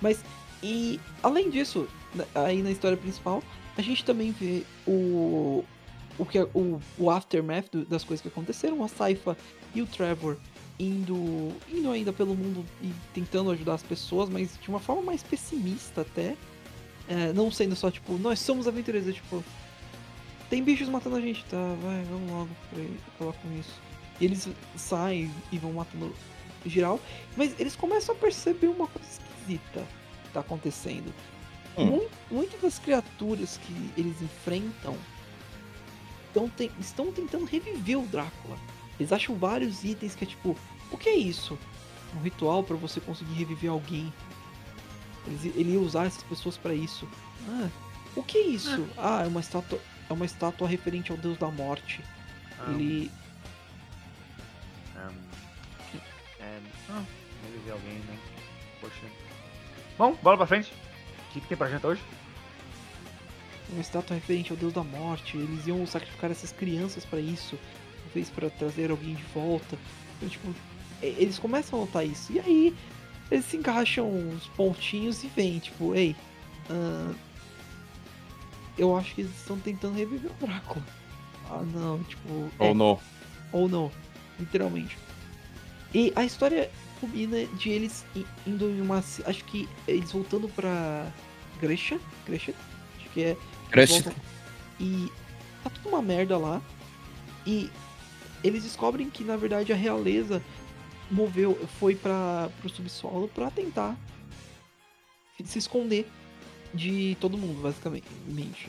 Mas, 0.01 0.23
e 0.61 0.99
além 1.23 1.49
disso, 1.49 1.87
aí 2.35 2.61
na 2.61 2.71
história 2.71 2.97
principal, 2.97 3.43
a 3.77 3.81
gente 3.81 4.03
também 4.05 4.31
vê 4.31 4.63
o. 4.87 5.63
O, 6.19 6.25
que, 6.25 6.39
é- 6.39 6.47
o, 6.53 6.79
o 6.97 7.11
aftermath 7.11 7.69
das 7.87 8.03
coisas 8.03 8.21
que 8.21 8.27
aconteceram, 8.27 8.83
a 8.83 8.87
Saifa 8.87 9.37
e 9.75 9.83
o 9.83 9.85
Trevor 9.85 10.35
indo, 10.79 11.51
indo 11.71 11.91
ainda 11.91 12.11
pelo 12.11 12.35
mundo 12.35 12.65
e 12.81 12.91
tentando 13.13 13.51
ajudar 13.51 13.75
as 13.75 13.83
pessoas, 13.83 14.27
mas 14.29 14.57
de 14.59 14.67
uma 14.69 14.79
forma 14.79 15.01
mais 15.03 15.21
pessimista 15.21 16.01
até. 16.01 16.35
É, 17.09 17.31
não 17.33 17.49
sendo 17.51 17.75
só 17.75 17.89
tipo, 17.89 18.17
nós 18.17 18.39
somos 18.39 18.67
aventureiros, 18.67 19.07
é 19.09 19.13
tipo, 19.13 19.41
tem 20.49 20.61
bichos 20.63 20.89
matando 20.89 21.15
a 21.15 21.21
gente, 21.21 21.43
tá? 21.45 21.57
Vai, 21.81 22.03
vamos 22.03 22.29
logo 22.29 22.49
pra 22.69 22.83
acabar 23.15 23.33
com 23.41 23.59
isso. 23.59 23.79
E 24.19 24.25
eles 24.25 24.47
saem 24.75 25.31
e 25.51 25.57
vão 25.57 25.73
matando 25.73 26.13
geral, 26.65 26.99
mas 27.35 27.57
eles 27.59 27.75
começam 27.75 28.13
a 28.15 28.17
perceber 28.17 28.67
uma 28.67 28.87
coisa 28.87 29.07
esquisita 29.09 29.85
que 30.23 30.29
tá 30.33 30.39
acontecendo. 30.41 31.13
Hum. 31.77 31.85
Mu- 31.85 32.09
Muitas 32.31 32.59
das 32.61 32.79
criaturas 32.79 33.57
que 33.57 33.91
eles 33.95 34.21
enfrentam 34.21 34.97
estão, 36.27 36.49
te- 36.49 36.71
estão 36.79 37.11
tentando 37.11 37.45
reviver 37.45 37.97
o 37.99 38.05
Drácula. 38.07 38.57
Eles 38.99 39.11
acham 39.11 39.35
vários 39.35 39.83
itens 39.83 40.15
que 40.15 40.23
é 40.23 40.27
tipo, 40.27 40.57
o 40.91 40.97
que 40.97 41.09
é 41.09 41.15
isso? 41.15 41.57
Um 42.15 42.21
ritual 42.21 42.63
pra 42.63 42.75
você 42.75 42.99
conseguir 42.99 43.33
reviver 43.35 43.69
alguém. 43.71 44.11
Eles, 45.27 45.45
ele 45.55 45.71
ia 45.73 45.79
usar 45.79 46.05
essas 46.05 46.23
pessoas 46.23 46.57
pra 46.57 46.73
isso. 46.73 47.07
Ah, 47.47 47.69
o 48.15 48.23
que 48.23 48.37
é 48.39 48.47
isso? 48.47 48.87
Ah, 48.97 49.23
é 49.23 49.27
uma 49.27 49.39
estátua, 49.41 49.79
é 50.09 50.13
uma 50.13 50.25
estátua 50.25 50.67
referente 50.67 51.11
ao 51.11 51.17
deus 51.17 51.37
da 51.37 51.47
morte. 51.51 52.01
Ah, 52.59 52.71
Ele 52.71 53.11
ah, 56.89 57.03
ele 57.45 57.61
vê 57.65 57.71
alguém, 57.71 57.93
né? 57.99 58.17
Poxa. 58.81 59.05
Bom, 59.97 60.15
bola 60.21 60.37
pra 60.37 60.47
frente. 60.47 60.71
O 60.71 61.33
que, 61.33 61.41
que 61.41 61.47
tem 61.47 61.57
pra 61.57 61.69
gente 61.69 61.85
hoje? 61.85 62.01
uma 63.69 63.81
estátua 63.81 64.15
referente 64.15 64.51
ao 64.51 64.57
deus 64.57 64.73
da 64.73 64.83
morte. 64.83 65.37
Eles 65.37 65.67
iam 65.67 65.85
sacrificar 65.85 66.31
essas 66.31 66.51
crianças 66.51 67.03
pra 67.05 67.19
isso, 67.19 67.57
talvez 68.05 68.29
pra 68.29 68.49
trazer 68.49 68.91
alguém 68.91 69.15
de 69.15 69.23
volta. 69.33 69.77
Então, 70.15 70.29
tipo, 70.29 70.53
eles 71.01 71.37
começam 71.37 71.79
a 71.79 71.81
notar 71.85 72.05
isso. 72.05 72.31
E 72.31 72.39
aí 72.39 72.75
eles 73.29 73.45
se 73.45 73.57
encaixam 73.57 74.09
os 74.29 74.47
pontinhos 74.47 75.23
e 75.23 75.27
vêm, 75.27 75.59
tipo, 75.59 75.93
ei, 75.93 76.15
ah, 76.69 77.13
eu 78.77 78.95
acho 78.95 79.15
que 79.15 79.21
eles 79.21 79.35
estão 79.35 79.59
tentando 79.59 79.95
reviver 79.95 80.31
o 80.31 80.45
Drácula. 80.45 80.85
Ah, 81.49 81.63
não, 81.73 82.03
tipo, 82.03 82.49
é, 82.59 82.67
Ou 82.69 82.75
não. 82.75 82.99
ou 83.51 83.69
não, 83.69 83.91
literalmente. 84.39 84.97
E 85.93 86.11
a 86.15 86.23
história 86.25 86.69
combina 86.99 87.45
de 87.45 87.69
eles 87.69 88.05
indo 88.45 88.65
em 88.69 88.81
uma. 88.81 88.97
Acho 89.25 89.43
que 89.45 89.67
eles 89.87 90.11
voltando 90.11 90.47
pra 90.49 91.11
Gresha. 91.61 91.99
Gresha? 92.25 92.53
Acho 92.99 93.09
que 93.09 93.21
é. 93.23 93.37
voltam- 94.03 94.23
E 94.79 95.11
tá 95.63 95.69
tudo 95.69 95.89
uma 95.89 96.01
merda 96.01 96.37
lá. 96.37 96.61
E 97.45 97.69
eles 98.43 98.63
descobrem 98.63 99.09
que 99.09 99.23
na 99.23 99.37
verdade 99.37 99.71
a 99.71 99.75
realeza 99.75 100.41
moveu, 101.09 101.55
foi 101.79 101.95
para 101.95 102.49
pro 102.59 102.69
subsolo 102.69 103.27
pra 103.29 103.49
tentar 103.49 103.95
se 105.45 105.57
esconder 105.59 106.05
de 106.73 107.15
todo 107.21 107.37
mundo, 107.37 107.61
basicamente. 107.61 108.67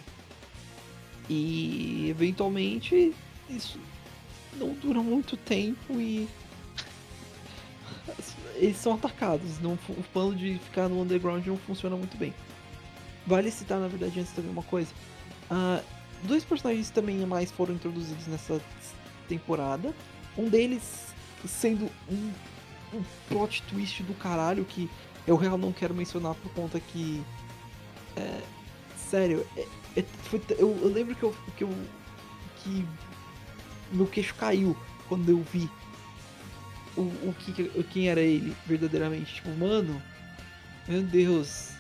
E 1.29 2.07
eventualmente 2.09 3.13
isso 3.51 3.79
não 4.57 4.73
dura 4.75 5.01
muito 5.03 5.37
tempo 5.37 6.01
e 6.01 6.29
eles 8.55 8.77
são 8.77 8.95
atacados. 8.95 9.59
Não, 9.61 9.73
o 9.89 10.03
plano 10.13 10.35
de 10.35 10.59
ficar 10.59 10.89
no 10.89 11.01
underground 11.01 11.47
não 11.47 11.57
funciona 11.57 11.97
muito 11.97 12.17
bem. 12.17 12.35
Vale 13.27 13.51
citar, 13.51 13.79
na 13.79 13.89
verdade, 13.89 14.21
antes 14.21 14.33
também 14.33 14.51
uma 14.51 14.63
coisa. 14.63 14.91
Ah, 15.51 15.81
dois 16.25 16.45
personagens 16.45 16.91
também 16.91 17.19
mais 17.27 17.51
foram 17.51 17.75
introduzidos 17.75 18.27
nessa 18.27 18.61
temporada. 19.29 19.95
Um 20.37 20.49
deles 20.49 21.09
sendo 21.47 21.91
um, 22.11 22.33
um 22.95 23.03
plot 23.29 23.63
twist 23.65 24.03
do 24.03 24.15
caralho 24.15 24.65
que 24.65 24.91
eu 25.27 25.37
real 25.37 25.59
não 25.59 25.73
quero 25.73 25.95
mencionar 25.95 26.35
por 26.35 26.51
conta 26.53 26.81
que. 26.81 27.23
É, 28.17 28.41
sério, 28.97 29.47
é- 29.57 29.67
é- 29.97 30.05
foi 30.25 30.41
eu, 30.51 30.77
eu 30.83 30.89
lembro 30.89 31.15
que 31.15 31.23
eu, 31.23 31.35
que 31.57 31.65
eu. 31.65 31.71
que 32.63 32.87
meu 33.93 34.07
queixo 34.07 34.35
caiu 34.35 34.77
quando 35.09 35.29
eu 35.31 35.43
vi 35.53 35.71
o, 37.01 37.29
o 37.29 37.35
que, 37.39 37.53
que- 37.53 37.83
quem 37.85 38.09
era 38.09 38.21
ele 38.21 38.55
verdadeiramente. 38.67 39.35
Tipo, 39.37 39.51
mano, 39.51 40.01
meu 40.87 41.03
Deus. 41.03 41.71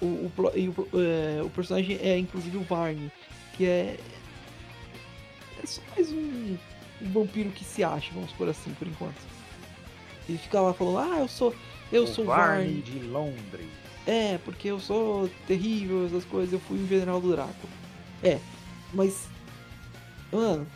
O, 0.00 0.06
o, 0.06 0.32
o, 0.36 1.00
é, 1.00 1.42
o 1.42 1.48
personagem 1.50 1.96
é 2.02 2.18
inclusive 2.18 2.56
o 2.56 2.62
Varney, 2.62 3.10
que 3.56 3.64
é. 3.64 3.96
É 5.62 5.66
só 5.66 5.80
mais 5.96 6.10
um, 6.12 6.56
um 7.00 7.10
vampiro 7.12 7.50
que 7.50 7.64
se 7.64 7.82
acha, 7.84 8.10
vamos 8.12 8.32
por 8.32 8.48
assim, 8.48 8.72
por 8.74 8.86
enquanto. 8.86 9.14
Ele 10.28 10.38
fica 10.38 10.60
lá 10.60 10.72
falando, 10.74 10.98
ah, 10.98 11.18
eu 11.20 11.28
sou. 11.28 11.54
Eu 11.92 12.04
o 12.04 12.06
sou 12.06 12.24
Varney. 12.24 12.82
de 12.82 12.98
Londres. 13.00 13.66
É, 14.06 14.38
porque 14.44 14.68
eu 14.68 14.78
sou 14.80 15.30
terrível, 15.46 16.04
essas 16.06 16.24
coisas, 16.24 16.52
eu 16.52 16.60
fui 16.60 16.78
um 16.78 16.86
general 16.86 17.20
do 17.20 17.30
Drácula. 17.30 17.72
É, 18.22 18.38
mas. 18.92 19.28
Mano. 20.32 20.66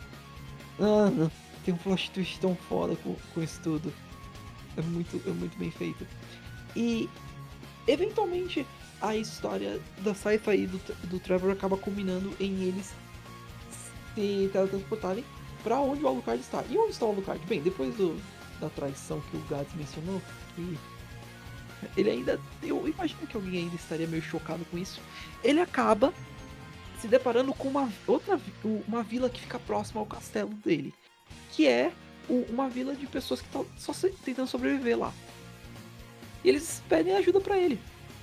Mano, 0.79 1.31
tem 1.65 1.73
um 1.73 1.77
plot 1.77 2.11
twist 2.11 2.39
tão 2.39 2.55
foda 2.55 2.95
com, 2.97 3.15
com 3.33 3.41
isso 3.41 3.59
tudo. 3.61 3.93
É 4.77 4.81
muito, 4.81 5.21
é 5.27 5.31
muito 5.31 5.57
bem 5.57 5.71
feito. 5.71 6.05
E. 6.75 7.09
Eventualmente, 7.87 8.67
a 9.01 9.15
história 9.15 9.79
da 9.99 10.13
sci-fi 10.13 10.57
e 10.57 10.67
do, 10.67 10.77
do 11.07 11.19
Trevor 11.19 11.51
acaba 11.51 11.75
culminando 11.75 12.31
em 12.39 12.63
eles 12.63 12.93
se 14.13 14.49
teletransportarem 14.51 15.23
pra 15.63 15.79
onde 15.79 16.03
o 16.03 16.07
Alucard 16.07 16.39
está. 16.39 16.63
E 16.69 16.77
onde 16.77 16.91
está 16.91 17.05
o 17.05 17.09
Alucard? 17.09 17.43
Bem, 17.47 17.61
depois 17.61 17.95
do, 17.95 18.21
da 18.59 18.69
traição 18.69 19.21
que 19.21 19.37
o 19.37 19.39
Gads 19.49 19.73
mencionou, 19.75 20.21
que 20.55 20.77
ele 21.95 22.09
ainda. 22.09 22.39
Eu 22.61 22.87
imagino 22.87 23.25
que 23.27 23.35
alguém 23.35 23.63
ainda 23.63 23.75
estaria 23.75 24.07
meio 24.07 24.21
chocado 24.21 24.65
com 24.65 24.77
isso. 24.77 25.01
Ele 25.43 25.61
acaba 25.61 26.13
se 26.99 27.07
deparando 27.07 27.53
com 27.53 27.69
uma 27.69 27.89
outra 28.05 28.39
uma 28.87 29.01
vila 29.01 29.29
que 29.29 29.41
fica 29.41 29.57
próxima 29.59 30.01
ao 30.01 30.05
castelo 30.05 30.49
dele. 30.49 30.93
Que 31.59 31.67
é 31.67 31.91
uma 32.29 32.69
vila 32.69 32.95
de 32.95 33.05
pessoas 33.05 33.41
que 33.41 33.47
estão 33.47 33.65
só 33.77 33.91
se- 33.91 34.13
tentando 34.23 34.47
sobreviver 34.47 34.97
lá. 34.97 35.11
E 36.41 36.47
eles 36.47 36.81
pedem 36.87 37.13
ajuda 37.17 37.41
pra 37.41 37.57
ele. 37.57 37.77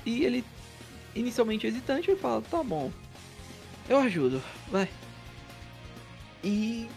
E 0.07 0.25
ele, 0.25 0.43
inicialmente 1.15 1.67
hesitante, 1.67 2.11
ele 2.11 2.19
fala: 2.19 2.41
tá 2.41 2.63
bom, 2.63 2.91
eu 3.91 3.99
ajudo, 3.99 4.43
vai. 4.71 4.89
E 6.43 6.89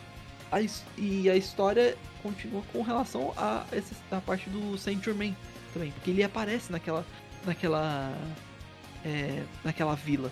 a, 0.49 0.59
e 0.97 1.29
a 1.29 1.35
história 1.35 1.97
continua 2.23 2.63
com 2.71 2.83
relação 2.83 3.33
a 3.35 3.65
essa 3.73 3.93
a 4.09 4.21
parte 4.21 4.49
do 4.49 4.77
Saint 4.77 5.03
Germain 5.03 5.35
também, 5.73 5.91
porque 5.91 6.11
ele 6.11 6.23
aparece 6.23 6.71
naquela 6.71 7.05
naquela 7.45 8.13
é, 9.03 9.43
naquela 9.61 9.93
vila. 9.93 10.31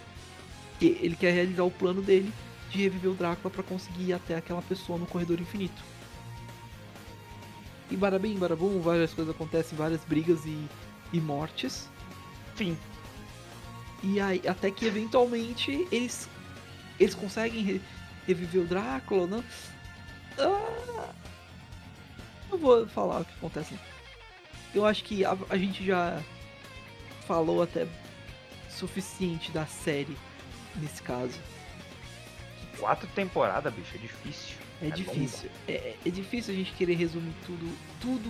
Ele 0.79 1.17
quer 1.17 1.33
realizar 1.33 1.63
o 1.63 1.71
plano 1.71 2.01
dele 2.01 2.31
de 2.69 2.77
reviver 2.81 3.11
o 3.11 3.13
Drácula 3.13 3.51
pra 3.53 3.61
conseguir 3.63 4.05
ir 4.05 4.13
até 4.13 4.37
aquela 4.37 4.61
pessoa 4.61 4.97
no 4.97 5.05
corredor 5.05 5.37
infinito. 5.41 5.96
E 7.89 7.95
barabim, 7.95 8.37
barabum, 8.37 8.81
várias 8.81 9.13
coisas 9.13 9.33
acontecem, 9.33 9.77
várias 9.77 10.03
brigas 10.03 10.45
e, 10.45 10.67
e 11.13 11.19
mortes. 11.21 11.89
Fim. 12.55 12.77
E 14.03 14.19
aí, 14.19 14.41
até 14.47 14.69
que 14.69 14.85
eventualmente 14.85 15.87
eles 15.91 16.29
eles 16.99 17.13
conseguem 17.15 17.61
re- 17.63 17.81
reviver 18.25 18.61
o 18.63 18.65
Drácula, 18.65 19.27
não? 19.27 19.43
Ah, 20.39 21.13
não 22.49 22.57
vou 22.57 22.87
falar 22.87 23.21
o 23.21 23.25
que 23.25 23.33
acontece. 23.37 23.79
Eu 24.73 24.85
acho 24.85 25.03
que 25.03 25.23
a, 25.23 25.37
a 25.49 25.57
gente 25.57 25.85
já 25.85 26.21
falou 27.27 27.61
até 27.61 27.87
suficiente 28.69 29.51
da 29.51 29.65
série 29.65 30.17
nesse 30.75 31.01
caso. 31.01 31.39
Quatro 32.79 33.07
temporadas, 33.15 33.73
bicho, 33.73 33.95
é 33.95 33.99
difícil. 33.99 34.56
É, 34.81 34.89
difícil. 34.89 35.49
É, 35.67 35.71
é- 35.73 35.97
é 36.05 36.09
difícil 36.09 36.53
a 36.53 36.57
gente 36.57 36.71
querer 36.73 36.95
resumir 36.95 37.33
tudo, 37.45 37.77
tudo 37.99 38.29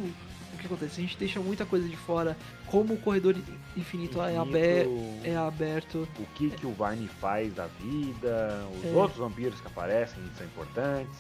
o 0.54 0.58
que 0.58 0.66
acontece. 0.66 1.00
A 1.00 1.04
gente 1.04 1.18
deixa 1.18 1.40
muita 1.40 1.66
coisa 1.66 1.88
de 1.88 1.96
fora, 1.98 2.36
como 2.66 2.94
o 2.94 2.98
corredor 2.98 3.36
infinito, 3.76 4.22
é, 4.22 4.38
aberto, 4.38 4.90
Infinito, 4.90 5.28
é 5.28 5.36
aberto. 5.36 6.08
O 6.18 6.26
que, 6.36 6.50
que 6.50 6.66
o 6.66 6.72
Varney 6.74 7.08
faz 7.20 7.54
da 7.54 7.68
vida, 7.68 8.66
os 8.80 8.86
É. 8.86 8.90
outros 8.96 9.20
vampiros 9.20 9.60
que 9.62 9.68
aparecem 9.68 10.22
são 10.38 10.46
importantes. 10.46 11.16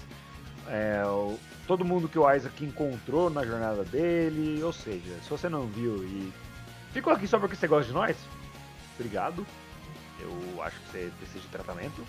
é, 0.69 1.01
o- 1.05 1.39
todo 1.65 1.85
mundo 1.85 2.09
que 2.09 2.19
o 2.19 2.29
Isaac 2.29 2.65
encontrou 2.65 3.29
na 3.29 3.45
jornada 3.45 3.85
dele. 3.85 4.61
Ou 4.61 4.73
seja, 4.73 5.15
se 5.23 5.29
você 5.29 5.47
não 5.47 5.65
viu 5.65 6.03
e 6.03 6.33
ficou 6.91 7.13
aqui 7.13 7.25
só 7.25 7.39
porque 7.39 7.55
você 7.55 7.67
gosta 7.69 7.87
de 7.87 7.93
nós, 7.93 8.17
obrigado. 8.99 9.47
Eu 10.19 10.61
acho 10.61 10.77
que 10.81 10.91
você 10.91 11.11
precisa 11.19 11.39
de 11.39 11.47
tratamento. 11.47 12.05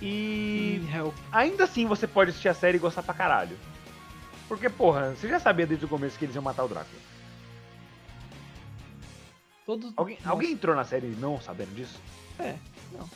E 0.00 0.80
E 0.86 0.90
help. 0.94 1.14
ainda 1.32 1.64
assim 1.64 1.86
você 1.86 2.06
pode 2.06 2.30
assistir 2.30 2.48
a 2.48 2.54
série 2.54 2.76
e 2.76 2.80
gostar 2.80 3.02
pra 3.02 3.14
caralho. 3.14 3.58
Porque, 4.46 4.68
porra, 4.70 5.10
você 5.14 5.28
já 5.28 5.38
sabia 5.40 5.66
desde 5.66 5.84
o 5.84 5.88
começo 5.88 6.18
que 6.18 6.24
eles 6.24 6.34
iam 6.34 6.42
matar 6.42 6.64
o 6.64 6.68
Drácula. 6.68 7.00
Todos, 9.66 9.92
Alguém, 9.96 10.18
alguém 10.24 10.52
entrou 10.52 10.74
na 10.74 10.84
série 10.84 11.08
não 11.08 11.38
sabendo 11.40 11.74
disso? 11.74 11.98
É, 12.38 12.54
não. 12.92 13.08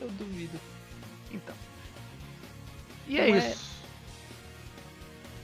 Eu 0.00 0.08
duvido. 0.10 0.58
Então. 1.32 1.54
E 3.08 3.18
é 3.18 3.26
Não 3.28 3.34
é- 3.34 3.50
isso. 3.50 3.76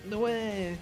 Não 0.04 0.28
é 0.28 0.76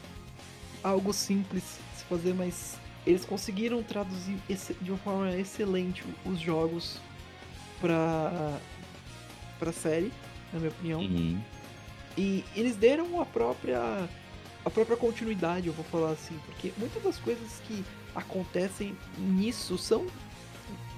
algo 0.83 1.13
simples 1.15 1.63
de 1.93 1.99
se 1.99 2.05
fazer, 2.05 2.35
mas 2.35 2.77
eles 3.07 3.25
conseguiram 3.25 3.83
traduzir 3.83 4.37
esse- 4.49 4.75
de 4.75 4.91
uma 4.91 4.99
forma 4.99 5.31
excelente 5.35 6.05
os 6.27 6.39
jogos 6.39 6.99
pra, 7.81 8.59
pra 9.61 9.73
série, 9.73 10.11
na 10.53 10.59
minha 10.59 10.71
opinião. 10.71 11.01
Uhum. 11.01 11.41
E 12.19 12.45
eles 12.57 12.75
deram 12.75 13.21
a 13.21 13.27
própria 13.27 14.09
a 14.65 14.69
própria 14.69 14.97
continuidade, 14.97 15.69
eu 15.69 15.73
vou 15.73 15.85
falar 15.87 16.11
assim, 16.11 16.39
porque 16.45 16.73
muitas 16.77 17.03
das 17.03 17.17
coisas 17.19 17.63
que 17.67 17.83
acontecem 18.15 18.95
nisso 19.17 19.79
são 19.79 20.07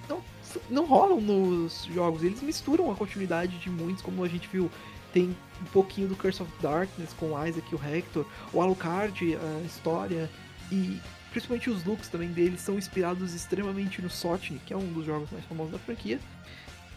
não, 0.08 0.22
não 0.68 0.84
rolam 0.84 1.20
nos 1.20 1.84
jogos, 1.84 2.24
eles 2.24 2.42
misturam 2.42 2.90
a 2.90 2.96
continuidade 2.96 3.58
de 3.58 3.70
muitos, 3.70 4.02
como 4.02 4.24
a 4.24 4.28
gente 4.28 4.48
viu, 4.48 4.70
tem 5.12 5.36
um 5.60 5.64
pouquinho 5.66 6.08
do 6.08 6.16
Curse 6.16 6.42
of 6.42 6.50
Darkness 6.60 7.12
com 7.12 7.32
o 7.32 7.46
Isaac 7.46 7.68
e 7.70 7.74
o 7.74 7.80
Hector, 7.84 8.26
o 8.52 8.60
Alucard, 8.60 9.36
a 9.36 9.64
história 9.64 10.28
e 10.70 10.98
principalmente 11.30 11.70
os 11.70 11.84
looks 11.84 12.08
também 12.08 12.28
deles 12.28 12.60
são 12.60 12.76
inspirados 12.76 13.34
extremamente 13.34 14.02
no 14.02 14.10
Sotnik, 14.10 14.64
que 14.66 14.72
é 14.72 14.76
um 14.76 14.92
dos 14.92 15.06
jogos 15.06 15.30
mais 15.30 15.44
famosos 15.46 15.72
da 15.72 15.78
franquia. 15.78 16.18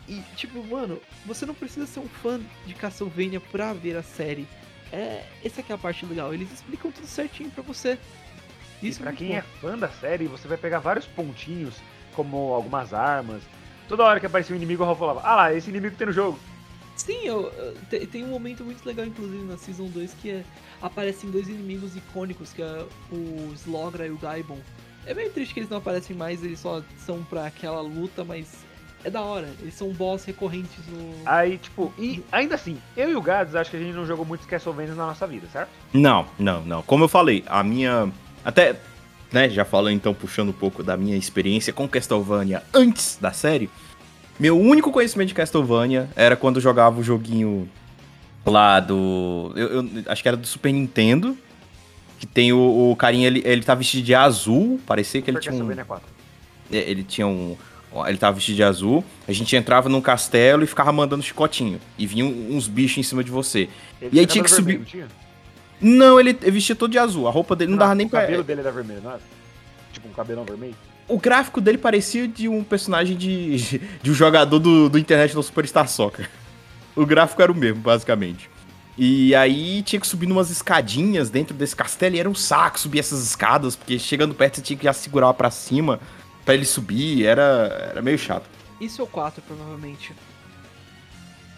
E, 0.07 0.21
tipo, 0.35 0.63
mano, 0.63 0.99
você 1.25 1.45
não 1.45 1.53
precisa 1.55 1.85
ser 1.87 1.99
um 1.99 2.07
fã 2.07 2.39
de 2.65 2.73
Castlevania 2.75 3.39
pra 3.39 3.73
ver 3.73 3.97
a 3.97 4.03
série. 4.03 4.47
É, 4.91 5.25
essa 5.43 5.61
aqui 5.61 5.71
é 5.71 5.75
a 5.75 5.77
parte 5.77 6.05
legal. 6.05 6.33
Eles 6.33 6.51
explicam 6.51 6.91
tudo 6.91 7.07
certinho 7.07 7.49
pra 7.49 7.63
você. 7.63 7.93
Isso 7.93 8.87
Isso 8.87 8.99
pra 8.99 9.09
muito 9.11 9.19
quem 9.19 9.29
bom. 9.29 9.35
é 9.35 9.41
fã 9.41 9.77
da 9.77 9.89
série, 9.89 10.27
você 10.27 10.47
vai 10.47 10.57
pegar 10.57 10.79
vários 10.79 11.05
pontinhos, 11.05 11.73
como 12.13 12.53
algumas 12.53 12.93
armas. 12.93 13.41
Toda 13.87 14.03
hora 14.03 14.19
que 14.19 14.25
aparecia 14.25 14.53
um 14.53 14.57
inimigo, 14.57 14.83
o 14.83 14.85
Raul 14.85 14.97
falava: 14.97 15.21
Ah 15.23 15.35
lá, 15.35 15.53
esse 15.53 15.69
inimigo 15.69 15.95
tem 15.95 16.07
no 16.07 16.13
jogo. 16.13 16.39
Sim, 16.95 17.21
eu, 17.25 17.51
eu- 17.53 17.75
te- 17.89 18.05
tem 18.07 18.23
um 18.23 18.27
momento 18.29 18.63
muito 18.63 18.85
legal, 18.85 19.05
inclusive, 19.05 19.43
na 19.43 19.57
Season 19.57 19.87
2, 19.87 20.13
que 20.21 20.29
é, 20.31 20.43
aparecem 20.81 21.29
dois 21.29 21.47
inimigos 21.49 21.95
icônicos, 21.95 22.53
que 22.53 22.61
é 22.61 22.85
o 23.11 23.51
Slogra 23.53 24.07
e 24.07 24.11
o 24.11 24.17
Gaibon. 24.17 24.59
É 25.05 25.13
meio 25.13 25.29
triste 25.31 25.53
que 25.53 25.59
eles 25.59 25.69
não 25.69 25.77
aparecem 25.79 26.15
mais, 26.15 26.43
eles 26.43 26.59
só 26.59 26.81
são 27.05 27.21
pra 27.25 27.47
aquela 27.47 27.81
luta, 27.81 28.23
mas 28.23 28.47
é 29.05 29.09
da 29.09 29.21
hora. 29.21 29.47
Eles 29.61 29.75
são 29.75 29.89
boss 29.93 30.25
recorrentes 30.25 30.79
no... 30.87 31.13
Aí, 31.25 31.59
tipo, 31.59 31.93
e 31.97 32.23
ainda 32.31 32.55
assim, 32.55 32.77
eu 32.97 33.11
e 33.11 33.15
o 33.15 33.21
Gads 33.21 33.53
acho 33.53 33.69
que 33.69 33.77
a 33.77 33.79
gente 33.79 33.93
não 33.93 34.05
jogou 34.05 34.25
muitos 34.25 34.47
Castlevania 34.47 34.95
na 34.95 35.05
nossa 35.05 35.27
vida, 35.27 35.47
certo? 35.53 35.69
Não, 35.93 36.25
não, 36.39 36.61
não. 36.63 36.81
Como 36.81 37.03
eu 37.03 37.07
falei, 37.07 37.43
a 37.45 37.63
minha. 37.63 38.11
Até, 38.43 38.75
né, 39.31 39.47
já 39.47 39.63
falando 39.63 39.93
então, 39.93 40.11
puxando 40.11 40.49
um 40.49 40.53
pouco 40.53 40.81
da 40.81 40.97
minha 40.97 41.15
experiência 41.15 41.71
com 41.71 41.87
Castlevania 41.87 42.63
antes 42.73 43.17
da 43.21 43.31
série. 43.31 43.69
Meu 44.39 44.59
único 44.59 44.91
conhecimento 44.91 45.27
de 45.29 45.35
Castlevania 45.35 46.09
era 46.15 46.35
quando 46.35 46.55
eu 46.55 46.61
jogava 46.61 46.99
o 46.99 47.03
joguinho 47.03 47.69
lá 48.43 48.79
do. 48.79 49.53
Eu, 49.55 49.67
eu 49.67 49.89
acho 50.07 50.21
que 50.23 50.27
era 50.27 50.35
do 50.35 50.47
Super 50.47 50.73
Nintendo. 50.73 51.37
Que 52.17 52.25
tem 52.25 52.51
o, 52.53 52.91
o 52.91 52.95
carinha, 52.95 53.27
ele, 53.27 53.43
ele 53.45 53.61
tá 53.61 53.75
vestido 53.75 54.03
de 54.03 54.15
azul. 54.15 54.79
Parecia 54.85 55.21
que 55.21 55.29
ele 55.29 55.37
Super 55.37 55.51
tinha 55.51 55.53
um. 55.53 55.67
Castlevania 55.67 55.85
4. 55.85 56.15
É, 56.71 56.77
Ele 56.77 57.03
tinha 57.03 57.27
um. 57.27 57.55
Ele 58.07 58.17
tava 58.17 58.35
vestido 58.35 58.55
de 58.55 58.63
azul. 58.63 59.03
A 59.27 59.31
gente 59.31 59.55
entrava 59.55 59.87
num 59.87 60.01
castelo 60.01 60.63
e 60.63 60.67
ficava 60.67 60.91
mandando 60.91 61.21
chicotinho. 61.23 61.79
E 61.97 62.05
vinham 62.07 62.27
uns 62.27 62.67
bichos 62.67 62.97
em 62.97 63.03
cima 63.03 63.23
de 63.23 63.29
você. 63.31 63.69
Ele 64.01 64.09
E 64.13 64.19
aí 64.19 64.25
tinha 64.25 64.43
que 64.43 64.49
subir- 64.51 64.79
vermelho, 64.79 65.07
não? 65.81 65.95
Não, 65.97 66.19
ele 66.19 66.33
vestia 66.33 66.75
todo 66.75 66.91
de 66.91 66.97
azul. 66.97 67.27
A 67.27 67.31
roupa 67.31 67.55
dele 67.55 67.71
não, 67.71 67.77
dava 67.77 67.93
nem 67.95 68.07
o 68.07 68.09
pra. 68.09 68.21
cabelo 68.21 68.43
dele 68.43 68.61
era 68.61 68.71
vermelho, 68.71 69.01
não 69.03 69.11
era? 69.11 69.19
Tipo 69.93 70.07
um 70.07 70.11
cabelão 70.11 70.43
vermelho? 70.45 70.75
O 71.07 71.19
gráfico 71.19 71.61
dele 71.61 71.77
parecia 71.77 72.27
de 72.27 72.47
um 72.49 72.63
personagem 72.63 73.15
de, 73.15 73.79
de 74.01 74.09
um 74.09 74.13
jogador 74.13 74.57
do, 74.59 74.89
do 74.89 74.97
internet 74.97 75.35
no 75.35 75.43
Superstar 75.43 75.87
Soccer. 75.87 76.29
O 76.95 77.05
gráfico 77.05 77.41
era 77.41 77.51
o 77.51 77.55
mesmo, 77.55 77.81
basicamente. 77.81 78.49
E 78.97 79.35
aí 79.35 79.81
tinha 79.83 79.99
que 79.99 80.07
subir 80.07 80.31
umas 80.31 80.49
escadinhas 80.49 81.29
dentro 81.29 81.53
desse 81.53 81.75
castelo 81.75 82.15
e 82.15 82.19
era 82.19 82.29
um 82.29 82.33
saco 82.33 82.79
subir 82.79 82.99
essas 82.99 83.21
escadas, 83.23 83.75
porque 83.75 83.99
chegando 83.99 84.33
perto 84.33 84.55
você 84.55 84.61
tinha 84.61 84.77
que 84.77 84.85
já 84.85 84.93
segurar 84.93 85.33
pra 85.33 85.51
cima 85.51 85.99
pra 86.45 86.53
ele 86.53 86.65
subir, 86.65 87.25
era, 87.25 87.89
era 87.91 88.01
meio 88.01 88.17
chato. 88.17 88.45
Isso 88.79 89.01
é 89.01 89.03
o 89.03 89.07
4, 89.07 89.41
provavelmente. 89.41 90.13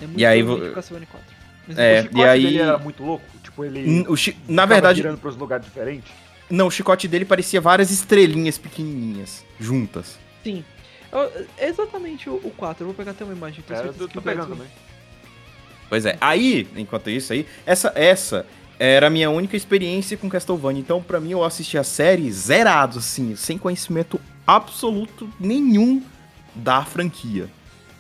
É 0.02 0.06
muito 0.06 0.20
E 0.20 0.26
aí 0.26 0.42
vo- 0.42 0.72
Castlevania 0.74 1.08
4. 1.12 1.28
Mas 1.68 1.78
É, 1.78 1.82
o 1.82 2.00
e 2.00 2.04
chicote 2.04 2.24
aí- 2.28 2.44
dele 2.44 2.60
era 2.62 2.78
muito 2.78 3.04
louco? 3.04 3.26
Tipo, 3.44 3.66
ele 3.66 4.06
o 4.08 4.16
chi- 4.16 4.38
Na 4.48 4.66
verdade, 4.66 4.98
girando 4.98 5.18
pros 5.20 5.36
lugares 5.36 5.66
diferentes? 5.66 6.10
não, 6.50 6.68
o 6.68 6.72
chicote 6.72 7.08
dele 7.08 7.26
parecia 7.26 7.60
várias 7.60 7.92
estrelinhas 7.92 8.58
pequenininhas, 8.58 9.44
juntas. 9.60 10.18
Sim. 10.44 10.64
Eu- 11.12 11.32
É 11.58 11.68
exatamente 11.68 12.30
o, 12.30 12.36
o 12.36 12.52
4. 12.56 12.84
Eu 12.84 12.88
vou 12.88 12.96
pegar 12.96 13.12
até 13.12 13.24
uma 13.24 13.34
imagem. 13.34 13.64
tenho 13.68 13.80
É, 13.80 13.88
eu 13.88 13.94
tô, 13.94 14.08
que 14.08 14.14
tô 14.14 14.22
pegando 14.22 14.50
também. 14.50 14.68
Pois 15.90 16.06
é. 16.06 16.18
Aí, 16.22 16.68
enquanto 16.76 17.10
isso 17.10 17.34
aí, 17.34 17.46
essa 17.66 17.92
essa 17.96 18.46
era 18.80 19.08
a 19.08 19.10
minha 19.10 19.30
única 19.30 19.58
experiência 19.58 20.16
com 20.18 20.30
Castlevania. 20.30 20.80
Então, 20.82 21.02
pra 21.02 21.20
mim, 21.20 21.32
eu 21.32 21.44
assisti 21.44 21.78
a 21.78 21.84
série 21.84 22.32
zerado, 22.32 23.00
assim, 23.00 23.36
sem 23.36 23.58
conhecimento 23.58 24.20
absoluto 24.48 25.30
nenhum 25.40 26.02
da 26.56 26.84
franquia. 26.84 27.50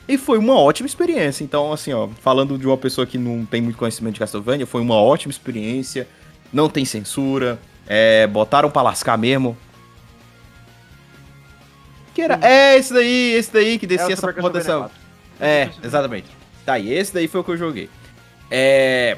E 0.07 0.17
foi 0.17 0.37
uma 0.37 0.57
ótima 0.57 0.87
experiência. 0.87 1.43
Então, 1.43 1.73
assim, 1.73 1.91
ó, 1.91 2.07
falando 2.21 2.57
de 2.57 2.65
uma 2.65 2.77
pessoa 2.77 3.05
que 3.05 3.17
não 3.17 3.45
tem 3.45 3.61
muito 3.61 3.77
conhecimento 3.77 4.13
de 4.13 4.19
Castlevania, 4.21 4.65
foi 4.65 4.81
uma 4.81 4.95
ótima 4.95 5.31
experiência. 5.31 6.07
Não 6.51 6.69
tem 6.69 6.85
censura. 6.85 7.59
É, 7.85 8.25
botaram 8.25 8.71
pra 8.71 8.81
lascar 8.81 9.17
mesmo. 9.17 9.57
Que 12.15 12.21
era? 12.21 12.39
É 12.41 12.77
esse 12.77 12.93
daí, 12.93 13.33
esse 13.33 13.51
daí 13.51 13.77
que 13.77 13.85
É 13.85 13.89
descia 13.89 14.13
essa 14.13 14.21
Super 14.21 14.35
porra 14.35 14.53
Castlevania 14.53 14.87
dessa. 14.87 14.89
4. 14.89 14.97
É, 15.39 15.69
exatamente. 15.85 16.27
Tá, 16.65 16.79
e 16.79 16.91
esse 16.91 17.13
daí 17.13 17.27
foi 17.27 17.41
o 17.41 17.43
que 17.43 17.51
eu 17.51 17.57
joguei. 17.57 17.89
É. 18.49 19.17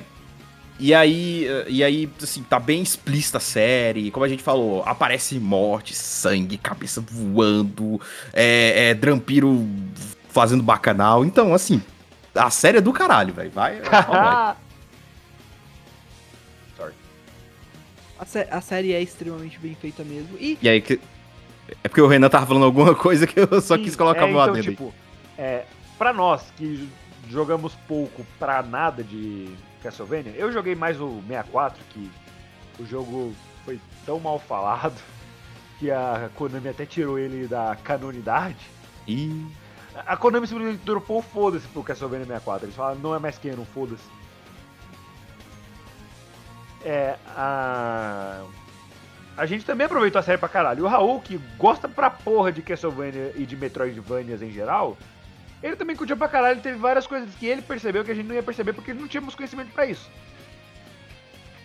E 0.79 0.93
aí, 0.93 1.45
eh, 1.45 1.65
e 1.67 1.83
aí, 1.83 2.09
assim, 2.23 2.41
tá 2.41 2.57
bem 2.57 2.81
explícita 2.81 3.37
a 3.37 3.41
série. 3.41 4.09
Como 4.11 4.23
a 4.23 4.29
gente 4.29 4.41
falou, 4.41 4.81
aparece 4.85 5.37
morte, 5.37 5.93
sangue, 5.93 6.57
cabeça 6.57 7.01
voando, 7.01 7.99
é, 8.31 8.89
é 8.89 8.93
Drampiro 8.93 9.67
fazendo 10.29 10.63
bacanal. 10.63 11.25
Então, 11.25 11.53
assim, 11.53 11.81
a 12.33 12.49
série 12.49 12.77
é 12.77 12.81
do 12.81 12.93
caralho, 12.93 13.33
velho. 13.33 13.51
Vai, 13.51 13.81
vai. 13.81 14.55
Sorry. 16.77 16.93
A, 18.17 18.25
sé- 18.25 18.47
a 18.49 18.61
série 18.61 18.93
é 18.93 19.01
extremamente 19.01 19.59
bem 19.59 19.75
feita 19.75 20.03
mesmo. 20.03 20.37
E 20.39 20.57
E 20.61 20.69
aí, 20.69 20.79
que... 20.81 20.99
é 21.83 21.89
porque 21.89 22.01
o 22.01 22.07
Renan 22.07 22.29
tava 22.29 22.45
falando 22.45 22.63
alguma 22.65 22.95
coisa 22.95 23.27
que 23.27 23.37
eu 23.37 23.61
só 23.61 23.75
Sim, 23.75 23.83
quis 23.83 23.97
colocar 23.97 24.27
é, 24.27 24.31
meu 24.31 24.41
então, 24.41 24.55
aí. 24.55 24.61
tipo, 24.61 24.93
é, 25.37 25.65
pra 25.97 26.13
nós 26.13 26.41
que 26.55 26.87
jogamos 27.29 27.73
pouco 27.87 28.25
pra 28.39 28.63
nada 28.63 29.03
de 29.03 29.49
Castlevania, 29.81 30.33
eu 30.35 30.51
joguei 30.51 30.75
mais 30.75 30.99
o 30.99 31.21
64, 31.27 31.83
que 31.89 32.11
o 32.79 32.85
jogo 32.85 33.33
foi 33.65 33.79
tão 34.05 34.19
mal 34.19 34.39
falado 34.39 34.99
que 35.79 35.89
a 35.91 36.29
Konami 36.35 36.69
até 36.69 36.85
tirou 36.85 37.17
ele 37.17 37.47
da 37.47 37.75
canonidade. 37.83 38.57
Ih, 39.07 39.45
A 40.05 40.15
Konami 40.17 40.47
simplesmente 40.47 40.83
dropou 40.83 41.19
o 41.19 41.21
foda-se 41.21 41.67
pro 41.67 41.83
Castlevania 41.83 42.25
64. 42.25 42.65
Eles 42.65 42.75
falaram, 42.75 42.99
não 42.99 43.15
é 43.15 43.19
mais 43.19 43.37
canon, 43.37 43.65
foda-se. 43.65 44.03
É, 46.83 47.15
a... 47.35 48.43
A 49.37 49.45
gente 49.45 49.63
também 49.63 49.85
aproveitou 49.85 50.19
a 50.19 50.23
série 50.23 50.37
pra 50.37 50.49
caralho. 50.49 50.79
E 50.79 50.81
o 50.81 50.87
Raul, 50.87 51.21
que 51.21 51.37
gosta 51.57 51.87
pra 51.87 52.09
porra 52.09 52.51
de 52.51 52.61
Castlevania 52.61 53.31
e 53.37 53.45
de 53.45 53.55
Metroidvanias 53.55 54.41
em 54.41 54.51
geral, 54.51 54.97
ele 55.61 55.75
também 55.75 55.95
curtiu 55.95 56.17
pra 56.17 56.27
caralho. 56.27 56.61
Teve 56.61 56.77
várias 56.77 57.05
coisas 57.05 57.33
que 57.35 57.45
ele 57.45 57.61
percebeu 57.61 58.03
que 58.03 58.11
a 58.11 58.15
gente 58.15 58.27
não 58.27 58.35
ia 58.35 58.43
perceber 58.43 58.73
porque 58.73 58.93
não 58.93 59.07
tínhamos 59.07 59.35
conhecimento 59.35 59.71
pra 59.71 59.85
isso. 59.85 60.09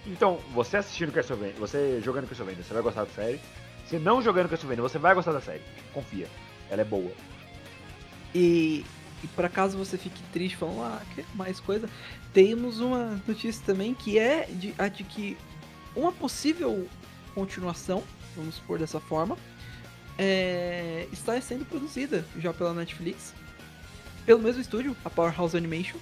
Então, 0.07 0.39
você 0.53 0.77
assistindo 0.77 1.13
Castlevania, 1.13 1.55
você 1.59 2.01
jogando 2.03 2.29
Castlevania, 2.29 2.63
você 2.63 2.75
vai 2.75 2.83
gostar 2.83 3.05
da 3.05 3.11
série. 3.11 3.41
Se 3.87 3.99
não 3.99 4.21
jogando 4.21 4.49
Castlevania, 4.49 4.83
você 4.83 4.99
vai 4.99 5.15
gostar 5.15 5.33
da 5.33 5.41
série. 5.41 5.63
Confia. 5.93 6.29
Ela 6.71 6.83
é 6.83 6.85
boa. 6.85 7.13
E, 8.35 8.85
e 9.23 9.27
por 9.29 9.45
acaso 9.45 9.79
você 9.79 9.97
fique 9.97 10.23
triste 10.33 10.57
falando, 10.57 10.83
ah, 10.83 11.03
que 11.15 11.25
mais 11.35 11.61
coisa, 11.61 11.89
temos 12.33 12.81
uma 12.81 13.21
notícia 13.27 13.63
também 13.65 13.95
que 13.95 14.19
é 14.19 14.47
de, 14.51 14.75
a 14.77 14.89
de 14.89 15.05
que 15.05 15.37
uma 15.95 16.13
possível 16.13 16.87
continuação, 17.35 18.03
vamos 18.37 18.57
supor 18.57 18.79
dessa 18.79 19.01
forma, 19.01 19.37
é, 20.19 21.07
está 21.13 21.41
sendo 21.41 21.65
produzida 21.65 22.25
já 22.39 22.53
pela 22.53 22.75
Netflix, 22.75 23.35
pelo 24.27 24.41
mesmo 24.41 24.61
estúdio, 24.61 24.97
a 25.05 25.11
Powerhouse 25.11 25.57
Animation. 25.57 25.99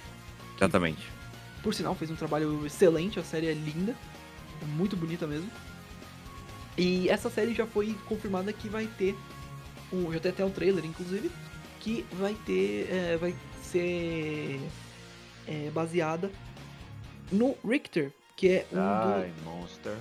exatamente. 0.57 1.01
Por 1.61 1.73
sinal, 1.73 1.95
fez 1.95 2.11
um 2.11 2.15
trabalho 2.15 2.65
excelente, 2.65 3.19
a 3.19 3.23
série 3.23 3.47
é 3.47 3.53
linda, 3.53 3.95
é 4.61 4.65
muito 4.65 4.95
bonita 4.97 5.25
mesmo. 5.25 5.49
E 6.77 7.07
essa 7.09 7.29
série 7.29 7.53
já 7.53 7.65
foi 7.65 7.95
confirmada 8.05 8.51
que 8.51 8.67
vai 8.67 8.85
ter, 8.97 9.15
um, 9.91 10.11
já 10.11 10.19
tem 10.19 10.31
até 10.31 10.43
um 10.43 10.49
trailer, 10.49 10.83
inclusive, 10.83 11.31
que 11.79 12.05
vai 12.13 12.33
ter, 12.45 12.87
é, 12.91 13.17
vai 13.17 13.33
ser 13.61 14.59
é, 15.47 15.69
baseada 15.73 16.29
no 17.31 17.55
Richter, 17.65 18.11
que 18.35 18.49
é 18.49 18.65
um 18.71 19.21
Die, 19.21 19.33
monster. 19.45 19.97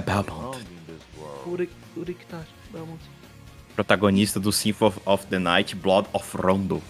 Belmont. 0.00 0.58
do... 0.86 1.50
O 1.50 1.54
Ric- 1.56 1.72
o 1.96 2.02
Richter, 2.02 2.46
Belmont. 2.70 3.00
Protagonista 3.74 4.40
do 4.40 4.52
Symphony 4.52 4.94
of 5.04 5.26
the 5.26 5.38
Night, 5.38 5.74
Blood 5.76 6.08
of 6.12 6.36
Rondo. 6.36 6.82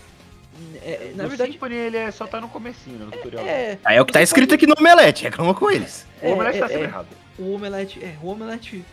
É, 0.86 1.08
é, 1.08 1.12
na 1.16 1.24
No 1.24 1.28
verdade, 1.28 1.52
Symphony, 1.52 1.74
ele 1.74 1.96
é, 1.96 2.10
só 2.12 2.26
tá 2.28 2.40
no 2.40 2.48
comecinho, 2.48 2.98
no 3.06 3.10
tutorial. 3.10 3.44
é... 3.44 3.76
Aí 3.84 3.96
é 3.96 4.00
o 4.00 4.06
que 4.06 4.12
tá 4.12 4.22
escrito 4.22 4.50
pode- 4.50 4.64
aqui 4.64 4.66
no 4.68 4.74
Omelete, 4.78 5.24
reclama 5.24 5.52
com 5.52 5.68
eles. 5.70 6.06
O 6.22 6.30
Omelete 6.30 6.58
é, 6.58 6.60
tá 6.60 6.68
sempre 6.68 6.82
é, 6.84 6.86
errado. 6.86 7.08
O 7.38 7.52
Omelete, 7.54 7.98
é, 8.04 8.16
o 8.22 8.28
Omelete 8.28 8.84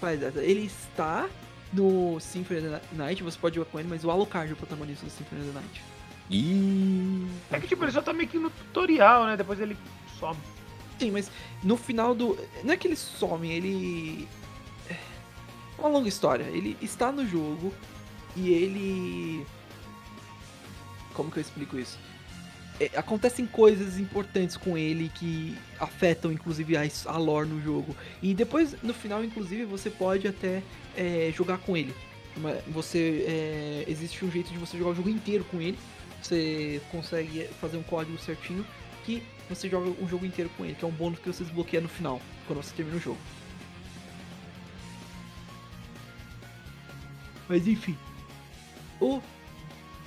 faz 0.00 0.22
essa. 0.22 0.40
Ele 0.40 0.66
está 0.66 1.28
no 1.72 2.20
Symphony 2.20 2.60
of 2.60 2.68
the 2.68 2.80
Night, 2.92 3.22
você 3.24 3.36
pode 3.38 3.56
jogar 3.56 3.70
com 3.70 3.80
ele, 3.80 3.88
mas 3.88 4.04
o 4.04 4.10
Alucard 4.10 4.50
é 4.50 4.52
o 4.52 4.56
protagonista 4.56 5.04
do 5.04 5.10
Symphony 5.10 5.40
of 5.42 5.50
the 5.50 5.58
Night. 5.58 5.82
Ih. 6.30 7.26
É 7.50 7.58
que, 7.58 7.66
tipo, 7.66 7.84
ele 7.84 7.92
só 7.92 8.00
tá 8.00 8.12
meio 8.12 8.28
que 8.28 8.38
no 8.38 8.48
tutorial, 8.48 9.24
né? 9.26 9.36
Depois 9.36 9.58
ele 9.60 9.76
some. 10.20 10.38
Sim, 10.98 11.10
mas 11.10 11.30
no 11.62 11.76
final 11.76 12.14
do. 12.14 12.38
Não 12.62 12.72
é 12.72 12.76
que 12.76 12.86
ele 12.86 12.96
some, 12.96 13.50
ele. 13.50 14.28
É 14.88 14.94
uma 15.78 15.88
longa 15.88 16.08
história. 16.08 16.44
Ele 16.44 16.76
está 16.80 17.10
no 17.10 17.26
jogo 17.26 17.74
e 18.36 18.50
ele. 18.52 19.46
Como 21.14 21.30
que 21.30 21.38
eu 21.38 21.40
explico 21.40 21.78
isso? 21.78 21.98
É, 22.80 22.90
acontecem 22.96 23.46
coisas 23.46 23.98
importantes 23.98 24.56
com 24.56 24.76
ele 24.76 25.10
que 25.14 25.56
afetam, 25.78 26.32
inclusive, 26.32 26.76
a, 26.76 26.82
a 27.06 27.16
lore 27.16 27.48
no 27.48 27.60
jogo. 27.62 27.94
E 28.22 28.34
depois, 28.34 28.74
no 28.82 28.94
final, 28.94 29.24
inclusive, 29.24 29.64
você 29.64 29.90
pode 29.90 30.26
até 30.26 30.62
é, 30.96 31.32
jogar 31.34 31.58
com 31.58 31.76
ele. 31.76 31.94
Você. 32.68 33.24
é, 33.28 33.84
existe 33.86 34.24
um 34.24 34.30
jeito 34.30 34.50
de 34.50 34.58
você 34.58 34.78
jogar 34.78 34.90
o 34.90 34.94
jogo 34.94 35.08
inteiro 35.08 35.44
com 35.44 35.60
ele. 35.60 35.78
Você 36.22 36.80
consegue 36.90 37.48
fazer 37.60 37.76
um 37.76 37.82
código 37.82 38.18
certinho 38.18 38.64
que 39.04 39.22
você 39.48 39.68
joga 39.68 39.90
um 40.02 40.08
jogo 40.08 40.24
inteiro 40.24 40.50
com 40.56 40.64
ele, 40.64 40.74
que 40.74 40.84
é 40.84 40.88
um 40.88 40.92
bônus 40.92 41.18
que 41.18 41.26
você 41.26 41.44
desbloqueia 41.44 41.82
no 41.82 41.88
final, 41.88 42.20
quando 42.46 42.62
você 42.62 42.74
termina 42.74 42.96
o 42.96 43.00
jogo. 43.00 43.18
Mas 47.48 47.66
enfim. 47.66 47.96
O, 49.00 49.20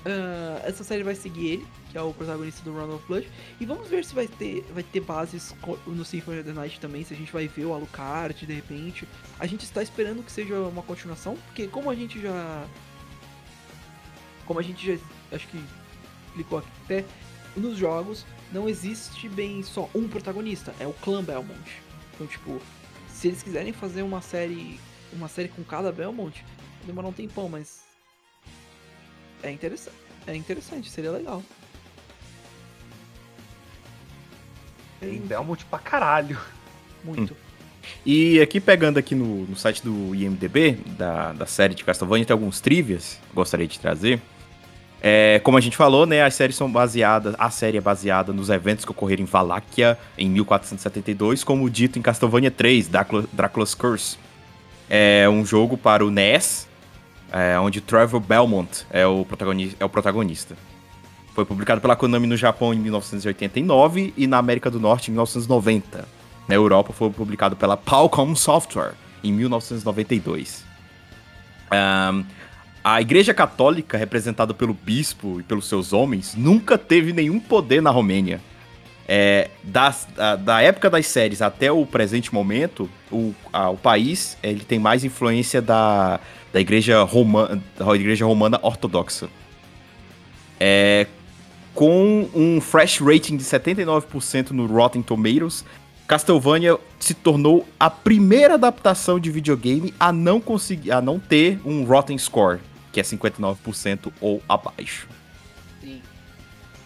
ah, 0.05 0.61
essa 0.63 0.83
série 0.83 1.01
vai 1.01 1.15
seguir 1.15 1.47
ele, 1.47 1.67
que 1.91 1.97
é 1.97 2.01
o 2.01 2.13
protagonista 2.13 2.63
do 2.63 2.75
Round 2.75 2.93
of 2.93 3.07
Blood. 3.07 3.27
E 3.59 3.65
vamos 3.65 3.87
ver 3.89 4.05
se 4.05 4.13
vai 4.13 4.27
ter, 4.27 4.63
vai 4.71 4.83
ter 4.83 4.99
bases 4.99 5.55
no 5.87 6.05
Symphony 6.05 6.39
of 6.39 6.47
the 6.47 6.53
Night 6.53 6.79
também, 6.79 7.03
se 7.03 7.13
a 7.13 7.17
gente 7.17 7.33
vai 7.33 7.47
ver 7.47 7.65
o 7.65 7.73
Alucard 7.73 8.45
de 8.45 8.53
repente. 8.53 9.07
A 9.39 9.47
gente 9.47 9.63
está 9.63 9.81
esperando 9.81 10.23
que 10.23 10.31
seja 10.31 10.59
uma 10.59 10.83
continuação, 10.83 11.35
porque 11.47 11.67
como 11.67 11.89
a 11.89 11.95
gente 11.95 12.21
já. 12.21 12.67
Como 14.45 14.59
a 14.59 14.63
gente 14.63 14.85
já. 14.85 15.01
Acho 15.31 15.47
que 15.47 15.59
explicou 16.27 16.59
até. 16.59 17.03
Nos 17.57 17.77
jogos 17.77 18.25
não 18.51 18.67
existe 18.67 19.29
bem 19.29 19.63
só 19.63 19.89
um 19.95 20.09
protagonista, 20.09 20.75
é 20.77 20.85
o 20.85 20.91
clã 20.91 21.23
Belmont. 21.23 21.81
Então, 22.13 22.27
tipo, 22.27 22.61
se 23.07 23.29
eles 23.29 23.41
quiserem 23.41 23.73
fazer 23.73 24.03
uma 24.03 24.21
série. 24.21 24.79
Uma 25.13 25.29
série 25.29 25.47
com 25.47 25.63
cada 25.63 25.93
Belmont, 25.93 26.43
vai 26.77 26.87
demorar 26.87 27.07
um 27.07 27.13
tempão, 27.13 27.47
mas. 27.47 27.84
É 29.45 29.51
interessante. 29.51 29.95
É 30.25 30.35
interessante, 30.35 30.89
seria 30.89 31.11
legal. 31.11 31.43
Tem 34.99 35.19
Belmont 35.19 35.63
pra 35.65 35.77
caralho. 35.77 36.39
Muito. 37.03 37.37
E 38.03 38.41
aqui 38.41 38.59
pegando 38.59 38.97
aqui 38.97 39.13
no, 39.13 39.45
no 39.45 39.55
site 39.55 39.83
do 39.83 40.15
IMDB, 40.15 40.79
da, 40.97 41.31
da 41.33 41.45
série 41.45 41.75
de 41.75 41.83
Castlevania, 41.83 42.25
tem 42.25 42.33
alguns 42.33 42.59
trivias 42.59 43.19
que 43.23 43.31
eu 43.31 43.35
gostaria 43.35 43.67
de 43.67 43.79
trazer. 43.79 44.19
É, 44.99 45.39
como 45.43 45.59
a 45.59 45.61
gente 45.61 45.77
falou, 45.77 46.07
né, 46.07 46.23
as 46.23 46.33
séries 46.33 46.55
são 46.55 46.71
baseadas, 46.71 47.35
a 47.37 47.51
série 47.51 47.77
é 47.77 47.81
baseada 47.81 48.33
nos 48.33 48.49
eventos 48.49 48.83
que 48.83 48.89
ocorreram 48.89 49.21
em 49.21 49.27
Valáquia 49.27 49.99
em 50.17 50.27
1472, 50.27 51.43
como 51.43 51.69
dito 51.69 51.99
em 51.99 52.01
Castlevania 52.01 52.49
3, 52.49 52.87
Drácula, 52.87 53.25
Drácula's 53.31 53.75
Curse. 53.75 54.17
É 54.89 55.29
um 55.29 55.45
jogo 55.45 55.77
para 55.77 56.03
o 56.03 56.09
NES, 56.09 56.67
é, 57.35 57.59
onde 57.59 57.81
Trevor 57.81 58.21
Belmont 58.21 58.85
é 58.89 59.05
o, 59.05 59.25
protagonista, 59.25 59.75
é 59.77 59.83
o 59.83 59.89
protagonista. 59.89 60.55
Foi 61.33 61.43
publicado 61.43 61.81
pela 61.81 61.93
Konami 61.93 62.27
no 62.27 62.37
Japão 62.37 62.73
em 62.73 62.79
1989 62.79 64.13
e 64.15 64.25
na 64.25 64.37
América 64.37 64.71
do 64.71 64.79
Norte 64.79 65.09
em 65.09 65.11
1990. 65.11 66.07
Na 66.47 66.55
Europa 66.55 66.93
foi 66.93 67.09
publicado 67.09 67.57
pela 67.57 67.75
Palcom 67.75 68.33
Software 68.35 68.93
em 69.21 69.33
1992. 69.33 70.63
Um, 71.73 72.23
a 72.81 73.01
Igreja 73.01 73.33
Católica, 73.33 73.97
representada 73.97 74.53
pelo 74.53 74.73
bispo 74.73 75.41
e 75.41 75.43
pelos 75.43 75.67
seus 75.67 75.91
homens, 75.91 76.35
nunca 76.37 76.77
teve 76.77 77.11
nenhum 77.11 77.41
poder 77.41 77.81
na 77.81 77.89
Romênia. 77.89 78.39
É, 79.07 79.49
das, 79.61 80.07
da, 80.15 80.35
da, 80.35 80.61
época 80.61 80.89
das 80.89 81.05
séries 81.05 81.41
até 81.41 81.71
o 81.71 81.85
presente 81.85 82.33
momento, 82.33 82.89
o, 83.11 83.35
a, 83.51 83.69
o 83.69 83.77
país 83.77 84.37
ele 84.41 84.63
tem 84.63 84.79
mais 84.79 85.03
influência 85.03 85.61
da, 85.61 86.19
da, 86.55 86.61
igreja, 86.61 87.03
Roma, 87.03 87.61
da 87.77 87.93
igreja 87.93 88.25
Romana 88.25 88.57
Ortodoxa. 88.61 89.27
É, 90.57 91.05
com 91.73 92.29
um 92.33 92.61
fresh 92.61 93.01
rating 93.01 93.35
de 93.35 93.43
79% 93.43 94.51
no 94.51 94.65
Rotten 94.65 95.01
Tomatoes, 95.01 95.65
Castlevania 96.07 96.77
se 96.97 97.13
tornou 97.13 97.67
a 97.77 97.89
primeira 97.89 98.53
adaptação 98.53 99.19
de 99.19 99.29
videogame 99.29 99.93
a 99.99 100.13
não 100.13 100.39
conseguir, 100.39 100.93
a 100.93 101.01
não 101.01 101.19
ter 101.19 101.59
um 101.65 101.83
Rotten 101.83 102.17
Score 102.17 102.61
que 102.93 103.01
é 103.01 103.03
59% 103.03 104.13
ou 104.21 104.41
abaixo. 104.47 105.09
Sim. 105.81 106.01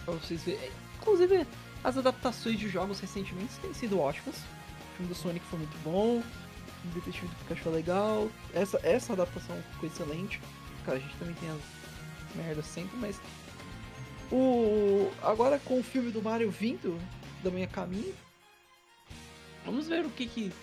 Pra 0.03 0.15
vocês 0.15 0.41
verem. 0.41 0.71
Inclusive, 0.99 1.45
as 1.83 1.95
adaptações 1.95 2.57
de 2.57 2.67
jogos 2.67 2.99
recentemente 2.99 3.53
têm 3.61 3.71
sido 3.75 3.99
ótimas. 3.99 4.37
O 4.37 4.97
filme 4.97 5.13
do 5.13 5.15
Sonic 5.15 5.45
foi 5.45 5.59
muito 5.59 5.77
bom. 5.83 6.23
O 6.83 6.87
Detetive 6.89 7.27
do 7.27 7.35
Pikachu 7.35 7.63
foi 7.63 7.73
legal. 7.73 8.29
Essa, 8.53 8.79
essa 8.83 9.13
adaptação 9.13 9.55
ficou 9.73 9.89
excelente. 9.89 10.39
Cara, 10.85 10.97
a 10.97 11.01
gente 11.01 11.15
também 11.17 11.35
tem 11.35 11.49
as 11.49 12.35
merdas 12.35 12.65
sempre, 12.65 12.97
mas. 12.97 13.19
O. 14.31 15.11
Agora 15.21 15.59
com 15.59 15.79
o 15.79 15.83
filme 15.83 16.11
do 16.11 16.21
Mario 16.21 16.51
vindo 16.51 16.99
da 17.43 17.49
minha 17.49 17.67
caminho. 17.67 18.13
Vamos 19.65 19.87
ver 19.87 20.05
o 20.05 20.09
que 20.09 20.25
que. 20.25 20.53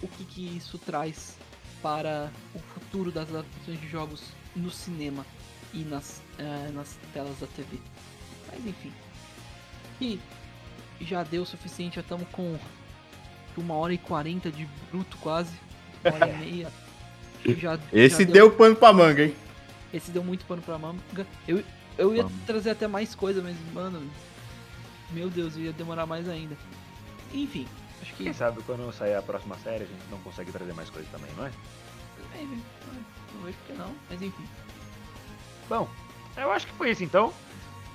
O 0.00 0.06
que 0.06 0.24
que 0.24 0.56
isso 0.56 0.78
traz 0.78 1.36
para 1.82 2.30
o 2.54 2.58
futuro 2.58 3.10
das 3.10 3.28
adaptações 3.28 3.80
de 3.80 3.88
jogos 3.88 4.22
no 4.54 4.70
cinema 4.70 5.24
e 5.72 5.78
nas, 5.78 6.22
uh, 6.38 6.72
nas 6.72 6.96
telas 7.12 7.38
da 7.40 7.46
TV. 7.48 7.78
Mas 8.46 8.64
enfim. 8.64 8.92
E 10.00 10.20
já 11.00 11.22
deu 11.22 11.42
o 11.42 11.46
suficiente, 11.46 11.96
já 11.96 12.00
estamos 12.00 12.28
com 12.30 12.58
uma 13.58 13.74
hora 13.74 13.92
e 13.92 13.98
quarenta 13.98 14.50
de 14.50 14.66
bruto 14.90 15.16
quase. 15.18 15.52
Uma 16.04 16.14
hora 16.14 16.28
e 16.28 16.36
meia. 16.38 16.72
Já, 17.56 17.78
Esse 17.92 18.24
já 18.24 18.30
deu... 18.30 18.48
deu 18.48 18.50
pano 18.52 18.74
pra 18.76 18.92
manga, 18.92 19.24
hein? 19.24 19.34
Esse 19.92 20.10
deu 20.10 20.22
muito 20.22 20.44
pano 20.44 20.60
pra 20.62 20.76
manga. 20.78 21.26
Eu, 21.46 21.62
eu 21.96 22.14
ia 22.14 22.22
Vamos. 22.24 22.38
trazer 22.46 22.70
até 22.70 22.86
mais 22.86 23.14
coisa, 23.14 23.40
mas, 23.42 23.56
mano. 23.72 24.02
Meu 25.10 25.30
Deus, 25.30 25.56
ia 25.56 25.72
demorar 25.72 26.04
mais 26.04 26.28
ainda. 26.28 26.56
Enfim, 27.32 27.66
acho 28.02 28.12
que. 28.14 28.24
Quem 28.24 28.32
sabe 28.32 28.62
quando 28.62 28.92
sair 28.92 29.14
a 29.14 29.22
próxima 29.22 29.56
série 29.58 29.84
a 29.84 29.86
gente 29.86 30.02
não 30.10 30.18
consegue 30.18 30.52
trazer 30.52 30.74
mais 30.74 30.90
coisa 30.90 31.08
também, 31.10 31.30
não 31.36 31.46
é? 31.46 31.50
É, 32.34 32.42
não 32.42 33.42
vejo 33.44 33.56
que 33.66 33.72
não, 33.72 33.94
mas 34.10 34.20
enfim. 34.20 34.44
Bom, 35.68 35.88
eu 36.36 36.52
acho 36.52 36.66
que 36.66 36.72
foi 36.74 36.90
isso 36.90 37.04
então. 37.04 37.32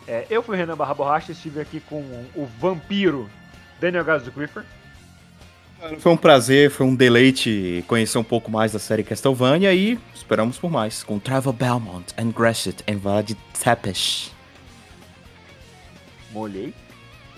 É, 0.07 0.25
eu 0.29 0.41
fui 0.41 0.55
o 0.55 0.57
Renan 0.57 0.75
Barra 0.75 0.93
Borracha, 0.93 1.31
estive 1.31 1.61
aqui 1.61 1.79
com 1.79 2.01
o 2.35 2.45
vampiro 2.59 3.29
Daniel 3.79 4.03
Gaz 4.03 4.23
do 4.23 4.31
Creeper. 4.31 4.65
Foi 5.99 6.11
um 6.13 6.17
prazer, 6.17 6.69
foi 6.69 6.85
um 6.85 6.95
deleite 6.95 7.83
conhecer 7.87 8.17
um 8.17 8.23
pouco 8.23 8.49
mais 8.49 8.71
da 8.71 8.79
série 8.79 9.03
Castlevania 9.03 9.73
e 9.73 9.99
esperamos 10.15 10.57
por 10.57 10.71
mais 10.71 11.03
com 11.03 11.19
Trevor 11.19 11.51
Belmont 11.51 12.13
and 12.17 12.31
Greshit 12.31 12.83
and 12.89 12.97
Vlad 12.97 13.31
Tepesh. 13.61 14.31
Molhei. 16.31 16.73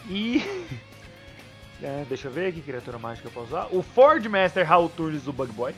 E. 0.09 0.43
É, 1.83 2.05
deixa 2.07 2.29
eu 2.29 2.31
ver 2.31 2.53
que 2.53 2.61
criatura 2.61 2.97
mágica 2.97 3.27
eu 3.27 3.31
posso 3.31 3.47
usar. 3.47 3.67
O 3.69 3.83
Ford 3.83 4.25
Master 4.25 4.71
Hal 4.71 4.87
Turns 4.89 5.23
do 5.23 5.33
Bug 5.33 5.51
Boy. 5.51 5.75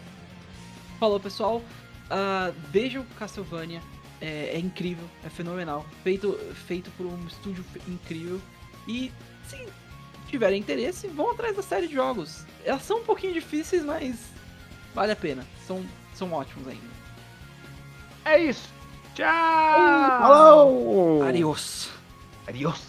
Falou 1.00 1.20
pessoal, 1.20 1.58
uh, 1.58 2.54
vejam 2.70 3.04
Castlevania, 3.18 3.82
é, 4.22 4.52
é, 4.54 4.60
incrível, 4.60 5.04
é 5.26 5.30
fenomenal, 5.30 5.86
feito, 6.04 6.34
feito 6.68 6.92
por 6.92 7.08
um 7.08 7.28
estúdio 7.28 7.66
incrível 7.88 8.40
e 8.88 9.12
se 9.48 9.58
tiverem 10.30 10.60
interesse, 10.60 11.08
vão 11.08 11.32
atrás 11.32 11.56
da 11.56 11.64
série 11.64 11.88
de 11.88 11.96
jogos. 11.96 12.46
Elas 12.68 12.84
são 12.84 13.00
um 13.00 13.04
pouquinho 13.04 13.34
difíceis, 13.34 13.82
mas 13.82 14.18
vale 14.94 15.14
a 15.14 15.16
pena, 15.16 15.48
são, 15.66 15.86
são 16.14 16.34
ótimos 16.34 16.68
ainda. 16.68 16.98
É 18.26 18.44
isso, 18.44 18.70
tchau! 19.16 19.26
Falou! 20.20 21.24
Adiós! 21.24 21.90
Adiós! 22.46 22.82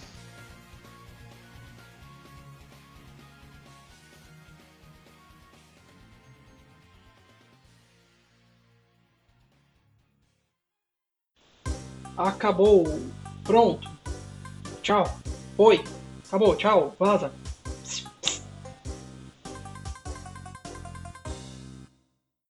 Acabou. 12.16 12.84
Pronto. 13.44 13.88
Tchau. 14.82 15.04
Oi. 15.56 15.84
Acabou. 16.26 16.56
Tchau. 16.56 16.96
Vaza. 16.98 17.32